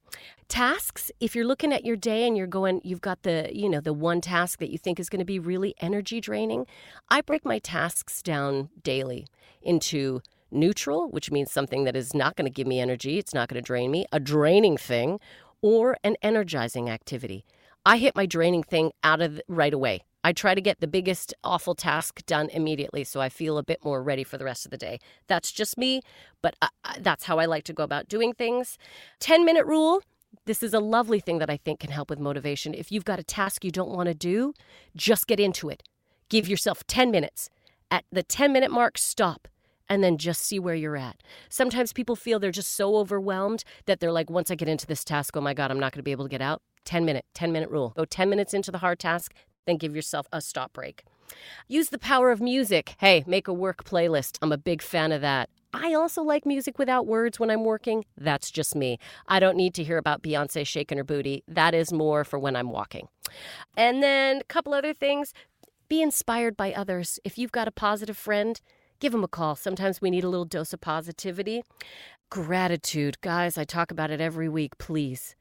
Tasks, 0.47 1.11
if 1.19 1.35
you're 1.35 1.45
looking 1.45 1.73
at 1.73 1.83
your 1.83 1.97
day 1.97 2.25
and 2.25 2.37
you're 2.37 2.47
going, 2.47 2.79
you've 2.85 3.01
got 3.01 3.23
the, 3.23 3.49
you 3.51 3.67
know, 3.69 3.81
the 3.81 3.93
one 3.93 4.21
task 4.21 4.59
that 4.59 4.69
you 4.69 4.77
think 4.77 4.97
is 4.97 5.09
going 5.09 5.19
to 5.19 5.25
be 5.25 5.37
really 5.37 5.75
energy 5.81 6.21
draining, 6.21 6.65
I 7.09 7.19
break 7.19 7.43
my 7.43 7.59
tasks 7.59 8.21
down 8.21 8.69
daily 8.81 9.27
into 9.61 10.21
neutral, 10.51 11.09
which 11.09 11.31
means 11.31 11.51
something 11.51 11.83
that 11.83 11.97
is 11.97 12.13
not 12.13 12.37
going 12.37 12.45
to 12.45 12.53
give 12.53 12.65
me 12.65 12.79
energy, 12.79 13.17
it's 13.17 13.33
not 13.33 13.49
going 13.49 13.61
to 13.61 13.65
drain 13.65 13.91
me, 13.91 14.05
a 14.13 14.19
draining 14.21 14.77
thing, 14.77 15.19
or 15.61 15.97
an 16.03 16.15
energizing 16.21 16.89
activity. 16.89 17.45
I 17.85 17.97
hit 17.97 18.15
my 18.15 18.25
draining 18.25 18.63
thing 18.63 18.91
out 19.03 19.21
of 19.21 19.41
right 19.47 19.73
away. 19.73 20.01
I 20.23 20.33
try 20.33 20.53
to 20.53 20.61
get 20.61 20.81
the 20.81 20.87
biggest 20.87 21.33
awful 21.43 21.75
task 21.75 22.25
done 22.25 22.49
immediately 22.49 23.05
so 23.05 23.21
I 23.21 23.29
feel 23.29 23.57
a 23.57 23.63
bit 23.63 23.83
more 23.85 24.03
ready 24.03 24.23
for 24.23 24.37
the 24.37 24.43
rest 24.43 24.65
of 24.65 24.71
the 24.71 24.77
day. 24.77 24.99
That's 25.27 25.51
just 25.51 25.77
me, 25.77 26.01
but 26.41 26.55
I, 26.61 26.69
that's 26.99 27.23
how 27.23 27.39
I 27.39 27.45
like 27.45 27.63
to 27.65 27.73
go 27.73 27.83
about 27.83 28.09
doing 28.09 28.33
things. 28.33 28.77
10 29.21 29.45
minute 29.45 29.65
rule. 29.65 30.01
This 30.45 30.61
is 30.61 30.73
a 30.73 30.79
lovely 30.79 31.19
thing 31.19 31.39
that 31.39 31.49
I 31.49 31.57
think 31.57 31.79
can 31.79 31.91
help 31.91 32.09
with 32.09 32.19
motivation. 32.19 32.73
If 32.73 32.91
you've 32.91 33.05
got 33.05 33.19
a 33.19 33.23
task 33.23 33.63
you 33.63 33.71
don't 33.71 33.89
want 33.89 34.07
to 34.07 34.13
do, 34.13 34.53
just 34.95 35.25
get 35.25 35.39
into 35.39 35.69
it. 35.69 35.83
Give 36.27 36.47
yourself 36.47 36.85
10 36.85 37.11
minutes. 37.11 37.49
At 37.89 38.03
the 38.11 38.21
10 38.21 38.51
minute 38.51 38.71
mark, 38.71 38.97
stop 38.97 39.47
and 39.89 40.03
then 40.03 40.17
just 40.17 40.41
see 40.41 40.59
where 40.59 40.75
you're 40.75 40.95
at. 40.95 41.21
Sometimes 41.49 41.91
people 41.91 42.15
feel 42.15 42.39
they're 42.39 42.51
just 42.51 42.75
so 42.75 42.95
overwhelmed 42.95 43.63
that 43.85 43.99
they're 43.99 44.11
like, 44.11 44.29
once 44.29 44.51
I 44.51 44.55
get 44.55 44.69
into 44.69 44.85
this 44.85 45.03
task, 45.03 45.35
oh 45.35 45.41
my 45.41 45.53
God, 45.53 45.71
I'm 45.71 45.79
not 45.79 45.91
going 45.91 45.99
to 45.99 46.03
be 46.03 46.11
able 46.11 46.25
to 46.25 46.29
get 46.29 46.41
out. 46.41 46.61
10 46.85 47.05
minute, 47.05 47.25
10 47.33 47.51
minute 47.51 47.69
rule. 47.69 47.93
Go 47.97 48.05
10 48.05 48.29
minutes 48.29 48.53
into 48.53 48.71
the 48.71 48.77
hard 48.77 48.99
task, 48.99 49.33
then 49.65 49.77
give 49.77 49.95
yourself 49.95 50.27
a 50.31 50.41
stop 50.41 50.73
break. 50.73 51.03
Use 51.67 51.89
the 51.89 51.99
power 51.99 52.31
of 52.31 52.41
music. 52.41 52.95
Hey, 52.99 53.23
make 53.27 53.47
a 53.47 53.53
work 53.53 53.83
playlist. 53.83 54.37
I'm 54.41 54.51
a 54.51 54.57
big 54.57 54.81
fan 54.81 55.11
of 55.11 55.21
that. 55.21 55.49
I 55.73 55.93
also 55.93 56.23
like 56.23 56.47
music 56.47 56.79
without 56.79 57.05
words 57.05 57.39
when 57.39 57.51
I'm 57.51 57.63
working. 57.63 58.05
That's 58.17 58.49
just 58.49 58.75
me. 58.75 58.97
I 59.27 59.39
don't 59.39 59.55
need 59.55 59.75
to 59.75 59.83
hear 59.83 59.97
about 59.97 60.23
Beyonce 60.23 60.65
shaking 60.65 60.97
her 60.97 61.03
booty. 61.03 61.43
That 61.47 61.75
is 61.75 61.93
more 61.93 62.23
for 62.23 62.39
when 62.39 62.55
I'm 62.55 62.71
walking. 62.71 63.07
And 63.77 64.01
then 64.01 64.37
a 64.37 64.43
couple 64.45 64.73
other 64.73 64.93
things 64.93 65.31
be 65.87 66.01
inspired 66.01 66.57
by 66.57 66.73
others. 66.73 67.19
If 67.23 67.37
you've 67.37 67.51
got 67.51 67.67
a 67.67 67.71
positive 67.71 68.17
friend, 68.17 68.59
give 68.99 69.11
them 69.11 69.23
a 69.23 69.27
call. 69.27 69.55
Sometimes 69.55 70.01
we 70.01 70.09
need 70.09 70.23
a 70.23 70.29
little 70.29 70.45
dose 70.45 70.73
of 70.73 70.81
positivity. 70.81 71.63
Gratitude. 72.29 73.19
Guys, 73.21 73.57
I 73.57 73.63
talk 73.63 73.91
about 73.91 74.11
it 74.11 74.21
every 74.21 74.49
week, 74.49 74.77
please. 74.77 75.35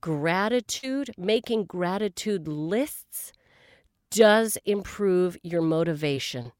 Gratitude, 0.00 1.10
making 1.16 1.64
gratitude 1.64 2.46
lists 2.46 3.32
does 4.10 4.58
improve 4.64 5.36
your 5.42 5.62
motivation. 5.62 6.52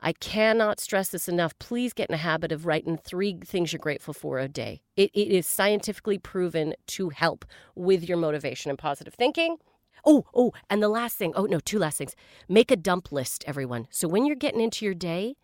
I 0.00 0.12
cannot 0.14 0.80
stress 0.80 1.08
this 1.08 1.28
enough. 1.28 1.58
Please 1.58 1.92
get 1.92 2.08
in 2.08 2.14
a 2.14 2.18
habit 2.18 2.52
of 2.52 2.64
writing 2.64 2.96
three 2.96 3.38
things 3.44 3.72
you're 3.72 3.78
grateful 3.78 4.14
for 4.14 4.38
a 4.38 4.48
day. 4.48 4.82
It, 4.96 5.10
it 5.12 5.28
is 5.28 5.46
scientifically 5.46 6.18
proven 6.18 6.74
to 6.88 7.10
help 7.10 7.44
with 7.74 8.08
your 8.08 8.16
motivation 8.16 8.70
and 8.70 8.78
positive 8.78 9.14
thinking. 9.14 9.58
Oh, 10.04 10.24
oh, 10.34 10.52
and 10.70 10.82
the 10.82 10.88
last 10.88 11.16
thing. 11.16 11.32
Oh, 11.36 11.44
no, 11.44 11.60
two 11.60 11.78
last 11.78 11.98
things. 11.98 12.16
Make 12.48 12.70
a 12.70 12.76
dump 12.76 13.12
list, 13.12 13.44
everyone. 13.46 13.86
So 13.90 14.08
when 14.08 14.24
you're 14.24 14.36
getting 14.36 14.60
into 14.60 14.86
your 14.86 14.94
day, 14.94 15.36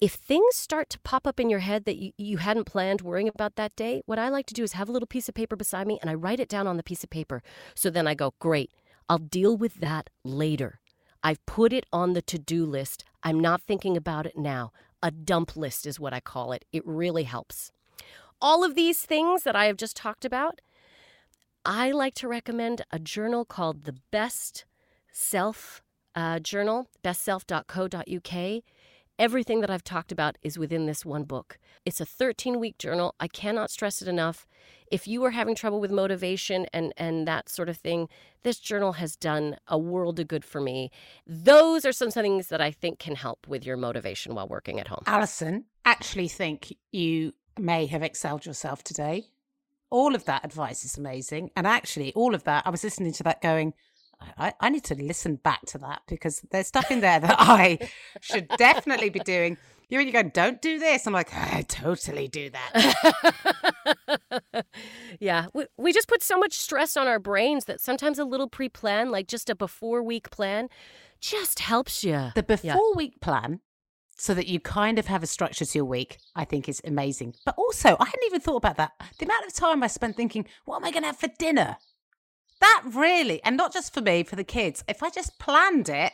if 0.00 0.14
things 0.14 0.54
start 0.54 0.88
to 0.90 1.00
pop 1.00 1.26
up 1.26 1.40
in 1.40 1.50
your 1.50 1.58
head 1.58 1.84
that 1.84 1.96
you, 1.96 2.12
you 2.16 2.36
hadn't 2.36 2.64
planned 2.64 3.00
worrying 3.00 3.28
about 3.28 3.56
that 3.56 3.74
day, 3.74 4.02
what 4.06 4.18
I 4.18 4.28
like 4.28 4.46
to 4.46 4.54
do 4.54 4.62
is 4.62 4.72
have 4.72 4.88
a 4.88 4.92
little 4.92 5.06
piece 5.06 5.28
of 5.28 5.34
paper 5.34 5.56
beside 5.56 5.86
me 5.86 5.98
and 6.00 6.08
I 6.08 6.14
write 6.14 6.40
it 6.40 6.48
down 6.48 6.66
on 6.66 6.76
the 6.76 6.82
piece 6.82 7.02
of 7.02 7.10
paper. 7.10 7.42
So 7.74 7.90
then 7.90 8.06
I 8.06 8.14
go, 8.14 8.34
great, 8.38 8.70
I'll 9.08 9.18
deal 9.18 9.56
with 9.56 9.74
that 9.76 10.10
later. 10.22 10.80
I've 11.22 11.44
put 11.46 11.72
it 11.72 11.84
on 11.92 12.12
the 12.12 12.22
to 12.22 12.38
do 12.38 12.64
list. 12.64 13.04
I'm 13.24 13.40
not 13.40 13.62
thinking 13.62 13.96
about 13.96 14.24
it 14.24 14.38
now. 14.38 14.72
A 15.02 15.10
dump 15.10 15.56
list 15.56 15.84
is 15.86 15.98
what 15.98 16.12
I 16.12 16.20
call 16.20 16.52
it. 16.52 16.64
It 16.72 16.86
really 16.86 17.24
helps. 17.24 17.72
All 18.40 18.62
of 18.62 18.76
these 18.76 19.00
things 19.00 19.42
that 19.42 19.56
I 19.56 19.64
have 19.64 19.76
just 19.76 19.96
talked 19.96 20.24
about, 20.24 20.60
I 21.64 21.90
like 21.90 22.14
to 22.14 22.28
recommend 22.28 22.82
a 22.92 23.00
journal 23.00 23.44
called 23.44 23.82
the 23.82 23.96
Best 24.12 24.64
Self 25.10 25.82
uh, 26.14 26.38
Journal, 26.38 26.88
bestself.co.uk. 27.02 28.62
Everything 29.18 29.60
that 29.62 29.70
I've 29.70 29.82
talked 29.82 30.12
about 30.12 30.38
is 30.42 30.60
within 30.60 30.86
this 30.86 31.04
one 31.04 31.24
book. 31.24 31.58
It's 31.84 32.00
a 32.00 32.04
13 32.04 32.60
week 32.60 32.78
journal. 32.78 33.16
I 33.18 33.26
cannot 33.26 33.68
stress 33.68 34.00
it 34.00 34.06
enough. 34.06 34.46
If 34.92 35.08
you 35.08 35.24
are 35.24 35.32
having 35.32 35.56
trouble 35.56 35.80
with 35.80 35.90
motivation 35.90 36.66
and, 36.72 36.94
and 36.96 37.26
that 37.26 37.48
sort 37.48 37.68
of 37.68 37.76
thing, 37.76 38.08
this 38.44 38.60
journal 38.60 38.92
has 38.92 39.16
done 39.16 39.56
a 39.66 39.76
world 39.76 40.20
of 40.20 40.28
good 40.28 40.44
for 40.44 40.60
me. 40.60 40.92
Those 41.26 41.84
are 41.84 41.90
some 41.90 42.12
things 42.12 42.46
that 42.46 42.60
I 42.60 42.70
think 42.70 43.00
can 43.00 43.16
help 43.16 43.48
with 43.48 43.66
your 43.66 43.76
motivation 43.76 44.36
while 44.36 44.46
working 44.46 44.78
at 44.78 44.86
home. 44.86 45.02
Alison, 45.06 45.64
actually 45.84 46.28
think 46.28 46.72
you 46.92 47.34
may 47.58 47.86
have 47.86 48.04
excelled 48.04 48.46
yourself 48.46 48.84
today. 48.84 49.24
All 49.90 50.14
of 50.14 50.26
that 50.26 50.44
advice 50.44 50.84
is 50.84 50.96
amazing. 50.96 51.50
And 51.56 51.66
actually, 51.66 52.12
all 52.14 52.36
of 52.36 52.44
that, 52.44 52.64
I 52.66 52.70
was 52.70 52.84
listening 52.84 53.12
to 53.14 53.24
that 53.24 53.42
going, 53.42 53.74
I, 54.36 54.52
I 54.60 54.68
need 54.70 54.84
to 54.84 54.94
listen 54.94 55.36
back 55.36 55.62
to 55.66 55.78
that 55.78 56.02
because 56.08 56.40
there's 56.50 56.66
stuff 56.66 56.90
in 56.90 57.00
there 57.00 57.20
that 57.20 57.36
I 57.38 57.78
should 58.20 58.48
definitely 58.56 59.10
be 59.10 59.20
doing. 59.20 59.56
You 59.88 59.98
and 59.98 60.06
you 60.06 60.12
go, 60.12 60.22
don't 60.22 60.60
do 60.60 60.78
this. 60.78 61.06
I'm 61.06 61.14
like, 61.14 61.34
I 61.34 61.62
totally 61.62 62.28
do 62.28 62.50
that. 62.50 63.94
yeah, 65.20 65.46
we, 65.54 65.64
we 65.78 65.92
just 65.94 66.08
put 66.08 66.22
so 66.22 66.36
much 66.38 66.52
stress 66.54 66.94
on 66.94 67.08
our 67.08 67.18
brains 67.18 67.64
that 67.64 67.80
sometimes 67.80 68.18
a 68.18 68.24
little 68.24 68.48
pre 68.48 68.68
plan, 68.68 69.10
like 69.10 69.28
just 69.28 69.48
a 69.48 69.54
before 69.54 70.02
week 70.02 70.30
plan, 70.30 70.68
just 71.20 71.60
helps 71.60 72.04
you. 72.04 72.32
The 72.34 72.42
before 72.42 72.94
week 72.94 73.20
plan, 73.20 73.60
so 74.18 74.34
that 74.34 74.48
you 74.48 74.60
kind 74.60 74.98
of 74.98 75.06
have 75.06 75.22
a 75.22 75.26
structure 75.26 75.64
to 75.64 75.78
your 75.78 75.84
week, 75.84 76.18
I 76.34 76.44
think 76.44 76.68
is 76.68 76.82
amazing. 76.84 77.34
But 77.46 77.54
also, 77.56 77.96
I 77.98 78.04
hadn't 78.04 78.26
even 78.26 78.40
thought 78.40 78.56
about 78.56 78.76
that. 78.76 78.92
The 79.18 79.24
amount 79.24 79.46
of 79.46 79.54
time 79.54 79.82
I 79.82 79.86
spent 79.86 80.16
thinking, 80.16 80.46
what 80.64 80.76
am 80.76 80.84
I 80.84 80.90
going 80.90 81.04
to 81.04 81.08
have 81.08 81.18
for 81.18 81.30
dinner? 81.38 81.76
That 82.60 82.82
really, 82.86 83.42
and 83.44 83.56
not 83.56 83.72
just 83.72 83.94
for 83.94 84.00
me, 84.00 84.22
for 84.22 84.36
the 84.36 84.44
kids. 84.44 84.84
If 84.88 85.02
I 85.02 85.10
just 85.10 85.38
planned 85.38 85.88
it, 85.88 86.12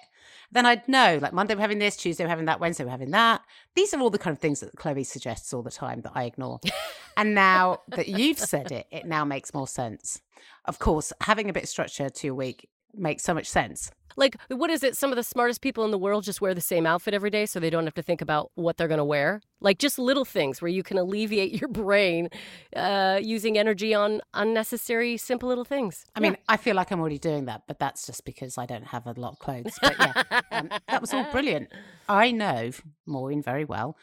then 0.53 0.67
I'd 0.67 0.87
know 0.89 1.19
like 1.21 1.33
Monday 1.33 1.55
we're 1.55 1.61
having 1.61 1.79
this, 1.79 1.97
Tuesday 1.97 2.25
we're 2.25 2.31
having 2.31 2.45
that, 2.47 2.61
Wednesday 2.61 2.85
we're 2.85 2.91
having 2.91 3.11
that. 3.11 3.43
These 3.75 3.93
are 3.95 4.01
all 4.01 4.11
the 4.11 4.19
kind 4.19 4.35
of 4.35 4.41
things 4.41 4.61
that 4.61 4.77
Chloe 4.77 5.05
suggests 5.05 5.53
all 5.53 5.63
the 5.63 5.71
time 5.71 6.03
that 6.03 6.13
I 6.15 6.25
ignore. 6.25 6.61
and 7.17 7.35
now 7.35 7.81
that 7.89 8.09
you've 8.09 8.39
said 8.39 8.71
it, 8.71 8.87
it 8.91 9.07
now 9.07 9.25
makes 9.25 9.53
more 9.53 9.67
sense. 9.67 10.21
Of 10.65 10.79
course, 10.79 11.13
having 11.23 11.51
a 11.51 11.53
bit 11.53 11.65
of 11.65 11.69
structure 11.69 12.09
to 12.09 12.27
your 12.27 12.35
week 12.35 12.69
makes 12.97 13.23
so 13.23 13.35
much 13.35 13.47
sense. 13.47 13.91
Like, 14.17 14.37
what 14.49 14.71
is 14.71 14.85
it? 14.85 14.97
Some 14.97 15.11
of 15.11 15.17
the 15.17 15.23
smartest 15.25 15.61
people 15.61 15.85
in 15.85 15.91
the 15.91 15.99
world 15.99 16.23
just 16.23 16.41
wear 16.41 16.55
the 16.55 16.61
same 16.61 16.87
outfit 16.87 17.15
every 17.15 17.31
day 17.31 17.47
so 17.47 17.59
they 17.59 17.71
don't 17.71 17.85
have 17.85 17.95
to 17.95 18.03
think 18.03 18.21
about 18.21 18.53
what 18.55 18.77
they're 18.77 18.89
going 18.89 18.99
to 18.99 19.05
wear. 19.05 19.41
Like, 19.61 19.79
just 19.79 19.99
little 19.99 20.25
things 20.25 20.63
where 20.63 20.69
you 20.69 20.83
can 20.85 20.99
alleviate 20.99 21.61
your 21.61 21.69
brain 21.69 22.29
uh, 22.77 23.19
using 23.21 23.59
energy 23.59 23.93
on 23.93 24.21
unnecessary, 24.33 25.17
simple 25.17 25.49
little 25.49 25.65
things. 25.65 26.05
I 26.15 26.21
mean, 26.21 26.37
I 26.49 26.57
feel 26.57 26.77
like 26.77 26.93
I'm 26.93 27.01
already 27.01 27.19
doing 27.19 27.47
that, 27.47 27.63
but 27.67 27.79
that's 27.79 28.07
just 28.07 28.25
because 28.25 28.57
I 28.57 28.67
don't 28.67 28.87
have 28.87 29.07
a 29.07 29.15
lot 29.19 29.33
of 29.33 29.39
clothes. 29.41 29.77
But 29.83 29.97
yeah, 29.99 30.41
um, 30.53 30.71
that 30.89 31.01
was 31.01 31.13
all 31.13 31.25
brilliant. 31.33 31.73
I 32.09 32.31
know 32.31 32.71
Maureen 33.07 33.43
very 33.43 33.65
well. 33.65 33.97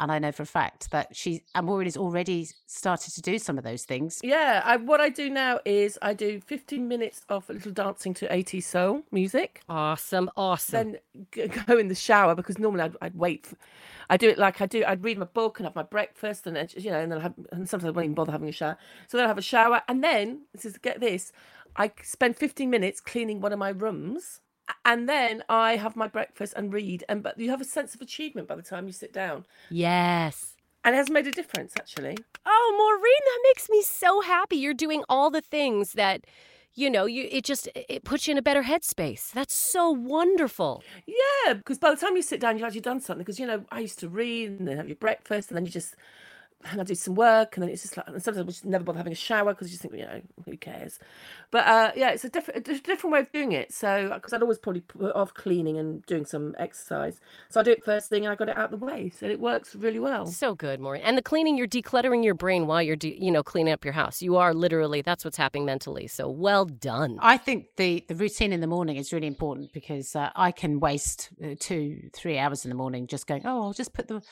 And 0.00 0.12
I 0.12 0.18
know 0.18 0.32
for 0.32 0.42
a 0.42 0.46
fact 0.46 0.90
that 0.90 1.14
she 1.16 1.42
and 1.54 1.66
Maureen 1.66 1.86
has 1.86 1.96
already 1.96 2.48
started 2.66 3.12
to 3.14 3.22
do 3.22 3.38
some 3.38 3.58
of 3.58 3.64
those 3.64 3.84
things. 3.84 4.20
Yeah, 4.22 4.62
I, 4.64 4.76
what 4.76 5.00
I 5.00 5.08
do 5.08 5.28
now 5.28 5.60
is 5.64 5.98
I 6.02 6.14
do 6.14 6.40
15 6.40 6.86
minutes 6.86 7.22
of 7.28 7.48
a 7.50 7.52
little 7.52 7.72
dancing 7.72 8.14
to 8.14 8.28
80s 8.28 8.64
soul 8.64 9.02
music. 9.10 9.60
Awesome, 9.68 10.30
awesome. 10.36 10.96
Then 11.34 11.50
go 11.66 11.76
in 11.78 11.88
the 11.88 11.94
shower 11.94 12.34
because 12.34 12.58
normally 12.58 12.82
I'd, 12.82 12.96
I'd 13.00 13.14
wait. 13.16 13.46
For, 13.46 13.56
I 14.10 14.16
do 14.16 14.28
it 14.28 14.38
like 14.38 14.60
I 14.60 14.66
do. 14.66 14.84
I'd 14.86 15.04
read 15.04 15.18
my 15.18 15.26
book 15.26 15.58
and 15.58 15.66
have 15.66 15.74
my 15.76 15.82
breakfast, 15.82 16.46
and 16.46 16.56
then 16.56 16.68
you 16.76 16.90
know, 16.90 16.98
and 17.00 17.12
then 17.12 17.18
I 17.18 17.22
have, 17.22 17.34
and 17.52 17.68
sometimes 17.68 17.88
I 17.88 17.90
won't 17.90 18.04
even 18.04 18.14
bother 18.14 18.32
having 18.32 18.48
a 18.48 18.52
shower. 18.52 18.78
So 19.06 19.16
then 19.16 19.24
I 19.24 19.28
have 19.28 19.38
a 19.38 19.42
shower, 19.42 19.82
and 19.88 20.02
then 20.02 20.42
this 20.52 20.64
is 20.64 20.78
get 20.78 21.00
this. 21.00 21.32
I 21.76 21.92
spend 22.02 22.36
15 22.36 22.70
minutes 22.70 23.00
cleaning 23.00 23.40
one 23.40 23.52
of 23.52 23.58
my 23.58 23.68
rooms, 23.68 24.40
a- 24.40 24.47
and 24.84 25.08
then 25.08 25.42
I 25.48 25.76
have 25.76 25.96
my 25.96 26.08
breakfast 26.08 26.54
and 26.56 26.72
read. 26.72 27.04
And 27.08 27.22
but 27.22 27.38
you 27.38 27.50
have 27.50 27.60
a 27.60 27.64
sense 27.64 27.94
of 27.94 28.00
achievement 28.00 28.48
by 28.48 28.56
the 28.56 28.62
time 28.62 28.86
you 28.86 28.92
sit 28.92 29.12
down, 29.12 29.46
yes. 29.68 30.56
and 30.84 30.94
it 30.94 30.98
has 30.98 31.10
made 31.10 31.26
a 31.26 31.32
difference 31.32 31.76
actually. 31.76 32.16
Oh, 32.46 32.74
Maureen, 32.78 33.22
that 33.24 33.40
makes 33.48 33.68
me 33.68 33.82
so 33.82 34.20
happy. 34.22 34.56
You're 34.56 34.74
doing 34.74 35.04
all 35.08 35.30
the 35.30 35.40
things 35.42 35.92
that, 35.94 36.24
you 36.74 36.88
know, 36.90 37.06
you 37.06 37.28
it 37.30 37.44
just 37.44 37.68
it 37.74 38.04
puts 38.04 38.26
you 38.26 38.32
in 38.32 38.38
a 38.38 38.42
better 38.42 38.62
headspace. 38.62 39.32
That's 39.32 39.54
so 39.54 39.90
wonderful. 39.90 40.84
Yeah, 41.06 41.54
because 41.54 41.78
by 41.78 41.90
the 41.90 41.96
time 41.96 42.16
you 42.16 42.22
sit 42.22 42.40
down, 42.40 42.56
you've 42.56 42.66
actually 42.66 42.80
done 42.80 43.00
something. 43.00 43.24
Because 43.24 43.38
you 43.40 43.46
know, 43.46 43.64
I 43.70 43.80
used 43.80 43.98
to 44.00 44.08
read 44.08 44.50
and 44.50 44.68
then 44.68 44.76
have 44.76 44.88
your 44.88 44.96
breakfast, 44.96 45.50
and 45.50 45.56
then 45.56 45.64
you 45.66 45.70
just 45.72 45.94
and 46.64 46.80
I 46.80 46.84
do 46.84 46.94
some 46.94 47.14
work, 47.14 47.56
and 47.56 47.62
then 47.62 47.70
it's 47.70 47.82
just 47.82 47.96
like 47.96 48.06
and 48.08 48.22
sometimes 48.22 48.44
I 48.44 48.50
just 48.50 48.64
never 48.64 48.84
bother 48.84 48.98
having 48.98 49.12
a 49.12 49.16
shower 49.16 49.54
because 49.54 49.68
you 49.68 49.72
just 49.72 49.82
think, 49.82 49.94
you 49.94 50.06
know, 50.06 50.20
who 50.44 50.56
cares? 50.56 50.98
But 51.50 51.66
uh, 51.66 51.92
yeah, 51.94 52.10
it's 52.10 52.24
a 52.24 52.28
different, 52.28 52.68
a 52.68 52.78
different 52.80 53.12
way 53.12 53.20
of 53.20 53.32
doing 53.32 53.52
it. 53.52 53.72
So 53.72 54.10
because 54.14 54.32
I'd 54.32 54.42
always 54.42 54.58
probably 54.58 54.80
put 54.80 55.14
off 55.14 55.34
cleaning 55.34 55.78
and 55.78 56.04
doing 56.06 56.24
some 56.24 56.54
exercise, 56.58 57.20
so 57.48 57.60
I 57.60 57.62
do 57.62 57.70
it 57.70 57.84
first 57.84 58.08
thing, 58.08 58.24
and 58.24 58.32
I 58.32 58.34
got 58.34 58.48
it 58.48 58.56
out 58.56 58.72
of 58.72 58.80
the 58.80 58.84
way, 58.84 59.10
so 59.10 59.26
it 59.26 59.40
works 59.40 59.74
really 59.74 59.98
well. 59.98 60.26
So 60.26 60.54
good, 60.54 60.80
Maureen. 60.80 61.02
And 61.02 61.16
the 61.16 61.22
cleaning, 61.22 61.56
you're 61.56 61.68
decluttering 61.68 62.24
your 62.24 62.34
brain 62.34 62.66
while 62.66 62.82
you're, 62.82 62.96
de- 62.96 63.22
you 63.22 63.30
know, 63.30 63.42
cleaning 63.42 63.72
up 63.72 63.84
your 63.84 63.94
house. 63.94 64.20
You 64.20 64.36
are 64.36 64.52
literally, 64.52 65.02
that's 65.02 65.24
what's 65.24 65.36
happening 65.36 65.64
mentally. 65.64 66.06
So 66.06 66.28
well 66.28 66.64
done. 66.64 67.18
I 67.20 67.36
think 67.36 67.76
the, 67.76 68.04
the 68.08 68.14
routine 68.14 68.52
in 68.52 68.60
the 68.60 68.66
morning 68.66 68.96
is 68.96 69.12
really 69.12 69.26
important 69.26 69.72
because 69.72 70.16
uh, 70.16 70.30
I 70.34 70.50
can 70.50 70.80
waste 70.80 71.30
uh, 71.42 71.54
two, 71.58 72.10
three 72.12 72.38
hours 72.38 72.64
in 72.64 72.68
the 72.68 72.74
morning 72.74 73.06
just 73.06 73.26
going, 73.26 73.42
oh, 73.44 73.62
I'll 73.62 73.72
just 73.72 73.92
put 73.92 74.08
the 74.08 74.22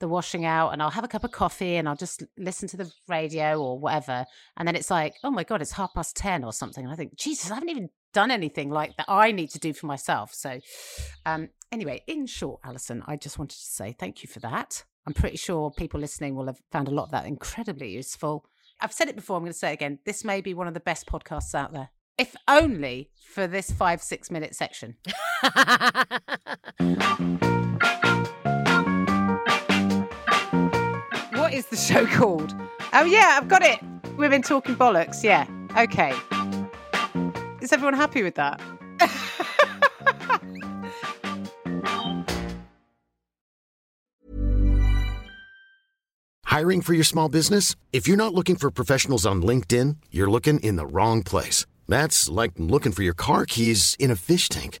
the 0.00 0.08
washing 0.08 0.44
out 0.44 0.70
and 0.70 0.82
I'll 0.82 0.90
have 0.90 1.04
a 1.04 1.08
cup 1.08 1.24
of 1.24 1.30
coffee 1.30 1.76
and 1.76 1.88
I'll 1.88 1.96
just 1.96 2.24
listen 2.36 2.68
to 2.68 2.76
the 2.76 2.90
radio 3.06 3.62
or 3.62 3.78
whatever. 3.78 4.26
And 4.56 4.66
then 4.66 4.74
it's 4.74 4.90
like, 4.90 5.14
oh 5.22 5.30
my 5.30 5.44
God, 5.44 5.62
it's 5.62 5.72
half 5.72 5.94
past 5.94 6.16
10 6.16 6.42
or 6.42 6.52
something. 6.52 6.82
And 6.82 6.92
I 6.92 6.96
think, 6.96 7.16
Jesus, 7.16 7.50
I 7.50 7.54
haven't 7.54 7.68
even 7.68 7.90
done 8.12 8.30
anything 8.30 8.70
like 8.70 8.96
that 8.96 9.06
I 9.08 9.30
need 9.30 9.50
to 9.50 9.58
do 9.58 9.72
for 9.72 9.86
myself. 9.86 10.34
So, 10.34 10.58
um, 11.24 11.50
anyway, 11.70 12.02
in 12.06 12.26
short, 12.26 12.60
Alison, 12.64 13.04
I 13.06 13.16
just 13.16 13.38
wanted 13.38 13.58
to 13.58 13.64
say 13.64 13.94
thank 13.98 14.22
you 14.22 14.28
for 14.28 14.40
that. 14.40 14.84
I'm 15.06 15.14
pretty 15.14 15.36
sure 15.36 15.70
people 15.70 16.00
listening 16.00 16.34
will 16.34 16.46
have 16.46 16.60
found 16.72 16.88
a 16.88 16.92
lot 16.92 17.04
of 17.04 17.10
that 17.12 17.26
incredibly 17.26 17.90
useful. 17.90 18.46
I've 18.80 18.92
said 18.92 19.08
it 19.08 19.16
before, 19.16 19.36
I'm 19.36 19.42
going 19.42 19.52
to 19.52 19.58
say 19.58 19.70
it 19.70 19.74
again. 19.74 19.98
This 20.04 20.24
may 20.24 20.40
be 20.40 20.54
one 20.54 20.66
of 20.66 20.74
the 20.74 20.80
best 20.80 21.06
podcasts 21.06 21.54
out 21.54 21.72
there, 21.72 21.90
if 22.18 22.34
only 22.48 23.10
for 23.32 23.46
this 23.46 23.70
five, 23.70 24.02
six 24.02 24.30
minute 24.30 24.54
section. 24.54 24.96
Show 31.88 32.06
called? 32.06 32.54
Oh, 32.92 33.04
yeah, 33.04 33.38
I've 33.40 33.48
got 33.48 33.62
it. 33.62 33.80
Women 34.18 34.42
Talking 34.42 34.76
Bollocks. 34.76 35.24
Yeah. 35.24 35.46
Okay. 35.78 36.12
Is 37.62 37.72
everyone 37.72 37.94
happy 37.94 38.22
with 38.22 38.34
that? 38.34 38.60
Hiring 46.44 46.82
for 46.82 46.92
your 46.92 47.04
small 47.04 47.30
business? 47.30 47.76
If 47.94 48.06
you're 48.06 48.16
not 48.18 48.34
looking 48.34 48.56
for 48.56 48.70
professionals 48.70 49.24
on 49.24 49.40
LinkedIn, 49.40 49.96
you're 50.10 50.30
looking 50.30 50.60
in 50.60 50.76
the 50.76 50.86
wrong 50.86 51.22
place. 51.22 51.64
That's 51.88 52.28
like 52.28 52.52
looking 52.58 52.92
for 52.92 53.02
your 53.02 53.14
car 53.14 53.46
keys 53.46 53.96
in 53.98 54.10
a 54.10 54.16
fish 54.16 54.50
tank. 54.50 54.80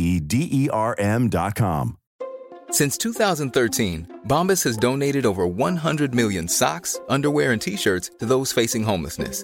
D 0.19 0.47
E 0.51 0.69
R 0.71 0.95
M.com. 0.97 1.97
Since 2.71 2.97
2013, 2.99 4.19
Bombas 4.27 4.63
has 4.63 4.77
donated 4.77 5.25
over 5.25 5.45
100 5.45 6.15
million 6.15 6.47
socks, 6.47 6.99
underwear, 7.09 7.51
and 7.51 7.61
t 7.61 7.75
shirts 7.75 8.11
to 8.19 8.25
those 8.25 8.53
facing 8.53 8.83
homelessness. 8.83 9.43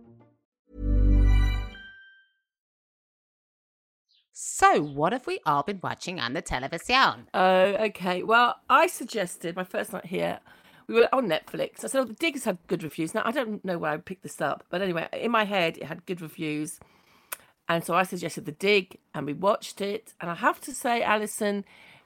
So, 4.43 4.81
what 4.81 5.13
have 5.13 5.27
we 5.27 5.39
all 5.45 5.61
been 5.61 5.79
watching 5.83 6.19
on 6.19 6.33
the 6.33 6.41
television? 6.41 7.27
Oh, 7.31 7.75
okay. 7.89 8.23
Well, 8.23 8.55
I 8.67 8.87
suggested 8.87 9.55
my 9.55 9.63
first 9.63 9.93
night 9.93 10.07
here. 10.07 10.39
We 10.87 10.95
were 10.95 11.07
on 11.13 11.27
Netflix. 11.27 11.83
I 11.83 11.87
said, 11.87 11.99
"Oh, 11.99 12.05
the 12.05 12.13
Dig 12.13 12.33
has 12.33 12.45
had 12.45 12.57
good 12.65 12.81
reviews." 12.81 13.13
Now 13.13 13.21
I 13.23 13.31
don't 13.31 13.63
know 13.63 13.77
where 13.77 13.91
I 13.91 13.97
picked 13.97 14.23
this 14.23 14.41
up, 14.41 14.63
but 14.71 14.81
anyway, 14.81 15.07
in 15.13 15.29
my 15.29 15.43
head, 15.43 15.77
it 15.77 15.83
had 15.83 16.07
good 16.07 16.21
reviews, 16.21 16.79
and 17.69 17.83
so 17.83 17.93
I 17.93 18.01
suggested 18.01 18.45
the 18.45 18.51
Dig, 18.51 18.97
and 19.13 19.27
we 19.27 19.33
watched 19.33 19.79
it. 19.79 20.15
And 20.19 20.31
I 20.31 20.33
have 20.33 20.59
to 20.61 20.73
say, 20.73 21.03
Alison, 21.03 21.63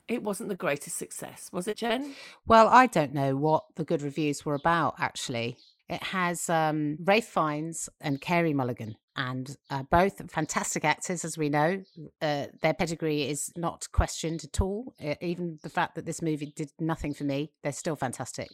it 0.09 0.21
wasn't 0.21 0.49
the 0.49 0.55
greatest 0.55 0.97
success, 0.97 1.49
was 1.53 1.69
it, 1.69 1.77
Jen? 1.77 2.15
Well, 2.45 2.67
I 2.67 2.87
don't 2.87 3.13
know 3.13 3.37
what 3.37 3.63
the 3.75 3.85
good 3.85 4.01
reviews 4.01 4.45
were 4.45 4.55
about, 4.55 4.95
actually. 4.99 5.55
It 5.87 6.03
has 6.03 6.49
um, 6.49 6.97
Ralph 7.01 7.23
Fiennes 7.23 7.87
and 8.01 8.19
Carey 8.19 8.53
Mulligan, 8.53 8.97
and 9.15 9.55
uh, 9.69 9.83
both 9.83 10.29
fantastic 10.29 10.83
actors, 10.83 11.23
as 11.23 11.37
we 11.37 11.49
know. 11.49 11.83
Uh, 12.21 12.47
their 12.61 12.73
pedigree 12.73 13.23
is 13.23 13.51
not 13.55 13.87
questioned 13.91 14.43
at 14.43 14.61
all. 14.61 14.93
Uh, 15.03 15.15
even 15.21 15.59
the 15.63 15.69
fact 15.69 15.95
that 15.95 16.05
this 16.05 16.21
movie 16.21 16.53
did 16.55 16.71
nothing 16.79 17.13
for 17.13 17.23
me, 17.23 17.51
they're 17.63 17.71
still 17.71 17.95
fantastic. 17.95 18.49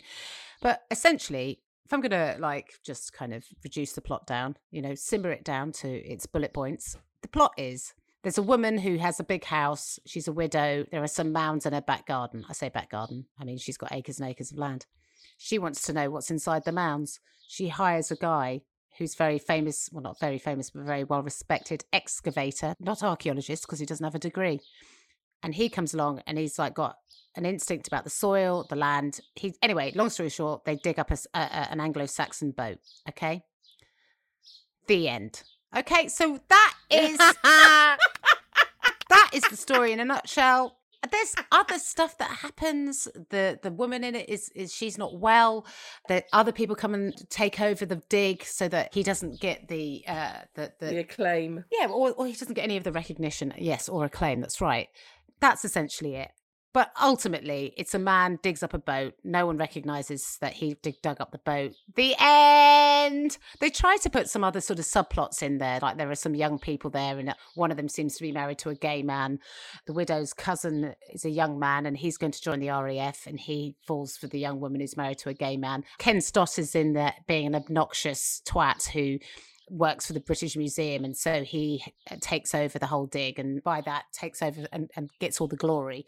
But 0.61 0.83
essentially, 0.91 1.59
if 1.85 1.93
I'm 1.93 2.01
going 2.01 2.11
to 2.11 2.37
like 2.39 2.79
just 2.83 3.13
kind 3.13 3.33
of 3.33 3.43
reduce 3.63 3.93
the 3.93 4.01
plot 4.01 4.27
down, 4.27 4.57
you 4.69 4.81
know, 4.81 4.95
simmer 4.95 5.31
it 5.31 5.43
down 5.43 5.71
to 5.73 5.89
its 5.89 6.25
bullet 6.25 6.53
points, 6.53 6.97
the 7.21 7.27
plot 7.27 7.53
is 7.57 7.93
there's 8.23 8.37
a 8.37 8.43
woman 8.43 8.77
who 8.77 8.97
has 8.97 9.19
a 9.19 9.23
big 9.23 9.43
house. 9.43 9.99
She's 10.05 10.27
a 10.27 10.31
widow. 10.31 10.85
There 10.91 11.03
are 11.03 11.07
some 11.07 11.31
mounds 11.31 11.65
in 11.65 11.73
her 11.73 11.81
back 11.81 12.05
garden. 12.05 12.45
I 12.47 12.53
say 12.53 12.69
back 12.69 12.91
garden. 12.91 13.25
I 13.39 13.45
mean, 13.45 13.57
she's 13.57 13.77
got 13.77 13.91
acres 13.91 14.19
and 14.19 14.29
acres 14.29 14.51
of 14.51 14.59
land. 14.59 14.85
She 15.37 15.57
wants 15.57 15.81
to 15.83 15.93
know 15.93 16.11
what's 16.11 16.29
inside 16.29 16.65
the 16.65 16.71
mounds. 16.71 17.19
She 17.47 17.69
hires 17.69 18.11
a 18.11 18.15
guy 18.15 18.61
who's 19.01 19.15
very 19.15 19.39
famous, 19.39 19.89
well, 19.91 20.03
not 20.03 20.19
very 20.19 20.37
famous, 20.37 20.69
but 20.69 20.83
very 20.83 21.03
well 21.03 21.23
respected 21.23 21.83
excavator, 21.91 22.75
not 22.79 23.01
archaeologist 23.01 23.63
because 23.63 23.79
he 23.79 23.85
doesn't 23.85 24.03
have 24.03 24.13
a 24.13 24.19
degree. 24.19 24.59
And 25.41 25.55
he 25.55 25.69
comes 25.69 25.95
along 25.95 26.21
and 26.27 26.37
he's 26.37 26.59
like 26.59 26.75
got 26.75 26.97
an 27.35 27.43
instinct 27.43 27.87
about 27.87 28.03
the 28.03 28.11
soil, 28.11 28.67
the 28.69 28.75
land. 28.75 29.19
He 29.35 29.55
anyway. 29.63 29.91
Long 29.95 30.11
story 30.11 30.29
short, 30.29 30.65
they 30.65 30.75
dig 30.75 30.99
up 30.99 31.09
a 31.09 31.17
a- 31.33 31.71
an 31.71 31.79
Anglo-Saxon 31.79 32.51
boat. 32.51 32.77
Okay. 33.09 33.43
The 34.87 35.09
end. 35.09 35.41
Okay, 35.75 36.07
so 36.07 36.39
that 36.49 36.73
is 36.91 37.17
that 37.43 37.97
is 39.33 39.43
the 39.49 39.57
story 39.57 39.93
in 39.93 39.99
a 39.99 40.05
nutshell. 40.05 40.77
There's 41.09 41.33
other 41.51 41.79
stuff 41.79 42.17
that 42.19 42.29
happens. 42.29 43.07
The 43.29 43.59
the 43.61 43.71
woman 43.71 44.03
in 44.03 44.13
it 44.15 44.29
is 44.29 44.49
is 44.55 44.73
she's 44.73 44.97
not 44.97 45.19
well. 45.19 45.65
That 46.07 46.25
other 46.31 46.51
people 46.51 46.75
come 46.75 46.93
and 46.93 47.13
take 47.29 47.59
over 47.59 47.85
the 47.85 48.01
dig 48.09 48.43
so 48.43 48.67
that 48.67 48.93
he 48.93 49.01
doesn't 49.01 49.41
get 49.41 49.67
the 49.67 50.03
uh 50.07 50.41
the 50.53 50.71
the, 50.79 50.85
The 50.87 50.97
acclaim. 50.99 51.65
yeah, 51.71 51.87
or, 51.87 52.11
or 52.11 52.27
he 52.27 52.33
doesn't 52.33 52.53
get 52.53 52.63
any 52.63 52.77
of 52.77 52.83
the 52.83 52.91
recognition. 52.91 53.53
Yes, 53.57 53.89
or 53.89 54.05
acclaim. 54.05 54.41
That's 54.41 54.61
right. 54.61 54.89
That's 55.39 55.65
essentially 55.65 56.15
it. 56.15 56.29
But 56.73 56.91
ultimately, 57.01 57.73
it's 57.75 57.93
a 57.93 57.99
man 57.99 58.39
digs 58.41 58.63
up 58.63 58.73
a 58.73 58.79
boat. 58.79 59.15
No 59.23 59.45
one 59.45 59.57
recognizes 59.57 60.37
that 60.39 60.53
he 60.53 60.75
dig, 60.81 61.01
dug 61.01 61.19
up 61.19 61.31
the 61.31 61.37
boat. 61.39 61.73
The 61.95 62.15
end. 62.17 63.37
They 63.59 63.69
try 63.69 63.97
to 63.97 64.09
put 64.09 64.29
some 64.29 64.43
other 64.43 64.61
sort 64.61 64.79
of 64.79 64.85
subplots 64.85 65.43
in 65.43 65.57
there, 65.57 65.79
like 65.81 65.97
there 65.97 66.09
are 66.09 66.15
some 66.15 66.33
young 66.33 66.59
people 66.59 66.89
there, 66.89 67.19
and 67.19 67.35
one 67.55 67.71
of 67.71 67.77
them 67.77 67.89
seems 67.89 68.15
to 68.15 68.23
be 68.23 68.31
married 68.31 68.59
to 68.59 68.69
a 68.69 68.75
gay 68.75 69.03
man. 69.03 69.39
The 69.85 69.93
widow's 69.93 70.33
cousin 70.33 70.95
is 71.11 71.25
a 71.25 71.29
young 71.29 71.59
man, 71.59 71.85
and 71.85 71.97
he's 71.97 72.17
going 72.17 72.31
to 72.31 72.41
join 72.41 72.59
the 72.59 72.69
RAF, 72.69 73.27
and 73.27 73.39
he 73.39 73.75
falls 73.85 74.15
for 74.15 74.27
the 74.27 74.39
young 74.39 74.61
woman 74.61 74.79
who's 74.79 74.95
married 74.95 75.17
to 75.19 75.29
a 75.29 75.33
gay 75.33 75.57
man. 75.57 75.83
Ken 75.97 76.21
Stott 76.21 76.57
is 76.57 76.73
in 76.73 76.93
there 76.93 77.13
being 77.27 77.47
an 77.47 77.55
obnoxious 77.55 78.41
twat 78.45 78.87
who 78.89 79.19
works 79.71 80.07
for 80.07 80.13
the 80.13 80.19
British 80.19 80.55
Museum, 80.55 81.03
and 81.03 81.15
so 81.15 81.43
he 81.43 81.83
takes 82.19 82.53
over 82.53 82.77
the 82.77 82.87
whole 82.87 83.05
dig, 83.05 83.39
and 83.39 83.63
by 83.63 83.81
that 83.81 84.05
takes 84.11 84.41
over 84.41 84.67
and, 84.71 84.91
and 84.95 85.09
gets 85.19 85.39
all 85.39 85.47
the 85.47 85.55
glory. 85.55 86.05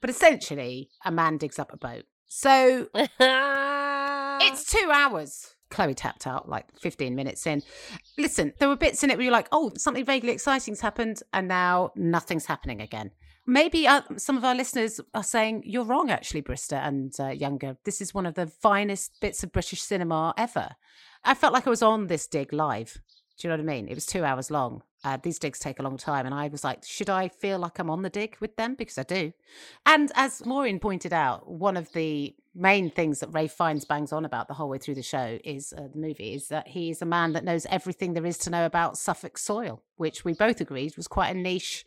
But 0.00 0.10
essentially, 0.10 0.90
a 1.04 1.12
man 1.12 1.38
digs 1.38 1.58
up 1.58 1.72
a 1.72 1.76
boat. 1.76 2.04
So 2.26 2.88
it's 2.94 4.64
two 4.70 4.90
hours. 4.92 5.54
Chloe 5.70 5.94
tapped 5.94 6.26
out 6.26 6.48
like 6.48 6.64
15 6.80 7.14
minutes 7.14 7.46
in. 7.46 7.62
Listen, 8.16 8.54
there 8.58 8.68
were 8.68 8.76
bits 8.76 9.02
in 9.02 9.10
it 9.10 9.18
where 9.18 9.24
you're 9.24 9.32
like, 9.32 9.48
oh, 9.52 9.70
something 9.76 10.04
vaguely 10.04 10.32
exciting's 10.32 10.80
happened, 10.80 11.22
and 11.32 11.46
now 11.48 11.90
nothing's 11.94 12.46
happening 12.46 12.80
again. 12.80 13.10
Maybe 13.46 13.86
uh, 13.86 14.02
some 14.18 14.36
of 14.36 14.44
our 14.44 14.54
listeners 14.54 15.00
are 15.14 15.22
saying, 15.22 15.62
you're 15.64 15.84
wrong, 15.84 16.10
actually, 16.10 16.42
Brister 16.42 16.86
and 16.86 17.14
uh, 17.18 17.28
Younger. 17.28 17.78
This 17.84 18.00
is 18.02 18.12
one 18.12 18.26
of 18.26 18.34
the 18.34 18.46
finest 18.46 19.12
bits 19.20 19.42
of 19.42 19.52
British 19.52 19.80
cinema 19.80 20.34
ever. 20.36 20.70
I 21.24 21.34
felt 21.34 21.52
like 21.52 21.66
I 21.66 21.70
was 21.70 21.82
on 21.82 22.06
this 22.06 22.26
dig 22.26 22.52
live. 22.52 23.00
Do 23.38 23.46
you 23.46 23.50
know 23.50 23.62
what 23.62 23.70
I 23.70 23.74
mean? 23.76 23.88
It 23.88 23.94
was 23.94 24.06
two 24.06 24.24
hours 24.24 24.50
long. 24.50 24.82
Uh, 25.04 25.16
these 25.22 25.38
digs 25.38 25.60
take 25.60 25.78
a 25.78 25.82
long 25.82 25.96
time. 25.96 26.26
And 26.26 26.34
I 26.34 26.48
was 26.48 26.64
like, 26.64 26.84
should 26.84 27.08
I 27.08 27.28
feel 27.28 27.60
like 27.60 27.78
I'm 27.78 27.90
on 27.90 28.02
the 28.02 28.10
dig 28.10 28.36
with 28.40 28.56
them? 28.56 28.74
Because 28.74 28.98
I 28.98 29.04
do. 29.04 29.32
And 29.86 30.10
as 30.16 30.44
Maureen 30.44 30.80
pointed 30.80 31.12
out, 31.12 31.48
one 31.48 31.76
of 31.76 31.92
the 31.92 32.34
main 32.52 32.90
things 32.90 33.20
that 33.20 33.28
Ralph 33.28 33.52
Fiennes 33.52 33.84
bangs 33.84 34.12
on 34.12 34.24
about 34.24 34.48
the 34.48 34.54
whole 34.54 34.68
way 34.68 34.78
through 34.78 34.96
the 34.96 35.02
show 35.02 35.38
is 35.44 35.72
uh, 35.72 35.86
the 35.92 35.98
movie 35.98 36.34
is 36.34 36.48
that 36.48 36.66
he 36.66 36.90
is 36.90 37.00
a 37.00 37.06
man 37.06 37.32
that 37.34 37.44
knows 37.44 37.64
everything 37.70 38.14
there 38.14 38.26
is 38.26 38.38
to 38.38 38.50
know 38.50 38.66
about 38.66 38.98
Suffolk 38.98 39.38
soil, 39.38 39.82
which 39.96 40.24
we 40.24 40.32
both 40.32 40.60
agreed 40.60 40.96
was 40.96 41.06
quite 41.06 41.34
a 41.34 41.38
niche 41.38 41.86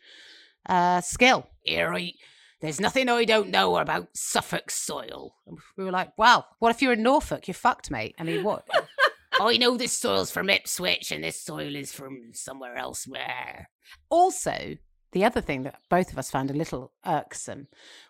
uh, 0.67 1.01
skill. 1.01 1.47
Here, 1.63 1.93
I, 1.93 2.13
there's 2.61 2.79
nothing 2.79 3.09
I 3.09 3.25
don't 3.25 3.49
know 3.49 3.75
about 3.75 4.15
Suffolk 4.15 4.71
soil. 4.71 5.35
And 5.45 5.57
we 5.75 5.83
were 5.83 5.91
like, 5.91 6.17
wow, 6.17 6.45
what 6.59 6.69
if 6.69 6.81
you're 6.81 6.93
in 6.93 7.03
Norfolk? 7.03 7.49
You're 7.49 7.55
fucked, 7.55 7.91
mate. 7.91 8.15
I 8.17 8.23
mean, 8.23 8.45
what? 8.45 8.65
I 9.47 9.57
know 9.57 9.75
this 9.77 9.97
soil's 9.97 10.31
from 10.31 10.49
Ipswich 10.49 11.11
and 11.11 11.23
this 11.23 11.41
soil 11.41 11.75
is 11.75 11.91
from 11.91 12.31
somewhere 12.33 12.75
elsewhere. 12.77 13.69
Also, 14.09 14.77
the 15.13 15.25
other 15.25 15.41
thing 15.41 15.63
that 15.63 15.79
both 15.89 16.11
of 16.11 16.17
us 16.17 16.31
found 16.31 16.51
a 16.51 16.55
little 16.55 16.93
irksome 17.05 17.67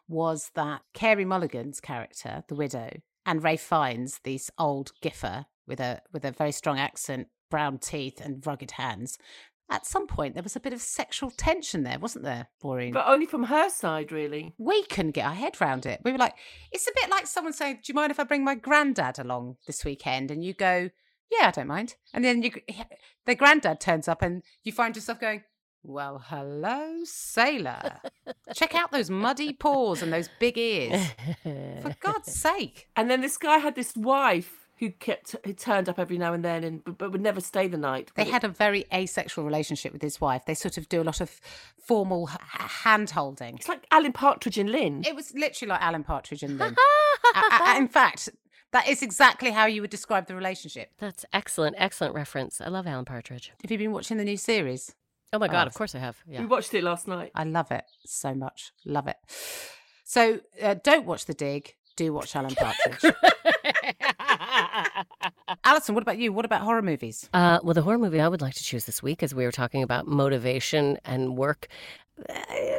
was 0.08 0.52
that 0.56 0.82
Carey 0.94 1.26
Mulligan's 1.26 1.80
character, 1.80 2.44
the 2.48 2.56
widow, 2.56 2.90
and 3.26 3.44
Ralph 3.44 3.62
Fiennes, 3.62 4.20
this 4.24 4.52
old 4.58 4.92
giffer 5.02 5.46
with 5.68 5.80
a 5.80 6.02
with 6.12 6.26
a 6.26 6.32
very 6.32 6.52
strong 6.52 6.78
accent, 6.78 7.28
brown 7.50 7.78
teeth, 7.78 8.20
and 8.20 8.46
rugged 8.46 8.72
hands. 8.72 9.18
At 9.70 9.86
some 9.86 10.06
point, 10.06 10.34
there 10.34 10.44
was 10.44 10.58
a 10.58 10.60
bit 10.60 10.74
of 10.74 10.82
sexual 10.82 11.32
tension 11.32 11.84
there, 11.84 11.98
wasn't 11.98 12.26
there, 12.26 12.50
Maureen? 12.62 12.92
But 12.92 13.08
only 13.08 13.26
from 13.26 13.44
her 13.44 13.70
side, 13.70 14.12
really. 14.12 14.54
we 14.58 14.84
couldn't 14.84 15.12
get 15.12 15.26
our 15.26 15.34
head 15.34 15.62
round 15.62 15.86
it. 15.86 16.02
We 16.04 16.12
were 16.12 16.18
like, 16.18 16.36
it's 16.74 16.88
a 16.90 16.94
bit 16.94 17.10
like 17.10 17.26
someone 17.26 17.54
saying, 17.54 17.76
"Do 17.76 17.82
you 17.86 17.94
mind 17.94 18.12
if 18.12 18.20
I 18.20 18.26
bring 18.26 18.44
my 18.44 18.56
granddad 18.56 19.18
along 19.18 19.56
this 19.66 19.86
weekend?" 19.86 20.30
And 20.30 20.44
you 20.44 20.54
go, 20.54 20.90
"Yeah, 21.32 21.48
I 21.48 21.52
don't 21.52 21.68
mind." 21.68 21.96
And 22.14 22.24
then 22.24 22.42
you, 22.44 22.52
the 23.26 23.36
granddad 23.36 23.80
turns 23.80 24.08
up, 24.08 24.22
and 24.22 24.44
you 24.64 24.72
find 24.72 24.96
yourself 24.96 25.20
going, 25.20 25.44
"Well, 25.84 26.24
hello, 26.28 27.00
sailor. 27.04 28.00
Check 28.54 28.76
out 28.76 28.92
those 28.92 29.10
muddy 29.10 29.54
paws 29.54 30.02
and 30.02 30.12
those 30.12 30.30
big 30.40 30.58
ears. 30.58 31.02
For 31.44 31.96
God's 32.00 32.34
sake!" 32.48 32.88
And 32.96 33.10
then 33.10 33.22
this 33.22 33.38
guy 33.38 33.58
had 33.58 33.76
this 33.76 33.96
wife 33.96 34.58
who 34.78 34.90
kept 34.90 35.36
who 35.46 35.54
turned 35.54 35.88
up 35.88 36.00
every 36.00 36.18
now 36.18 36.34
and 36.34 36.44
then, 36.44 36.64
and 36.64 36.98
but, 36.98 37.12
would 37.12 37.22
never 37.22 37.40
stay 37.40 37.68
the 37.68 37.78
night. 37.78 38.12
They 38.16 38.26
had 38.26 38.44
a 38.44 38.48
very 38.50 38.86
asexual 38.92 39.46
relationship 39.46 39.94
with 39.94 40.02
his 40.02 40.20
wife. 40.20 40.46
They 40.46 40.56
sort 40.56 40.78
of 40.78 40.90
do 40.90 41.02
a 41.02 41.06
lot 41.06 41.22
of 41.22 41.40
formal 41.78 42.28
h- 42.32 42.38
hand 42.84 43.12
holding. 43.12 43.56
It's 43.58 43.68
like 43.70 43.86
Alan 43.92 44.12
Partridge 44.12 44.58
and 44.58 44.72
Lynn. 44.72 45.04
It 45.06 45.16
was 45.16 45.34
literally 45.36 45.70
like 45.70 45.82
Alan 45.82 46.04
Partridge 46.04 46.42
and 46.42 46.58
Lynn. 46.58 46.76
In 47.78 47.88
fact, 47.88 48.30
that 48.72 48.88
is 48.88 49.02
exactly 49.02 49.52
how 49.52 49.66
you 49.66 49.82
would 49.82 49.90
describe 49.90 50.28
the 50.28 50.36
relationship. 50.36 50.92
That's 50.98 51.26
excellent, 51.34 51.76
excellent 51.78 52.16
reference. 52.16 52.62
I 52.62 52.68
love 52.70 52.88
Alan 52.88 53.06
Partridge. 53.06 53.52
Have 53.62 53.72
you 53.72 53.78
been 53.78 53.92
watching 53.92 54.18
the 54.18 54.24
new 54.26 54.38
series? 54.38 54.96
Oh 55.34 55.40
my 55.40 55.48
God, 55.48 55.64
Oh, 55.66 55.68
of 55.68 55.74
course 55.74 55.96
I 55.96 56.00
have. 56.00 56.18
Yeah. 56.28 56.42
We 56.42 56.46
watched 56.48 56.74
it 56.74 56.84
last 56.84 57.08
night. 57.08 57.32
I 57.36 57.44
love 57.46 57.72
it 57.72 57.86
so 58.06 58.34
much. 58.34 58.72
Love 58.86 59.08
it. 59.08 59.16
So 60.04 60.40
uh, 60.62 60.76
don't 60.84 61.06
watch 61.06 61.26
The 61.26 61.34
Dig. 61.34 61.76
Do 61.96 62.14
watch 62.14 62.36
Alan 62.36 62.54
Partridge. 62.56 63.14
Alison, 65.66 65.94
what 65.96 66.02
about 66.02 66.18
you? 66.18 66.32
What 66.34 66.46
about 66.46 66.62
horror 66.62 66.82
movies? 66.82 67.30
Uh, 67.34 67.60
well, 67.64 67.74
the 67.74 67.82
horror 67.82 67.98
movie 68.00 68.20
I 68.22 68.28
would 68.28 68.42
like 68.42 68.54
to 68.56 68.64
choose 68.64 68.86
this 68.86 69.04
week, 69.04 69.22
as 69.24 69.36
we 69.36 69.44
were 69.46 69.52
talking 69.52 69.84
about 69.84 70.08
motivation 70.08 70.98
and 71.06 71.38
work. 71.38 71.68
Uh, 72.30 72.34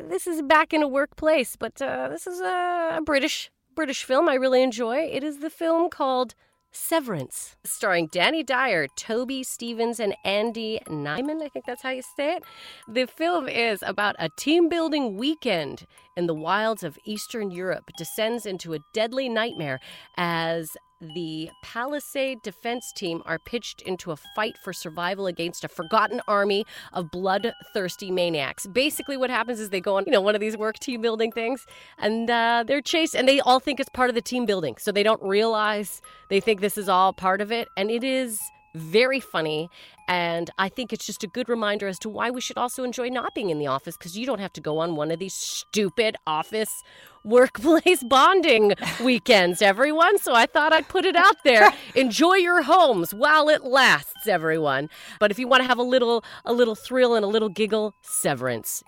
this 0.09 0.26
is 0.26 0.43
back 0.43 0.72
in 0.72 0.82
a 0.82 0.88
workplace, 0.88 1.57
but 1.57 1.80
uh, 1.82 2.09
this 2.09 2.26
is 2.26 2.40
a, 2.40 2.97
a 2.99 3.03
British 3.05 3.51
British 3.74 4.04
film 4.04 4.28
I 4.28 4.34
really 4.34 4.62
enjoy. 4.62 4.98
It 4.98 5.24
is 5.24 5.38
the 5.38 5.50
film 5.50 5.90
called 5.90 6.34
Severance, 6.74 7.56
starring 7.64 8.06
Danny 8.06 8.42
Dyer, 8.42 8.86
Toby 8.96 9.42
Stephens, 9.42 10.00
and 10.00 10.16
Andy 10.24 10.80
Nyman. 10.88 11.42
I 11.42 11.48
think 11.48 11.66
that's 11.66 11.82
how 11.82 11.90
you 11.90 12.02
say 12.16 12.36
it. 12.36 12.44
The 12.88 13.06
film 13.06 13.46
is 13.46 13.82
about 13.86 14.16
a 14.18 14.30
team 14.38 14.70
building 14.70 15.18
weekend 15.18 15.86
in 16.16 16.26
the 16.26 16.34
wilds 16.34 16.82
of 16.82 16.98
Eastern 17.04 17.50
Europe 17.50 17.90
descends 17.98 18.46
into 18.46 18.72
a 18.72 18.78
deadly 18.94 19.28
nightmare 19.28 19.80
as 20.16 20.70
the 21.14 21.50
Palisade 21.62 22.42
defense 22.42 22.92
team 22.92 23.22
are 23.26 23.38
pitched 23.38 23.82
into 23.82 24.12
a 24.12 24.16
fight 24.36 24.57
for 24.62 24.72
survival 24.72 25.26
against 25.26 25.64
a 25.64 25.68
forgotten 25.68 26.20
army 26.28 26.64
of 26.92 27.11
bloodthirsty 27.11 28.11
maniacs. 28.11 28.66
Basically, 28.66 29.16
what 29.16 29.30
happens 29.30 29.59
is 29.59 29.70
they 29.70 29.80
go 29.80 29.96
on, 29.96 30.05
you 30.07 30.12
know, 30.12 30.20
one 30.20 30.34
of 30.34 30.40
these 30.40 30.57
work 30.57 30.78
team 30.78 31.03
building 31.03 31.32
things, 31.32 31.66
and 31.98 32.30
uh, 32.30 32.64
they're 32.66 32.80
chased, 32.80 33.14
and 33.14 33.28
they 33.28 33.40
all 33.40 33.61
think 33.61 33.80
it's 33.80 33.90
part 33.90 34.09
of 34.09 34.14
the 34.14 34.22
team 34.22 34.46
building, 34.46 34.76
so 34.78 34.92
they 34.92 35.03
don't 35.03 35.22
realize 35.22 36.00
they 36.28 36.40
think 36.40 36.61
this 36.61 36.78
is 36.78 36.88
all 36.88 37.12
part 37.12 37.40
of 37.40 37.50
it, 37.50 37.68
and 37.76 37.90
it 37.90 38.05
is 38.05 38.40
very 38.74 39.20
funny. 39.20 39.68
And 40.08 40.50
I 40.58 40.68
think 40.68 40.92
it's 40.92 41.06
just 41.06 41.22
a 41.22 41.26
good 41.26 41.48
reminder 41.48 41.86
as 41.86 41.98
to 42.00 42.08
why 42.08 42.30
we 42.30 42.40
should 42.40 42.58
also 42.58 42.84
enjoy 42.84 43.08
not 43.08 43.34
being 43.34 43.50
in 43.50 43.58
the 43.58 43.66
office 43.66 43.96
because 43.96 44.16
you 44.16 44.26
don't 44.26 44.40
have 44.40 44.52
to 44.54 44.60
go 44.60 44.78
on 44.78 44.96
one 44.96 45.10
of 45.10 45.18
these 45.18 45.34
stupid 45.34 46.16
office 46.26 46.82
workplace 47.24 48.02
bonding 48.02 48.74
weekends, 49.02 49.62
everyone. 49.62 50.18
So 50.18 50.34
I 50.34 50.46
thought 50.46 50.72
I'd 50.72 50.88
put 50.88 51.04
it 51.04 51.16
out 51.16 51.36
there. 51.44 51.72
Enjoy 51.94 52.34
your 52.34 52.62
homes 52.62 53.14
while 53.14 53.48
it 53.48 53.64
lasts, 53.64 54.26
everyone. 54.26 54.90
But 55.20 55.30
if 55.30 55.38
you 55.38 55.46
want 55.46 55.62
to 55.62 55.68
have 55.68 55.78
a 55.78 55.84
little 55.84 56.24
a 56.44 56.52
little 56.52 56.74
thrill 56.74 57.14
and 57.14 57.24
a 57.24 57.28
little 57.28 57.48
giggle, 57.48 57.94
Severance. 58.02 58.82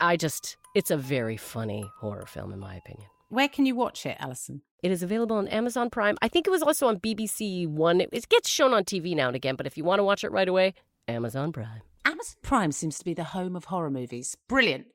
I 0.00 0.16
just 0.16 0.56
it's 0.74 0.90
a 0.90 0.96
very 0.96 1.36
funny 1.36 1.84
horror 2.00 2.26
film 2.26 2.52
in 2.52 2.60
my 2.60 2.76
opinion. 2.76 3.08
Where 3.28 3.48
can 3.48 3.66
you 3.66 3.74
watch 3.74 4.06
it, 4.06 4.16
Alison? 4.20 4.62
It 4.82 4.90
is 4.90 5.02
available 5.02 5.36
on 5.36 5.46
Amazon 5.46 5.90
Prime. 5.90 6.16
I 6.22 6.28
think 6.28 6.48
it 6.48 6.50
was 6.50 6.62
also 6.62 6.88
on 6.88 6.98
BBC 6.98 7.68
One. 7.68 8.00
It, 8.00 8.28
gets 8.28 8.48
shown 8.48 8.74
on 8.74 8.82
TV 8.82 9.14
now 9.14 9.28
and 9.28 9.36
again, 9.36 9.54
but 9.54 9.66
if 9.66 9.76
you 9.76 9.84
want 9.84 10.00
to 10.00 10.04
watch 10.04 10.24
it 10.24 10.32
right 10.32 10.48
away, 10.48 10.74
Amazon 11.06 11.52
Prime. 11.52 11.82
Amazon 12.04 12.36
Prime 12.42 12.72
seems 12.72 12.98
to 12.98 13.04
be 13.04 13.14
the 13.14 13.24
home 13.24 13.54
of 13.54 13.66
horror 13.66 13.90
movies. 13.90 14.36
Brilliant. 14.48 14.86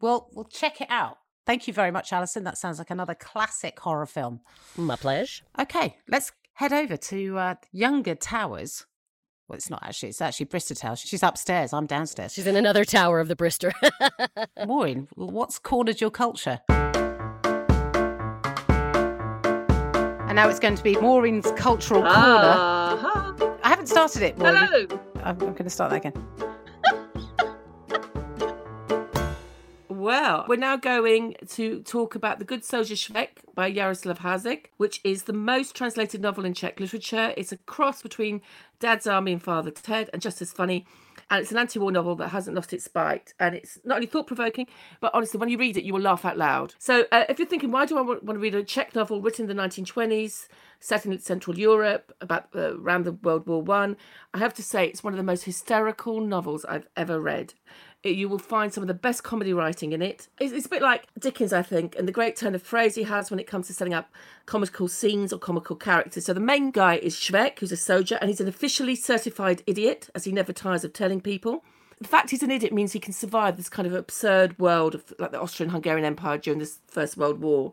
Well, 0.00 0.30
we'll 0.32 0.44
check 0.44 0.80
it 0.80 0.86
out. 0.88 1.18
Thank 1.46 1.66
you 1.66 1.74
very 1.74 1.90
much, 1.90 2.12
Alison. 2.12 2.44
That 2.44 2.58
sounds 2.58 2.78
like 2.78 2.90
another 2.90 3.16
classic 3.16 3.80
horror 3.80 4.06
film. 4.06 4.40
My 4.76 4.94
pleasure. 4.94 5.42
Okay, 5.58 5.96
let's 6.08 6.30
head 6.54 6.72
over 6.72 6.96
to 6.96 7.38
uh, 7.38 7.54
Younger 7.72 8.14
Towers. 8.14 8.86
Well, 9.48 9.56
it's 9.56 9.70
not 9.70 9.82
actually. 9.82 10.10
It's 10.10 10.20
actually 10.20 10.46
Brister 10.46 10.78
Towers. 10.78 11.00
She's 11.00 11.24
upstairs. 11.24 11.72
I'm 11.72 11.86
downstairs. 11.86 12.34
She's 12.34 12.46
in 12.46 12.54
another 12.54 12.84
tower 12.84 13.18
of 13.18 13.26
the 13.26 13.34
Brister. 13.34 13.72
Maureen, 14.66 15.08
what's 15.16 15.58
cornered 15.58 16.00
your 16.00 16.10
culture? 16.10 16.60
Now 20.38 20.48
it's 20.48 20.60
going 20.60 20.76
to 20.76 20.84
be 20.84 20.94
Maureen's 20.94 21.50
cultural 21.56 22.00
corner. 22.00 22.14
Ah, 22.14 23.56
I 23.64 23.68
haven't 23.68 23.88
started 23.88 24.22
it, 24.22 24.38
Maureen. 24.38 24.54
hello. 24.54 25.00
I'm, 25.16 25.30
I'm 25.30 25.36
going 25.38 25.64
to 25.64 25.68
start 25.68 25.90
that 25.90 25.96
again. 25.96 26.14
Well, 29.88 30.46
we're 30.48 30.56
now 30.56 30.76
going 30.76 31.34
to 31.48 31.82
talk 31.82 32.14
about 32.14 32.38
The 32.38 32.44
Good 32.44 32.64
Soldier 32.64 32.94
Švejk 32.94 33.30
by 33.54 33.70
Jaroslav 33.72 34.18
Hašek, 34.18 34.66
which 34.76 35.00
is 35.02 35.24
the 35.24 35.32
most 35.32 35.74
translated 35.74 36.22
novel 36.22 36.44
in 36.46 36.54
Czech 36.54 36.78
literature. 36.78 37.34
It's 37.36 37.50
a 37.52 37.58
cross 37.58 38.00
between 38.00 38.40
Dad's 38.78 39.08
Army 39.08 39.32
and 39.32 39.42
Father 39.42 39.72
Ted, 39.72 40.08
and 40.12 40.22
just 40.22 40.40
as 40.40 40.52
funny. 40.52 40.86
And 41.30 41.42
it's 41.42 41.50
an 41.52 41.58
anti 41.58 41.78
war 41.78 41.92
novel 41.92 42.14
that 42.16 42.28
hasn't 42.28 42.56
lost 42.56 42.72
its 42.72 42.88
bite. 42.88 43.34
And 43.38 43.54
it's 43.54 43.78
not 43.84 43.96
only 43.96 44.06
thought 44.06 44.26
provoking, 44.26 44.66
but 45.00 45.10
honestly, 45.14 45.38
when 45.38 45.48
you 45.50 45.58
read 45.58 45.76
it, 45.76 45.84
you 45.84 45.92
will 45.92 46.00
laugh 46.00 46.24
out 46.24 46.38
loud. 46.38 46.74
So, 46.78 47.04
uh, 47.12 47.24
if 47.28 47.38
you're 47.38 47.48
thinking, 47.48 47.70
why 47.70 47.84
do 47.84 47.98
I 47.98 48.00
want 48.00 48.26
to 48.26 48.38
read 48.38 48.54
a 48.54 48.64
Czech 48.64 48.94
novel 48.94 49.20
written 49.20 49.48
in 49.48 49.56
the 49.56 49.62
1920s, 49.62 50.48
set 50.80 51.04
in 51.04 51.18
Central 51.18 51.58
Europe, 51.58 52.12
about 52.20 52.48
around 52.54 53.04
the 53.04 53.12
World 53.12 53.46
War 53.46 53.62
One? 53.62 53.96
I 54.32 54.38
have 54.38 54.54
to 54.54 54.62
say, 54.62 54.86
it's 54.86 55.02
one 55.04 55.12
of 55.12 55.16
the 55.16 55.22
most 55.22 55.44
hysterical 55.44 56.20
novels 56.20 56.64
I've 56.64 56.88
ever 56.96 57.20
read. 57.20 57.54
It- 58.02 58.16
you 58.16 58.28
will 58.28 58.38
find 58.38 58.72
some 58.72 58.82
of 58.82 58.88
the 58.88 58.94
best 58.94 59.24
comedy 59.24 59.52
writing 59.52 59.92
in 59.92 60.02
it. 60.02 60.28
It's, 60.38 60.52
it's 60.52 60.66
a 60.66 60.68
bit 60.68 60.82
like 60.82 61.08
Dickens, 61.18 61.52
I 61.52 61.62
think, 61.62 61.96
and 61.98 62.06
the 62.06 62.12
great 62.12 62.36
turn 62.36 62.54
of 62.54 62.62
phrase 62.62 62.94
he 62.94 63.02
has 63.02 63.30
when 63.30 63.40
it 63.40 63.46
comes 63.46 63.66
to 63.66 63.72
setting 63.72 63.94
up 63.94 64.12
comical 64.46 64.86
scenes 64.86 65.32
or 65.32 65.38
comical 65.38 65.74
characters. 65.76 66.26
So 66.26 66.32
the 66.32 66.40
main 66.40 66.70
guy 66.70 66.96
is 66.96 67.16
Švejk, 67.16 67.58
who's 67.58 67.72
a 67.72 67.76
soldier, 67.76 68.16
and 68.20 68.30
he's 68.30 68.40
an 68.40 68.48
officially 68.48 68.94
certified 68.94 69.62
idiot, 69.66 70.10
as 70.14 70.24
he 70.24 70.32
never 70.32 70.52
tires 70.52 70.84
of 70.84 70.92
telling 70.92 71.20
people. 71.20 71.64
The 72.00 72.08
fact 72.08 72.30
he's 72.30 72.42
an 72.42 72.50
idiot 72.50 72.72
means 72.72 72.92
he 72.92 73.00
can 73.00 73.12
survive 73.12 73.56
this 73.56 73.68
kind 73.68 73.86
of 73.86 73.94
absurd 73.94 74.58
world 74.58 74.94
of 74.94 75.12
like 75.18 75.32
the 75.32 75.40
Austrian-Hungarian 75.40 76.04
Empire 76.04 76.38
during 76.38 76.60
this 76.60 76.78
First 76.86 77.16
World 77.16 77.40
War. 77.40 77.72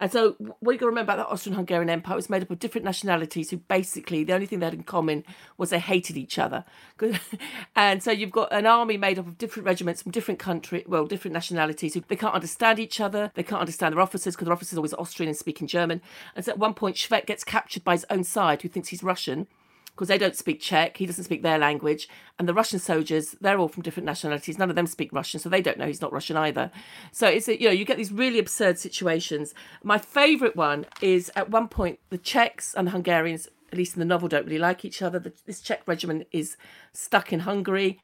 And 0.00 0.12
so 0.12 0.36
what 0.60 0.72
you 0.72 0.78
got 0.78 0.86
to 0.86 0.90
remember 0.90 1.12
about 1.12 1.26
the 1.26 1.32
Austrian-Hungarian 1.32 1.90
Empire 1.90 2.16
was 2.16 2.30
made 2.30 2.42
up 2.42 2.50
of 2.50 2.58
different 2.58 2.84
nationalities 2.84 3.50
who 3.50 3.56
basically 3.56 4.22
the 4.22 4.32
only 4.32 4.46
thing 4.46 4.58
they 4.58 4.66
had 4.66 4.74
in 4.74 4.82
common 4.82 5.24
was 5.56 5.70
they 5.70 5.78
hated 5.78 6.16
each 6.16 6.38
other. 6.38 6.64
and 7.76 8.02
so 8.02 8.10
you've 8.10 8.30
got 8.30 8.52
an 8.52 8.66
army 8.66 8.96
made 8.96 9.18
up 9.18 9.26
of 9.26 9.38
different 9.38 9.66
regiments 9.66 10.02
from 10.02 10.12
different 10.12 10.38
country, 10.38 10.84
well, 10.86 11.06
different 11.06 11.32
nationalities 11.32 11.94
who 11.94 12.04
they 12.06 12.16
can't 12.16 12.34
understand 12.34 12.78
each 12.78 13.00
other. 13.00 13.32
They 13.34 13.42
can't 13.42 13.60
understand 13.60 13.94
their 13.94 14.00
officers 14.00 14.34
because 14.34 14.46
their 14.46 14.54
officers 14.54 14.74
are 14.76 14.80
always 14.80 14.94
Austrian 14.94 15.28
and 15.28 15.38
speaking 15.38 15.66
German. 15.66 16.00
And 16.36 16.44
so 16.44 16.52
at 16.52 16.58
one 16.58 16.74
point, 16.74 16.96
Švejk 16.96 17.26
gets 17.26 17.44
captured 17.44 17.84
by 17.84 17.92
his 17.92 18.06
own 18.10 18.24
side, 18.24 18.62
who 18.62 18.68
thinks 18.68 18.88
he's 18.88 19.02
Russian 19.02 19.46
because 19.94 20.08
they 20.08 20.18
don't 20.18 20.36
speak 20.36 20.60
Czech, 20.60 20.96
he 20.96 21.06
doesn't 21.06 21.24
speak 21.24 21.42
their 21.42 21.58
language, 21.58 22.08
and 22.38 22.48
the 22.48 22.54
Russian 22.54 22.78
soldiers, 22.78 23.36
they're 23.40 23.58
all 23.58 23.68
from 23.68 23.82
different 23.82 24.06
nationalities. 24.06 24.58
None 24.58 24.70
of 24.70 24.76
them 24.76 24.88
speak 24.88 25.12
Russian, 25.12 25.38
so 25.38 25.48
they 25.48 25.62
don't 25.62 25.78
know 25.78 25.86
he's 25.86 26.00
not 26.00 26.12
Russian 26.12 26.36
either. 26.36 26.70
So 27.12 27.28
it's 27.28 27.48
a, 27.48 27.60
you 27.60 27.68
know 27.68 27.72
you 27.72 27.84
get 27.84 27.96
these 27.96 28.12
really 28.12 28.38
absurd 28.38 28.78
situations. 28.78 29.54
My 29.82 29.98
favourite 29.98 30.56
one 30.56 30.86
is 31.00 31.30
at 31.36 31.50
one 31.50 31.68
point 31.68 32.00
the 32.10 32.18
Czechs 32.18 32.74
and 32.74 32.88
the 32.88 32.90
Hungarians, 32.90 33.48
at 33.70 33.78
least 33.78 33.94
in 33.94 34.00
the 34.00 34.06
novel, 34.06 34.28
don't 34.28 34.46
really 34.46 34.58
like 34.58 34.84
each 34.84 35.00
other. 35.00 35.18
The, 35.18 35.32
this 35.46 35.60
Czech 35.60 35.82
regiment 35.86 36.26
is 36.32 36.56
stuck 36.92 37.32
in 37.32 37.40
Hungary. 37.40 38.00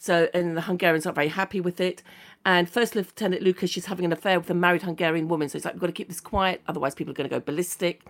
So, 0.00 0.28
and 0.32 0.56
the 0.56 0.62
Hungarians 0.62 1.06
aren't 1.06 1.16
very 1.16 1.28
happy 1.28 1.60
with 1.60 1.80
it. 1.80 2.02
And 2.46 2.70
First 2.70 2.94
Lieutenant 2.94 3.42
Lucas 3.42 3.76
is 3.76 3.86
having 3.86 4.04
an 4.04 4.12
affair 4.12 4.38
with 4.38 4.48
a 4.48 4.54
married 4.54 4.82
Hungarian 4.82 5.26
woman. 5.26 5.48
So 5.48 5.56
it's 5.56 5.64
like, 5.64 5.74
we've 5.74 5.80
got 5.80 5.88
to 5.88 5.92
keep 5.92 6.08
this 6.08 6.20
quiet, 6.20 6.62
otherwise 6.68 6.94
people 6.94 7.10
are 7.10 7.14
going 7.14 7.28
to 7.28 7.34
go 7.34 7.40
ballistic. 7.40 8.06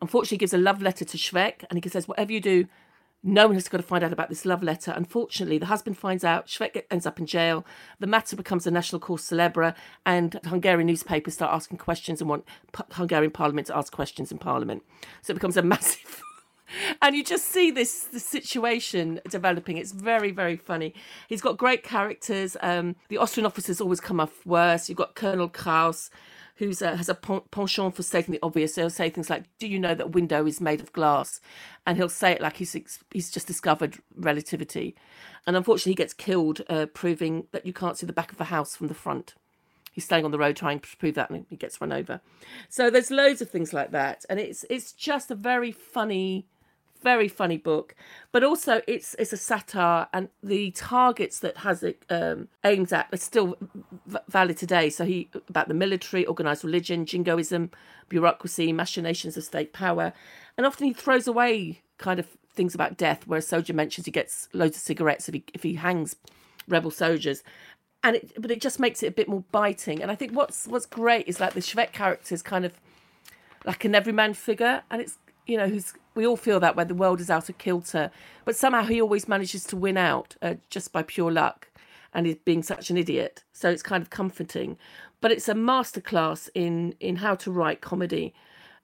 Unfortunately, 0.00 0.38
gives 0.38 0.54
a 0.54 0.58
love 0.58 0.82
letter 0.82 1.04
to 1.04 1.16
Švejk 1.16 1.64
and 1.70 1.82
he 1.82 1.88
says, 1.88 2.06
whatever 2.08 2.32
you 2.32 2.40
do, 2.40 2.66
no 3.22 3.46
one 3.46 3.56
has 3.56 3.68
got 3.68 3.78
to 3.78 3.82
find 3.82 4.04
out 4.04 4.12
about 4.12 4.28
this 4.28 4.44
love 4.44 4.62
letter. 4.62 4.92
Unfortunately, 4.92 5.58
the 5.58 5.66
husband 5.66 5.98
finds 5.98 6.22
out, 6.22 6.46
Schweck 6.46 6.84
ends 6.88 7.04
up 7.04 7.18
in 7.18 7.26
jail. 7.26 7.66
The 7.98 8.06
matter 8.06 8.36
becomes 8.36 8.64
a 8.66 8.70
national 8.70 9.00
cause 9.00 9.24
celebre, 9.24 9.74
and 10.06 10.38
Hungarian 10.44 10.86
newspapers 10.86 11.34
start 11.34 11.52
asking 11.52 11.78
questions 11.78 12.20
and 12.20 12.30
want 12.30 12.44
P- 12.72 12.84
Hungarian 12.92 13.32
parliament 13.32 13.66
to 13.66 13.76
ask 13.76 13.92
questions 13.92 14.30
in 14.30 14.38
parliament. 14.38 14.84
So 15.22 15.32
it 15.32 15.34
becomes 15.34 15.56
a 15.56 15.62
massive 15.74 16.22
and 17.00 17.16
you 17.16 17.24
just 17.24 17.46
see 17.46 17.70
this, 17.70 18.04
this 18.04 18.24
situation 18.24 19.20
developing. 19.28 19.78
It's 19.78 19.92
very, 19.92 20.30
very 20.30 20.56
funny. 20.56 20.94
He's 21.28 21.40
got 21.40 21.56
great 21.56 21.82
characters. 21.82 22.56
Um, 22.60 22.96
the 23.08 23.18
Austrian 23.18 23.46
officers 23.46 23.80
always 23.80 24.00
come 24.00 24.20
off 24.20 24.44
worse. 24.46 24.88
You've 24.88 24.98
got 24.98 25.14
Colonel 25.14 25.48
Kraus, 25.48 26.10
who's 26.58 26.82
uh, 26.82 26.96
has 26.96 27.08
a 27.08 27.14
penchant 27.14 27.96
for 27.96 28.02
stating 28.02 28.32
the 28.32 28.40
obvious. 28.42 28.74
He'll 28.74 28.90
say 28.90 29.10
things 29.10 29.30
like, 29.30 29.44
"Do 29.58 29.66
you 29.66 29.78
know 29.78 29.94
that 29.94 30.12
window 30.12 30.46
is 30.46 30.60
made 30.60 30.80
of 30.80 30.92
glass?" 30.92 31.40
And 31.86 31.96
he'll 31.96 32.08
say 32.08 32.32
it 32.32 32.40
like 32.40 32.56
he's 32.56 32.76
he's 33.10 33.30
just 33.30 33.46
discovered 33.46 33.98
relativity. 34.14 34.94
And 35.46 35.56
unfortunately, 35.56 35.92
he 35.92 35.96
gets 35.96 36.12
killed, 36.12 36.60
uh, 36.68 36.86
proving 36.86 37.46
that 37.52 37.64
you 37.64 37.72
can't 37.72 37.96
see 37.96 38.06
the 38.06 38.12
back 38.12 38.32
of 38.32 38.40
a 38.40 38.44
house 38.44 38.76
from 38.76 38.88
the 38.88 38.94
front 38.94 39.34
he's 39.92 40.04
staying 40.04 40.24
on 40.24 40.30
the 40.30 40.38
road 40.38 40.54
trying 40.54 40.78
to 40.78 40.96
prove 40.98 41.16
that 41.16 41.28
and 41.28 41.44
he 41.50 41.56
gets 41.56 41.80
run 41.80 41.90
over 41.90 42.20
so 42.68 42.88
there's 42.88 43.10
loads 43.10 43.42
of 43.42 43.50
things 43.50 43.72
like 43.72 43.90
that 43.90 44.24
and 44.30 44.38
it's 44.38 44.64
it's 44.70 44.92
just 44.92 45.28
a 45.28 45.34
very 45.34 45.72
funny 45.72 46.46
very 47.02 47.28
funny 47.28 47.56
book 47.56 47.94
but 48.32 48.44
also 48.44 48.82
it's 48.86 49.14
it's 49.18 49.32
a 49.32 49.36
satire 49.36 50.06
and 50.12 50.28
the 50.42 50.70
targets 50.72 51.40
that 51.40 51.56
Hašek 51.56 51.96
um, 52.10 52.48
aims 52.64 52.92
at 52.92 53.08
are 53.12 53.16
still 53.16 53.56
v- 54.06 54.18
valid 54.28 54.56
today. 54.56 54.90
So 54.90 55.04
he 55.04 55.30
about 55.48 55.68
the 55.68 55.74
military 55.74 56.26
organized 56.26 56.64
religion 56.64 57.06
jingoism 57.06 57.70
bureaucracy 58.08 58.72
machinations 58.72 59.36
of 59.36 59.44
state 59.44 59.72
power 59.72 60.12
and 60.56 60.66
often 60.66 60.86
he 60.86 60.92
throws 60.92 61.26
away 61.26 61.82
kind 61.98 62.20
of 62.20 62.26
things 62.52 62.74
about 62.74 62.96
death 62.96 63.26
where 63.26 63.38
a 63.38 63.42
soldier 63.42 63.72
mentions 63.72 64.06
he 64.06 64.12
gets 64.12 64.48
loads 64.52 64.76
of 64.76 64.82
cigarettes 64.82 65.28
if 65.28 65.34
he 65.34 65.44
if 65.54 65.62
he 65.62 65.74
hangs 65.74 66.16
rebel 66.66 66.90
soldiers. 66.90 67.42
And 68.02 68.16
it 68.16 68.40
but 68.40 68.50
it 68.50 68.60
just 68.60 68.78
makes 68.78 69.02
it 69.02 69.06
a 69.06 69.12
bit 69.12 69.28
more 69.28 69.44
biting. 69.52 70.02
And 70.02 70.10
i 70.10 70.14
think 70.14 70.32
what's 70.32 70.66
what's 70.66 70.86
great 70.86 71.26
is 71.26 71.40
like 71.40 71.54
the 71.54 71.60
Švejk 71.60 71.92
character 71.92 72.34
is 72.34 72.42
kind 72.42 72.64
of 72.64 72.74
like 73.64 73.84
an 73.84 73.94
everyman 73.94 74.34
figure 74.34 74.82
and 74.90 75.00
it's 75.00 75.18
you 75.46 75.56
know 75.56 75.66
who's 75.66 75.94
we 76.18 76.26
all 76.26 76.36
feel 76.36 76.58
that 76.58 76.74
way. 76.74 76.82
The 76.82 76.96
world 76.96 77.20
is 77.20 77.30
out 77.30 77.48
of 77.48 77.58
kilter. 77.58 78.10
But 78.44 78.56
somehow 78.56 78.82
he 78.82 79.00
always 79.00 79.28
manages 79.28 79.62
to 79.66 79.76
win 79.76 79.96
out 79.96 80.34
uh, 80.42 80.54
just 80.68 80.92
by 80.92 81.04
pure 81.04 81.30
luck 81.30 81.68
and 82.12 82.26
he's 82.26 82.34
being 82.34 82.64
such 82.64 82.90
an 82.90 82.96
idiot. 82.96 83.44
So 83.52 83.70
it's 83.70 83.84
kind 83.84 84.02
of 84.02 84.10
comforting. 84.10 84.78
But 85.20 85.30
it's 85.30 85.48
a 85.48 85.54
masterclass 85.54 86.48
in 86.56 86.96
in 86.98 87.16
how 87.16 87.36
to 87.36 87.52
write 87.52 87.82
comedy. 87.82 88.34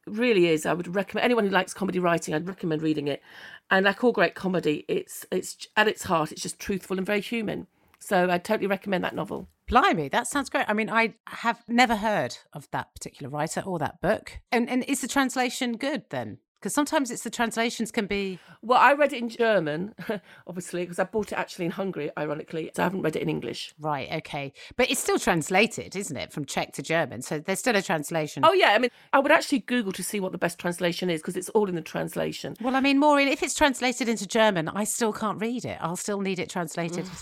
It 0.07 0.13
really 0.13 0.47
is. 0.47 0.65
I 0.65 0.75
would 0.75 0.95
recommend 0.95 1.25
anyone 1.25 1.45
who 1.45 1.51
likes 1.51 1.75
comedy 1.75 1.99
writing 1.99 2.35
i'd 2.35 2.47
recommend 2.47 2.83
reading 2.83 3.09
it. 3.09 3.21
And 3.69 3.85
like 3.85 4.05
all 4.05 4.13
great 4.13 4.37
comedy. 4.37 4.85
It's 4.87 5.27
it's 5.33 5.67
at 5.77 5.89
its 5.89 6.05
heart 6.05 6.31
it's 6.31 6.43
just 6.43 6.61
truthful 6.61 6.99
and 6.99 7.07
very 7.07 7.21
human. 7.21 7.67
So 7.99 8.31
i 8.31 8.39
totally 8.39 8.69
recommend 8.69 9.03
that 9.03 9.17
novel. 9.17 9.49
Blimey, 9.67 10.09
that 10.11 10.29
sounds 10.29 10.51
great. 10.51 10.67
I 10.69 10.73
mean, 10.73 10.91
I 10.91 11.15
have 11.27 11.65
never 11.67 11.97
heard 11.97 12.37
of 12.53 12.71
that 12.71 12.95
particular 12.95 13.29
writer 13.29 13.63
or 13.63 13.81
that 13.81 14.01
book. 14.01 14.39
And 14.53 14.71
and 14.71 14.85
is 14.85 15.01
the 15.01 15.09
translation 15.09 15.77
good 15.77 16.05
then? 16.11 16.39
Because 16.61 16.75
sometimes 16.75 17.11
it's 17.11 17.23
the 17.23 17.31
translations 17.31 17.91
can 17.91 18.07
be 18.07 18.39
Well, 18.63 18.79
I 18.79 18.95
read 18.95 19.13
it 19.13 19.19
in 19.19 19.29
German, 19.29 19.95
obviously, 20.47 20.83
because 20.83 20.99
I 20.99 21.05
bought 21.05 21.31
it 21.33 21.39
actually 21.39 21.67
in 21.67 21.73
Hungary, 21.73 22.11
ironically. 22.17 22.71
So 22.75 22.83
I 22.83 22.85
haven't 22.85 23.03
read 23.03 23.17
it 23.17 23.23
in 23.23 23.29
English. 23.29 23.75
right, 23.79 24.11
okay, 24.13 24.53
but 24.77 24.91
it's 24.91 25.01
still 25.01 25.19
translated, 25.19 25.95
isn't 25.95 26.17
it, 26.17 26.33
from 26.33 26.45
Czech 26.47 26.73
to 26.75 26.83
German? 26.83 27.21
So 27.23 27.39
there's 27.39 27.59
still 27.59 27.77
a 27.77 27.83
translation. 27.83 28.45
Oh, 28.47 28.53
yeah. 28.55 28.71
I 28.71 28.79
mean, 28.79 28.91
I 29.13 29.19
would 29.19 29.31
actually 29.33 29.59
Google 29.61 29.93
to 29.93 30.03
see 30.03 30.21
what 30.21 30.33
the 30.33 30.39
best 30.39 30.59
translation 30.59 31.11
is 31.11 31.21
because 31.21 31.37
it's 31.37 31.51
all 31.51 31.69
in 31.69 31.75
the 31.75 31.83
translation. 31.83 32.57
Well, 32.61 32.77
I 32.77 32.81
mean, 32.81 32.99
Maureen, 32.99 33.29
if 33.29 33.43
it's 33.43 33.55
translated 33.55 34.09
into 34.09 34.27
German, 34.27 34.69
I 34.69 34.85
still 34.85 35.13
can't 35.13 35.41
read 35.41 35.65
it. 35.67 35.79
I'll 35.81 35.97
still 35.97 36.21
need 36.21 36.39
it 36.39 36.49
translated. 36.49 37.07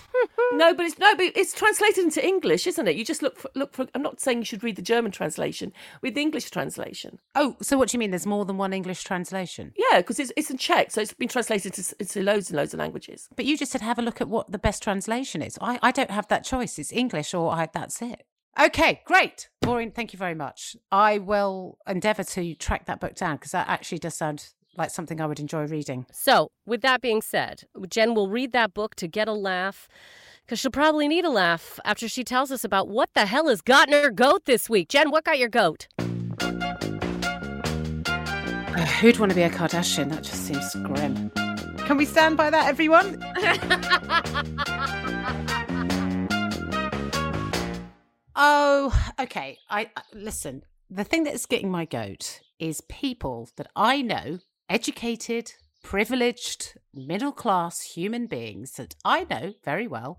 No, 0.55 0.74
but 0.74 0.85
it's 0.85 0.99
no, 0.99 1.14
but 1.16 1.33
it's 1.35 1.55
translated 1.55 2.05
into 2.05 2.22
English, 2.22 2.66
isn't 2.66 2.87
it? 2.87 2.95
You 2.95 3.07
just 3.07 3.22
look 3.22 3.39
for 3.39 3.51
look 3.55 3.72
for. 3.72 3.87
I'm 3.95 4.03
not 4.03 4.20
saying 4.20 4.39
you 4.41 4.45
should 4.45 4.62
read 4.62 4.76
the 4.76 4.83
German 4.83 5.11
translation. 5.11 5.72
Read 6.03 6.14
the 6.14 6.20
English 6.20 6.51
translation. 6.51 7.18
oh, 7.35 7.57
so 7.62 7.78
what 7.78 7.89
do 7.89 7.95
you 7.95 7.99
mean? 7.99 8.11
There's 8.11 8.26
more 8.26 8.45
than 8.45 8.59
one 8.59 8.74
English 8.74 9.03
translation? 9.03 9.32
Yeah, 9.76 9.99
because 9.99 10.18
it's 10.18 10.33
it's 10.37 10.51
in 10.51 10.59
Czech, 10.59 10.91
so 10.91 11.01
it's 11.01 11.14
been 11.14 11.28
translated 11.28 11.74
to, 11.74 11.95
into 11.99 12.22
loads 12.22 12.51
and 12.51 12.57
loads 12.57 12.74
of 12.74 12.80
languages. 12.80 13.28
But 13.35 13.45
you 13.45 13.57
just 13.57 13.72
said 13.72 13.80
have 13.80 13.99
a 13.99 14.03
look 14.03 14.20
at 14.20 14.28
what 14.28 14.51
the 14.51 14.59
best 14.59 14.83
translation 14.83 15.43
is. 15.43 15.59
I, 15.61 15.78
I 15.83 15.91
don't 15.91 16.11
have 16.11 16.28
that 16.28 16.45
choice. 16.45 16.78
It's 16.78 16.93
English 16.93 17.35
or 17.35 17.53
I, 17.53 17.68
that's 17.72 18.03
it. 18.03 18.24
Okay, 18.61 19.01
great. 19.07 19.49
Maureen, 19.64 19.91
thank 19.91 20.12
you 20.12 20.18
very 20.18 20.35
much. 20.35 20.76
I 20.91 21.18
will 21.18 21.78
endeavour 21.87 22.22
to 22.22 22.55
track 22.55 22.85
that 22.87 23.01
book 23.01 23.14
down 23.14 23.37
because 23.37 23.53
that 23.53 23.68
actually 23.68 23.99
does 23.99 24.14
sound 24.14 24.51
like 24.76 24.91
something 24.91 25.20
I 25.20 25.26
would 25.26 25.41
enjoy 25.41 25.66
reading. 25.66 26.07
So, 26.12 26.51
with 26.66 26.83
that 26.83 27.01
being 27.01 27.22
said, 27.22 27.64
Jen 27.89 28.14
will 28.14 28.28
read 28.28 28.53
that 28.53 28.74
book 28.74 28.95
to 28.97 29.09
get 29.09 29.28
a 29.28 29.33
laugh 29.33 29.89
because 30.45 30.59
she'll 30.59 30.70
probably 30.70 31.09
need 31.09 31.24
a 31.24 31.30
laugh 31.30 31.78
after 31.85 32.09
she 32.09 32.24
tells 32.24 32.51
us 32.51 32.64
about 32.64 32.89
what 32.89 33.11
the 33.14 33.26
hell 33.26 33.49
has 33.49 33.61
gotten 33.61 33.95
her 33.95 34.11
goat 34.11 34.45
this 34.45 34.68
week. 34.68 34.89
Jen, 34.89 35.11
what 35.11 35.24
got 35.24 35.39
your 35.39 35.49
goat? 35.49 35.89
Uh, 38.83 38.85
who'd 38.85 39.20
want 39.20 39.30
to 39.30 39.37
be 39.37 39.43
a 39.43 39.49
Kardashian? 39.49 40.11
That 40.11 40.24
just 40.24 40.45
seems 40.45 40.74
grim. 40.74 41.30
Can 41.87 41.97
we 41.97 42.05
stand 42.05 42.37
by 42.37 42.51
that, 42.51 42.66
everyone? 42.66 43.14
oh, 48.35 48.93
okay. 49.20 49.59
I 49.70 49.89
I- 49.97 50.03
listen. 50.12 50.62
The 50.91 51.05
thing 51.05 51.22
that's 51.22 51.47
getting 51.47 51.70
my 51.70 51.85
goat 51.85 52.41
is 52.59 52.80
people 52.80 53.51
that 53.57 53.68
I 53.76 54.03
know, 54.03 54.41
educated, 54.68 55.53
privileged, 55.85 56.76
middle 56.93 57.30
class 57.30 57.83
human 57.83 58.26
beings 58.26 58.72
that 58.72 58.97
I 59.05 59.26
know 59.30 59.55
very 59.64 59.87
well 59.87 60.18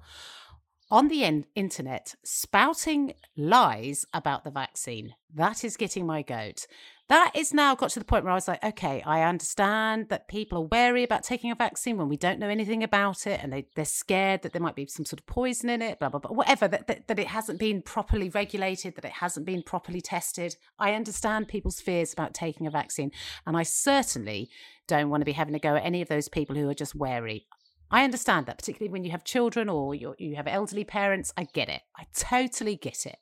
on 0.90 1.10
the 1.10 1.24
in- 1.24 1.46
internet 1.56 2.16
spouting 2.24 3.14
lies 3.36 4.06
about 4.14 4.44
the 4.44 4.52
vaccine. 4.52 5.16
That 5.34 5.66
is 5.66 5.76
getting 5.76 6.06
my 6.06 6.22
goat. 6.22 6.68
That 7.14 7.32
is 7.36 7.54
now 7.54 7.76
got 7.76 7.92
to 7.92 8.00
the 8.00 8.06
point 8.06 8.24
where 8.24 8.32
I 8.32 8.36
was 8.36 8.48
like, 8.48 8.64
okay, 8.64 9.04
I 9.06 9.22
understand 9.22 10.10
that 10.10 10.28
people 10.28 10.58
are 10.58 10.66
wary 10.66 11.04
about 11.04 11.22
taking 11.22 11.52
a 11.52 11.56
vaccine 11.56 11.96
when 11.96 12.10
we 12.10 12.18
don't 12.18 12.40
know 12.40 12.50
anything 12.50 12.82
about 12.82 13.28
it 13.28 13.40
and 13.44 13.54
they, 13.54 13.68
they're 13.76 13.86
scared 13.86 14.42
that 14.42 14.52
there 14.52 14.62
might 14.62 14.76
be 14.76 14.88
some 14.88 15.06
sort 15.06 15.20
of 15.20 15.28
poison 15.28 15.70
in 15.70 15.84
it, 15.84 16.00
blah, 16.00 16.10
blah, 16.10 16.20
blah, 16.20 16.32
whatever, 16.32 16.68
that, 16.68 16.88
that, 16.88 17.08
that 17.08 17.20
it 17.20 17.28
hasn't 17.28 17.60
been 17.60 17.84
properly 17.84 18.30
regulated, 18.30 18.96
that 18.96 19.06
it 19.06 19.12
hasn't 19.12 19.46
been 19.46 19.62
properly 19.62 20.02
tested. 20.02 20.56
I 20.80 20.96
understand 20.96 21.48
people's 21.48 21.80
fears 21.80 22.14
about 22.14 22.34
taking 22.34 22.66
a 22.66 22.72
vaccine. 22.72 23.12
And 23.46 23.56
I 23.56 23.62
certainly 23.62 24.50
don't 24.88 25.12
want 25.12 25.22
to 25.22 25.26
be 25.26 25.34
having 25.34 25.54
to 25.54 25.60
go 25.60 25.76
at 25.76 25.86
any 25.86 26.02
of 26.02 26.10
those 26.10 26.30
people 26.30 26.56
who 26.56 26.68
are 26.68 26.74
just 26.74 26.96
wary. 26.96 27.46
I 27.94 28.04
understand 28.04 28.48
that, 28.48 28.58
particularly 28.58 28.92
when 28.92 29.04
you 29.04 29.12
have 29.12 29.24
children 29.24 29.70
or 29.70 29.94
you 29.94 30.34
have 30.36 30.48
elderly 30.48 30.84
parents. 30.84 31.32
I 31.38 31.44
get 31.54 31.70
it. 31.70 31.84
I 31.96 32.06
totally 32.16 32.76
get 32.76 33.06
it. 33.06 33.20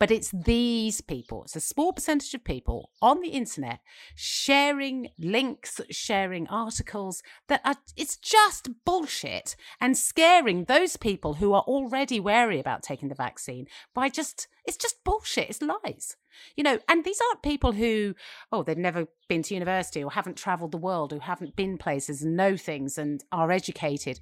But 0.00 0.10
it's 0.10 0.32
these 0.32 1.00
people, 1.00 1.44
it's 1.44 1.54
a 1.54 1.60
small 1.60 1.92
percentage 1.92 2.34
of 2.34 2.42
people 2.42 2.90
on 3.00 3.20
the 3.20 3.28
internet 3.28 3.78
sharing 4.16 5.10
links, 5.16 5.80
sharing 5.90 6.48
articles 6.48 7.22
that 7.46 7.60
are, 7.64 7.76
it's 7.96 8.16
just 8.16 8.68
bullshit 8.84 9.54
and 9.80 9.96
scaring 9.96 10.64
those 10.64 10.96
people 10.96 11.34
who 11.34 11.52
are 11.52 11.62
already 11.62 12.18
wary 12.18 12.58
about 12.58 12.82
taking 12.82 13.10
the 13.10 13.14
vaccine 13.14 13.66
by 13.94 14.08
just, 14.08 14.48
it's 14.64 14.76
just 14.76 15.04
bullshit. 15.04 15.50
It's 15.50 15.62
lies. 15.62 16.16
You 16.56 16.64
know, 16.64 16.78
and 16.88 17.04
these 17.04 17.20
aren't 17.20 17.42
people 17.42 17.72
who, 17.72 18.14
oh, 18.52 18.62
they've 18.62 18.76
never 18.76 19.06
been 19.28 19.42
to 19.44 19.54
university 19.54 20.02
or 20.02 20.12
haven't 20.12 20.36
traveled 20.36 20.72
the 20.72 20.78
world, 20.78 21.12
who 21.12 21.20
haven't 21.20 21.56
been 21.56 21.78
places 21.78 22.22
and 22.22 22.36
know 22.36 22.56
things 22.56 22.98
and 22.98 23.22
are 23.32 23.50
educated 23.50 24.20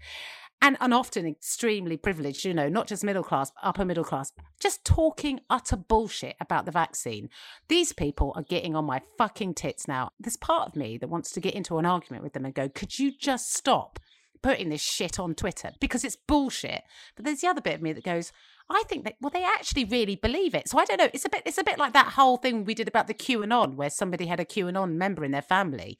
and, 0.60 0.76
and 0.80 0.92
often 0.92 1.26
extremely 1.26 1.96
privileged, 1.96 2.44
you 2.44 2.52
know, 2.52 2.68
not 2.68 2.86
just 2.86 3.04
middle 3.04 3.22
class, 3.22 3.52
upper 3.62 3.84
middle 3.84 4.04
class, 4.04 4.32
just 4.60 4.84
talking 4.84 5.40
utter 5.48 5.76
bullshit 5.76 6.36
about 6.40 6.64
the 6.64 6.72
vaccine. 6.72 7.28
These 7.68 7.92
people 7.92 8.32
are 8.34 8.42
getting 8.42 8.74
on 8.74 8.84
my 8.84 9.02
fucking 9.16 9.54
tits 9.54 9.86
now. 9.86 10.10
There's 10.18 10.36
part 10.36 10.68
of 10.68 10.76
me 10.76 10.98
that 10.98 11.08
wants 11.08 11.30
to 11.32 11.40
get 11.40 11.54
into 11.54 11.78
an 11.78 11.86
argument 11.86 12.24
with 12.24 12.32
them 12.32 12.44
and 12.44 12.54
go, 12.54 12.68
could 12.68 12.98
you 12.98 13.12
just 13.16 13.54
stop 13.54 14.00
putting 14.42 14.68
this 14.68 14.82
shit 14.82 15.18
on 15.18 15.34
Twitter? 15.34 15.72
Because 15.80 16.04
it's 16.04 16.16
bullshit. 16.16 16.82
But 17.14 17.24
there's 17.24 17.40
the 17.40 17.48
other 17.48 17.60
bit 17.60 17.74
of 17.74 17.82
me 17.82 17.92
that 17.92 18.04
goes, 18.04 18.32
I 18.70 18.82
think 18.88 19.04
that 19.04 19.16
well, 19.20 19.30
they 19.30 19.44
actually 19.44 19.84
really 19.84 20.16
believe 20.16 20.54
it. 20.54 20.68
So 20.68 20.78
I 20.78 20.84
don't 20.84 20.98
know. 20.98 21.08
It's 21.12 21.24
a 21.24 21.30
bit. 21.30 21.42
It's 21.46 21.58
a 21.58 21.64
bit 21.64 21.78
like 21.78 21.92
that 21.94 22.12
whole 22.12 22.36
thing 22.36 22.64
we 22.64 22.74
did 22.74 22.88
about 22.88 23.06
the 23.06 23.14
QAnon, 23.14 23.74
where 23.74 23.90
somebody 23.90 24.26
had 24.26 24.40
a 24.40 24.44
QAnon 24.44 24.92
member 24.94 25.24
in 25.24 25.30
their 25.30 25.42
family, 25.42 25.98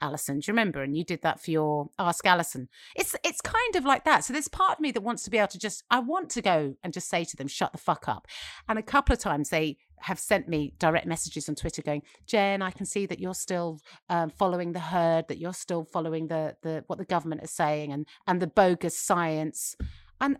Alison. 0.00 0.40
Do 0.40 0.48
you 0.48 0.52
remember? 0.52 0.82
And 0.82 0.96
you 0.96 1.04
did 1.04 1.22
that 1.22 1.42
for 1.42 1.50
your 1.50 1.88
Ask 1.98 2.26
Alison. 2.26 2.68
It's 2.94 3.16
it's 3.24 3.40
kind 3.40 3.76
of 3.76 3.84
like 3.84 4.04
that. 4.04 4.24
So 4.24 4.32
there's 4.32 4.48
part 4.48 4.74
of 4.74 4.80
me 4.80 4.90
that 4.92 5.02
wants 5.02 5.22
to 5.24 5.30
be 5.30 5.38
able 5.38 5.48
to 5.48 5.58
just 5.58 5.82
I 5.90 6.00
want 6.00 6.30
to 6.30 6.42
go 6.42 6.74
and 6.82 6.92
just 6.92 7.08
say 7.08 7.24
to 7.24 7.36
them, 7.36 7.48
shut 7.48 7.72
the 7.72 7.78
fuck 7.78 8.08
up. 8.08 8.26
And 8.68 8.78
a 8.78 8.82
couple 8.82 9.12
of 9.12 9.18
times 9.18 9.48
they 9.48 9.78
have 10.00 10.18
sent 10.18 10.48
me 10.48 10.72
direct 10.78 11.06
messages 11.06 11.48
on 11.48 11.54
Twitter 11.54 11.82
going, 11.82 12.02
Jen, 12.26 12.62
I 12.62 12.70
can 12.70 12.86
see 12.86 13.06
that 13.06 13.20
you're 13.20 13.34
still 13.34 13.80
um, 14.08 14.30
following 14.30 14.72
the 14.72 14.80
herd, 14.80 15.28
that 15.28 15.38
you're 15.38 15.52
still 15.52 15.84
following 15.84 16.28
the 16.28 16.56
the 16.62 16.84
what 16.86 16.98
the 16.98 17.04
government 17.04 17.42
is 17.42 17.50
saying 17.50 17.92
and 17.92 18.06
and 18.26 18.40
the 18.40 18.46
bogus 18.46 18.96
science. 18.96 19.74
And 20.20 20.36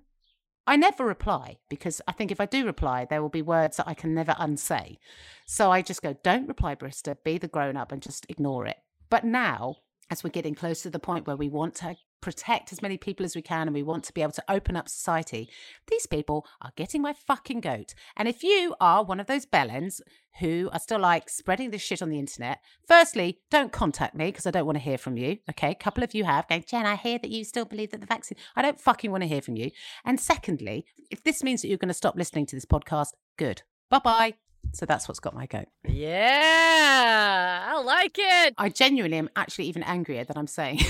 I 0.67 0.77
never 0.77 1.05
reply 1.05 1.57
because 1.69 2.01
I 2.07 2.13
think 2.13 2.31
if 2.31 2.41
I 2.41 2.47
do 2.47 2.65
reply, 2.65 3.05
there 3.05 3.23
will 3.23 3.29
be 3.29 3.43
words 3.43 3.77
that 3.79 3.89
I 3.89 3.95
can 3.95 4.15
never 4.15 4.35
unsay. 4.39 4.99
So 5.47 5.71
I 5.71 5.83
just 5.83 6.03
go, 6.03 6.17
don't 6.23 6.49
reply, 6.49 6.75
Brister, 6.75 7.17
be 7.25 7.39
the 7.39 7.49
grown 7.49 7.77
up 7.77 7.93
and 7.93 8.03
just 8.03 8.27
ignore 8.29 8.67
it. 8.67 8.77
But 9.09 9.25
now, 9.25 9.77
as 10.11 10.25
we're 10.25 10.31
getting 10.31 10.55
close 10.55 10.83
to 10.83 10.91
the 10.91 10.99
point 10.99 11.27
where 11.27 11.37
we 11.37 11.49
want 11.49 11.75
to 11.77 11.97
protect 12.21 12.73
as 12.73 12.83
many 12.83 12.99
people 12.99 13.25
as 13.25 13.35
we 13.35 13.43
can 13.43 13.67
and 13.67 13.75
we 13.75 13.83
want 13.83 14.05
to 14.05 14.13
be 14.13 14.23
able 14.23 14.33
to 14.33 14.45
open 14.49 14.77
up 14.77 14.89
society, 14.89 15.49
these 15.89 16.07
people 16.07 16.47
are 16.61 16.73
getting 16.77 17.01
my 17.01 17.13
fucking 17.13 17.61
goat. 17.61 17.95
And 18.17 18.29
if 18.29 18.43
you 18.43 18.75
are 18.81 19.05
one 19.05 19.21
of 19.21 19.27
those 19.27 19.47
bellends 19.47 20.01
who 20.39 20.69
are 20.73 20.79
still 20.79 21.01
like 21.01 21.29
spreading 21.29 21.71
this 21.71 21.83
shit 21.83 22.03
on 22.03 22.11
the 22.11 22.19
internet, 22.19 22.59
firstly, 22.87 23.41
don't 23.51 23.73
contact 23.73 24.15
me 24.15 24.27
because 24.27 24.47
I 24.47 24.51
don't 24.51 24.67
want 24.67 24.77
to 24.77 24.85
hear 24.85 24.99
from 24.99 25.17
you. 25.17 25.39
Okay. 25.51 25.71
A 25.71 25.75
couple 25.75 26.05
of 26.05 26.15
you 26.15 26.25
have 26.25 26.49
going, 26.49 26.65
Jen, 26.67 26.87
I 26.87 26.97
hear 26.97 27.19
that 27.19 27.31
you 27.31 27.45
still 27.45 27.65
believe 27.65 27.91
that 27.93 28.01
the 28.01 28.07
vaccine, 28.07 28.39
I 28.57 28.63
don't 28.63 28.81
fucking 28.81 29.11
want 29.11 29.23
to 29.23 29.29
hear 29.29 29.43
from 29.43 29.57
you. 29.57 29.71
And 30.05 30.21
secondly, 30.21 30.87
if 31.11 31.23
this 31.23 31.43
means 31.43 31.63
that 31.63 31.69
you're 31.69 31.79
going 31.79 31.89
to 31.89 31.95
stop 31.95 32.17
listening 32.17 32.47
to 32.47 32.57
this 32.57 32.67
podcast, 32.67 33.13
good. 33.37 33.63
Bye 33.89 34.01
bye. 34.01 34.50
So 34.73 34.87
that's 34.87 35.09
what's 35.09 35.21
got 35.21 35.35
my 35.35 35.47
goat. 35.47 35.69
Yeah, 35.87 37.67
I 37.69 37.81
like 37.83 38.17
it. 38.19 38.55
I 38.57 38.69
genuinely 38.69 39.19
am 39.19 39.29
actually 39.37 39.67
even 39.67 39.83
angrier 39.83 40.25
than 40.25 40.37
I'm 40.37 40.47
saying. 40.47 40.81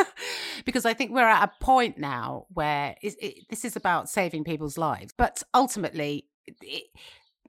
because 0.64 0.84
I 0.84 0.94
think 0.94 1.12
we're 1.12 1.20
at 1.22 1.44
a 1.44 1.64
point 1.64 1.98
now 1.98 2.46
where 2.52 2.96
it, 3.02 3.14
it, 3.20 3.34
this 3.48 3.64
is 3.64 3.76
about 3.76 4.08
saving 4.08 4.44
people's 4.44 4.78
lives. 4.78 5.12
But 5.16 5.42
ultimately, 5.54 6.26
it, 6.62 6.84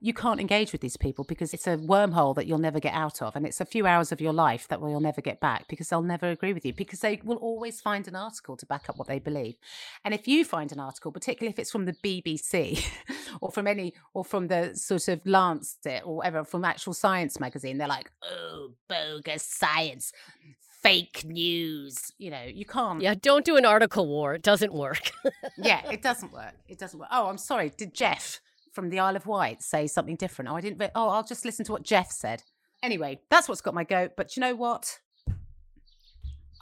you 0.00 0.14
can't 0.14 0.40
engage 0.40 0.72
with 0.72 0.80
these 0.80 0.96
people 0.96 1.24
because 1.24 1.52
it's 1.52 1.66
a 1.66 1.76
wormhole 1.76 2.34
that 2.34 2.46
you'll 2.46 2.58
never 2.58 2.80
get 2.80 2.94
out 2.94 3.20
of. 3.22 3.34
And 3.34 3.46
it's 3.46 3.60
a 3.60 3.64
few 3.64 3.86
hours 3.86 4.12
of 4.12 4.20
your 4.20 4.32
life 4.32 4.68
that 4.68 4.80
you'll 4.80 5.00
never 5.00 5.20
get 5.20 5.40
back 5.40 5.66
because 5.68 5.88
they'll 5.88 6.02
never 6.02 6.28
agree 6.28 6.52
with 6.52 6.64
you 6.64 6.72
because 6.72 7.00
they 7.00 7.20
will 7.24 7.36
always 7.36 7.80
find 7.80 8.06
an 8.06 8.14
article 8.14 8.56
to 8.56 8.66
back 8.66 8.88
up 8.88 8.96
what 8.96 9.08
they 9.08 9.18
believe. 9.18 9.56
And 10.04 10.14
if 10.14 10.28
you 10.28 10.44
find 10.44 10.70
an 10.72 10.80
article, 10.80 11.12
particularly 11.12 11.52
if 11.52 11.58
it's 11.58 11.70
from 11.70 11.86
the 11.86 11.94
BBC 11.94 12.86
or 13.40 13.50
from 13.50 13.66
any, 13.66 13.94
or 14.14 14.24
from 14.24 14.48
the 14.48 14.74
sort 14.74 15.08
of 15.08 15.20
Lancet 15.24 16.02
or 16.04 16.16
whatever, 16.16 16.44
from 16.44 16.64
actual 16.64 16.94
science 16.94 17.40
magazine, 17.40 17.78
they're 17.78 17.88
like, 17.88 18.10
oh, 18.22 18.72
bogus 18.88 19.42
science. 19.42 20.12
Fake 20.80 21.24
news, 21.24 22.12
you 22.18 22.30
know, 22.30 22.44
you 22.44 22.64
can't. 22.64 23.02
Yeah, 23.02 23.16
don't 23.20 23.44
do 23.44 23.56
an 23.56 23.64
article 23.64 24.06
war. 24.06 24.34
It 24.34 24.42
doesn't 24.42 24.72
work. 24.72 25.10
yeah, 25.56 25.82
it 25.90 26.02
doesn't 26.02 26.32
work. 26.32 26.54
It 26.68 26.78
doesn't 26.78 27.00
work. 27.00 27.08
Oh, 27.10 27.26
I'm 27.26 27.36
sorry. 27.36 27.72
Did 27.76 27.94
Jeff 27.94 28.40
from 28.78 28.90
the 28.90 29.00
Isle 29.00 29.16
of 29.16 29.26
Wight 29.26 29.60
say 29.60 29.88
something 29.88 30.14
different? 30.14 30.48
Oh, 30.48 30.54
I 30.54 30.60
didn't. 30.60 30.80
Oh, 30.94 31.08
I'll 31.08 31.24
just 31.24 31.44
listen 31.44 31.64
to 31.64 31.72
what 31.72 31.82
Jeff 31.82 32.12
said. 32.12 32.44
Anyway, 32.80 33.18
that's 33.28 33.48
what's 33.48 33.60
got 33.60 33.74
my 33.74 33.82
goat. 33.82 34.12
But 34.16 34.36
you 34.36 34.40
know 34.40 34.54
what? 34.54 35.00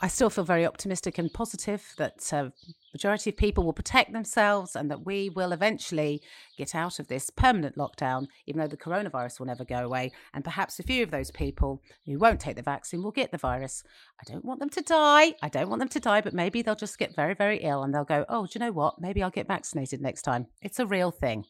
I 0.00 0.08
still 0.08 0.30
feel 0.30 0.44
very 0.44 0.64
optimistic 0.64 1.18
and 1.18 1.30
positive 1.30 1.82
that 1.98 2.32
uh, 2.32 2.48
majority 2.94 3.28
of 3.28 3.36
people 3.36 3.64
will 3.64 3.74
protect 3.74 4.14
themselves 4.14 4.76
and 4.76 4.90
that 4.90 5.04
we 5.04 5.28
will 5.28 5.52
eventually 5.52 6.22
get 6.56 6.74
out 6.74 6.98
of 6.98 7.08
this 7.08 7.28
permanent 7.28 7.76
lockdown, 7.76 8.28
even 8.46 8.60
though 8.60 8.66
the 8.66 8.78
coronavirus 8.78 9.38
will 9.38 9.46
never 9.46 9.66
go 9.66 9.84
away. 9.84 10.10
And 10.32 10.42
perhaps 10.42 10.78
a 10.78 10.84
few 10.84 11.02
of 11.02 11.10
those 11.10 11.30
people 11.30 11.82
who 12.06 12.18
won't 12.18 12.40
take 12.40 12.56
the 12.56 12.62
vaccine 12.62 13.02
will 13.02 13.10
get 13.10 13.30
the 13.30 13.36
virus. 13.36 13.84
I 14.20 14.32
don't 14.32 14.44
want 14.44 14.60
them 14.60 14.70
to 14.70 14.80
die. 14.80 15.34
I 15.42 15.50
don't 15.50 15.68
want 15.68 15.80
them 15.80 15.88
to 15.90 16.00
die, 16.00 16.22
but 16.22 16.32
maybe 16.32 16.62
they'll 16.62 16.76
just 16.76 16.98
get 16.98 17.14
very, 17.14 17.34
very 17.34 17.58
ill 17.58 17.82
and 17.82 17.92
they'll 17.94 18.04
go, 18.04 18.24
oh, 18.30 18.46
do 18.46 18.52
you 18.54 18.60
know 18.60 18.72
what? 18.72 19.02
Maybe 19.02 19.22
I'll 19.22 19.28
get 19.28 19.48
vaccinated 19.48 20.00
next 20.00 20.22
time. 20.22 20.46
It's 20.62 20.78
a 20.78 20.86
real 20.86 21.10
thing. 21.10 21.44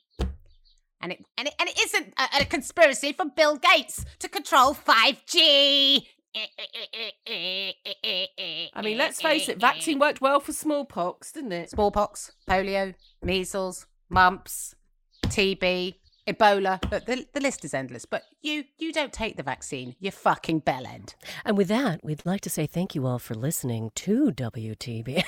And 1.00 1.12
it, 1.12 1.24
and 1.36 1.48
it, 1.48 1.54
and 1.58 1.68
it 1.68 1.78
isn't 1.78 2.14
a, 2.18 2.42
a 2.42 2.44
conspiracy 2.44 3.12
for 3.12 3.26
Bill 3.26 3.56
Gates 3.56 4.04
to 4.18 4.28
control 4.28 4.74
5G. 4.74 6.06
I 8.74 8.82
mean, 8.82 8.98
let's 8.98 9.22
face 9.22 9.48
it, 9.48 9.60
vaccine 9.60 9.98
worked 9.98 10.20
well 10.20 10.40
for 10.40 10.52
smallpox, 10.52 11.32
didn't 11.32 11.52
it? 11.52 11.70
Smallpox, 11.70 12.32
polio, 12.48 12.94
measles, 13.22 13.86
mumps, 14.10 14.74
TB, 15.26 15.94
Ebola. 16.26 16.80
Look, 16.90 17.06
the, 17.06 17.26
the 17.32 17.40
list 17.40 17.64
is 17.64 17.72
endless. 17.72 18.04
But 18.04 18.24
you 18.42 18.64
you 18.78 18.92
don't 18.92 19.12
take 19.12 19.36
the 19.36 19.42
vaccine. 19.42 19.94
You 20.00 20.10
fucking 20.10 20.62
bellend. 20.62 21.14
And 21.44 21.56
with 21.56 21.68
that, 21.68 22.04
we'd 22.04 22.26
like 22.26 22.40
to 22.42 22.50
say 22.50 22.66
thank 22.66 22.94
you 22.94 23.06
all 23.06 23.18
for 23.18 23.34
listening 23.34 23.90
to 23.96 24.32
WTB. 24.32 25.22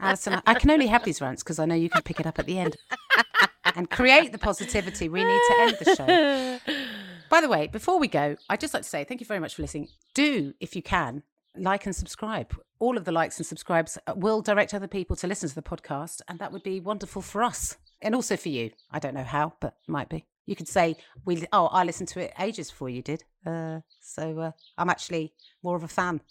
Alison, 0.00 0.40
I 0.46 0.54
can 0.54 0.70
only 0.70 0.86
have 0.86 1.04
these 1.04 1.20
rants 1.20 1.42
because 1.42 1.58
I 1.58 1.66
know 1.66 1.74
you 1.74 1.90
can 1.90 2.02
pick 2.02 2.20
it 2.20 2.26
up 2.26 2.38
at 2.38 2.46
the 2.46 2.58
end 2.58 2.76
and 3.76 3.90
create 3.90 4.32
the 4.32 4.38
positivity 4.38 5.08
we 5.08 5.24
need 5.24 5.40
to 5.48 5.56
end 5.60 5.76
the 5.80 5.94
show. 5.94 6.74
By 7.30 7.40
the 7.40 7.48
way, 7.48 7.68
before 7.68 7.98
we 7.98 8.08
go, 8.08 8.36
I'd 8.48 8.60
just 8.60 8.74
like 8.74 8.82
to 8.82 8.88
say 8.88 9.04
thank 9.04 9.20
you 9.20 9.26
very 9.26 9.40
much 9.40 9.54
for 9.54 9.62
listening. 9.62 9.88
Do, 10.14 10.54
if 10.60 10.74
you 10.74 10.82
can, 10.82 11.22
like 11.56 11.86
and 11.86 11.94
subscribe. 11.94 12.54
All 12.78 12.96
of 12.96 13.04
the 13.04 13.12
likes 13.12 13.38
and 13.38 13.46
subscribes 13.46 13.98
uh, 14.06 14.14
will 14.16 14.40
direct 14.42 14.74
other 14.74 14.88
people 14.88 15.16
to 15.16 15.26
listen 15.26 15.48
to 15.48 15.54
the 15.54 15.62
podcast, 15.62 16.22
and 16.28 16.38
that 16.38 16.52
would 16.52 16.62
be 16.62 16.80
wonderful 16.80 17.22
for 17.22 17.42
us 17.42 17.76
and 18.02 18.14
also 18.14 18.36
for 18.36 18.48
you. 18.48 18.70
I 18.90 18.98
don't 18.98 19.14
know 19.14 19.24
how, 19.24 19.52
but 19.60 19.76
might 19.86 20.08
be. 20.08 20.26
You 20.46 20.56
could 20.56 20.68
say, 20.68 20.96
"We 21.24 21.44
oh, 21.52 21.66
I 21.66 21.84
listened 21.84 22.08
to 22.08 22.20
it 22.20 22.32
ages 22.38 22.70
before 22.70 22.88
you 22.88 23.02
did." 23.02 23.24
Uh, 23.46 23.80
so 24.00 24.38
uh, 24.40 24.52
I'm 24.78 24.90
actually 24.90 25.34
more 25.62 25.76
of 25.76 25.84
a 25.84 25.88
fan. 25.88 26.22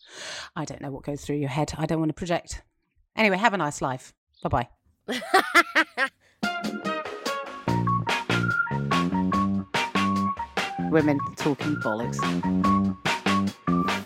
I 0.55 0.65
don't 0.65 0.81
know 0.81 0.91
what 0.91 1.03
goes 1.03 1.23
through 1.23 1.37
your 1.37 1.49
head. 1.49 1.73
I 1.77 1.85
don't 1.85 1.99
want 1.99 2.09
to 2.09 2.13
project. 2.13 2.63
Anyway, 3.15 3.37
have 3.37 3.53
a 3.53 3.57
nice 3.57 3.81
life. 3.81 4.13
Bye 4.43 4.67
bye. 5.07 5.85
Women 10.89 11.19
talking 11.35 11.75
bollocks. 11.77 12.19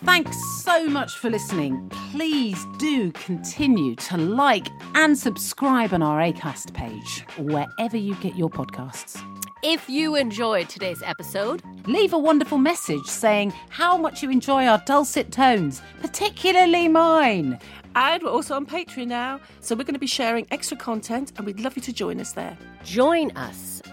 Thanks 0.04 0.36
so 0.62 0.86
much 0.86 1.18
for 1.18 1.30
listening. 1.30 1.88
Please 2.10 2.64
do 2.78 3.10
continue 3.12 3.96
to 3.96 4.16
like 4.16 4.68
and 4.94 5.18
subscribe 5.18 5.92
on 5.92 6.02
our 6.02 6.20
ACAST 6.20 6.72
page, 6.74 7.24
wherever 7.38 7.96
you 7.96 8.14
get 8.16 8.36
your 8.36 8.50
podcasts. 8.50 9.20
if 9.62 9.88
you 9.88 10.14
enjoyed 10.14 10.68
today's 10.68 11.02
episode, 11.02 11.62
Leave 11.86 12.14
a 12.14 12.18
wonderful 12.18 12.56
message 12.56 13.04
saying 13.04 13.52
how 13.68 13.94
much 13.98 14.22
you 14.22 14.30
enjoy 14.30 14.66
our 14.66 14.82
dulcet 14.86 15.30
tones, 15.30 15.82
particularly 16.00 16.88
mine. 16.88 17.58
And 17.94 18.22
we're 18.22 18.30
also 18.30 18.54
on 18.54 18.64
Patreon 18.64 19.08
now, 19.08 19.38
so 19.60 19.74
we're 19.74 19.84
going 19.84 19.92
to 19.92 20.00
be 20.00 20.06
sharing 20.06 20.46
extra 20.50 20.78
content, 20.78 21.32
and 21.36 21.44
we'd 21.44 21.60
love 21.60 21.76
you 21.76 21.82
to 21.82 21.92
join 21.92 22.20
us 22.20 22.32
there. 22.32 22.56
join 22.84 23.30
us. 23.32 23.73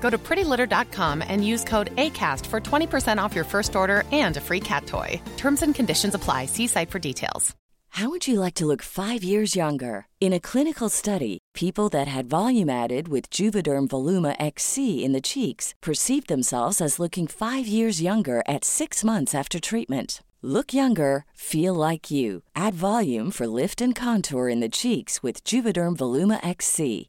Go 0.00 0.10
to 0.10 0.18
prettylitter.com 0.18 1.22
and 1.26 1.44
use 1.44 1.64
code 1.64 1.94
ACAST 1.96 2.46
for 2.46 2.60
20% 2.60 3.18
off 3.18 3.34
your 3.34 3.44
first 3.44 3.74
order 3.74 4.04
and 4.12 4.36
a 4.36 4.40
free 4.40 4.60
cat 4.60 4.86
toy. 4.86 5.20
Terms 5.36 5.62
and 5.62 5.74
conditions 5.74 6.14
apply. 6.14 6.46
See 6.46 6.68
site 6.68 6.90
for 6.90 7.00
details. 7.00 7.56
How 7.96 8.10
would 8.10 8.28
you 8.28 8.40
like 8.40 8.52
to 8.56 8.66
look 8.66 8.82
five 8.82 9.24
years 9.24 9.56
younger? 9.56 10.06
In 10.20 10.34
a 10.34 10.40
clinical 10.40 10.90
study, 10.90 11.38
people 11.54 11.88
that 11.88 12.06
had 12.06 12.26
volume 12.26 12.68
added 12.68 13.08
with 13.08 13.30
Juvederm 13.30 13.88
Voluma 13.88 14.36
XC 14.38 15.02
in 15.02 15.12
the 15.12 15.22
cheeks 15.22 15.72
perceived 15.80 16.28
themselves 16.28 16.82
as 16.82 16.98
looking 16.98 17.26
five 17.26 17.66
years 17.66 18.02
younger 18.02 18.42
at 18.46 18.66
six 18.66 19.02
months 19.02 19.34
after 19.34 19.58
treatment. 19.58 20.22
Look 20.42 20.74
younger, 20.74 21.24
feel 21.32 21.72
like 21.72 22.10
you. 22.10 22.42
Add 22.54 22.74
volume 22.74 23.30
for 23.30 23.46
lift 23.46 23.80
and 23.80 23.94
contour 23.94 24.50
in 24.50 24.60
the 24.60 24.68
cheeks 24.68 25.22
with 25.22 25.42
Juvederm 25.42 25.96
Voluma 25.96 26.38
XC. 26.46 27.08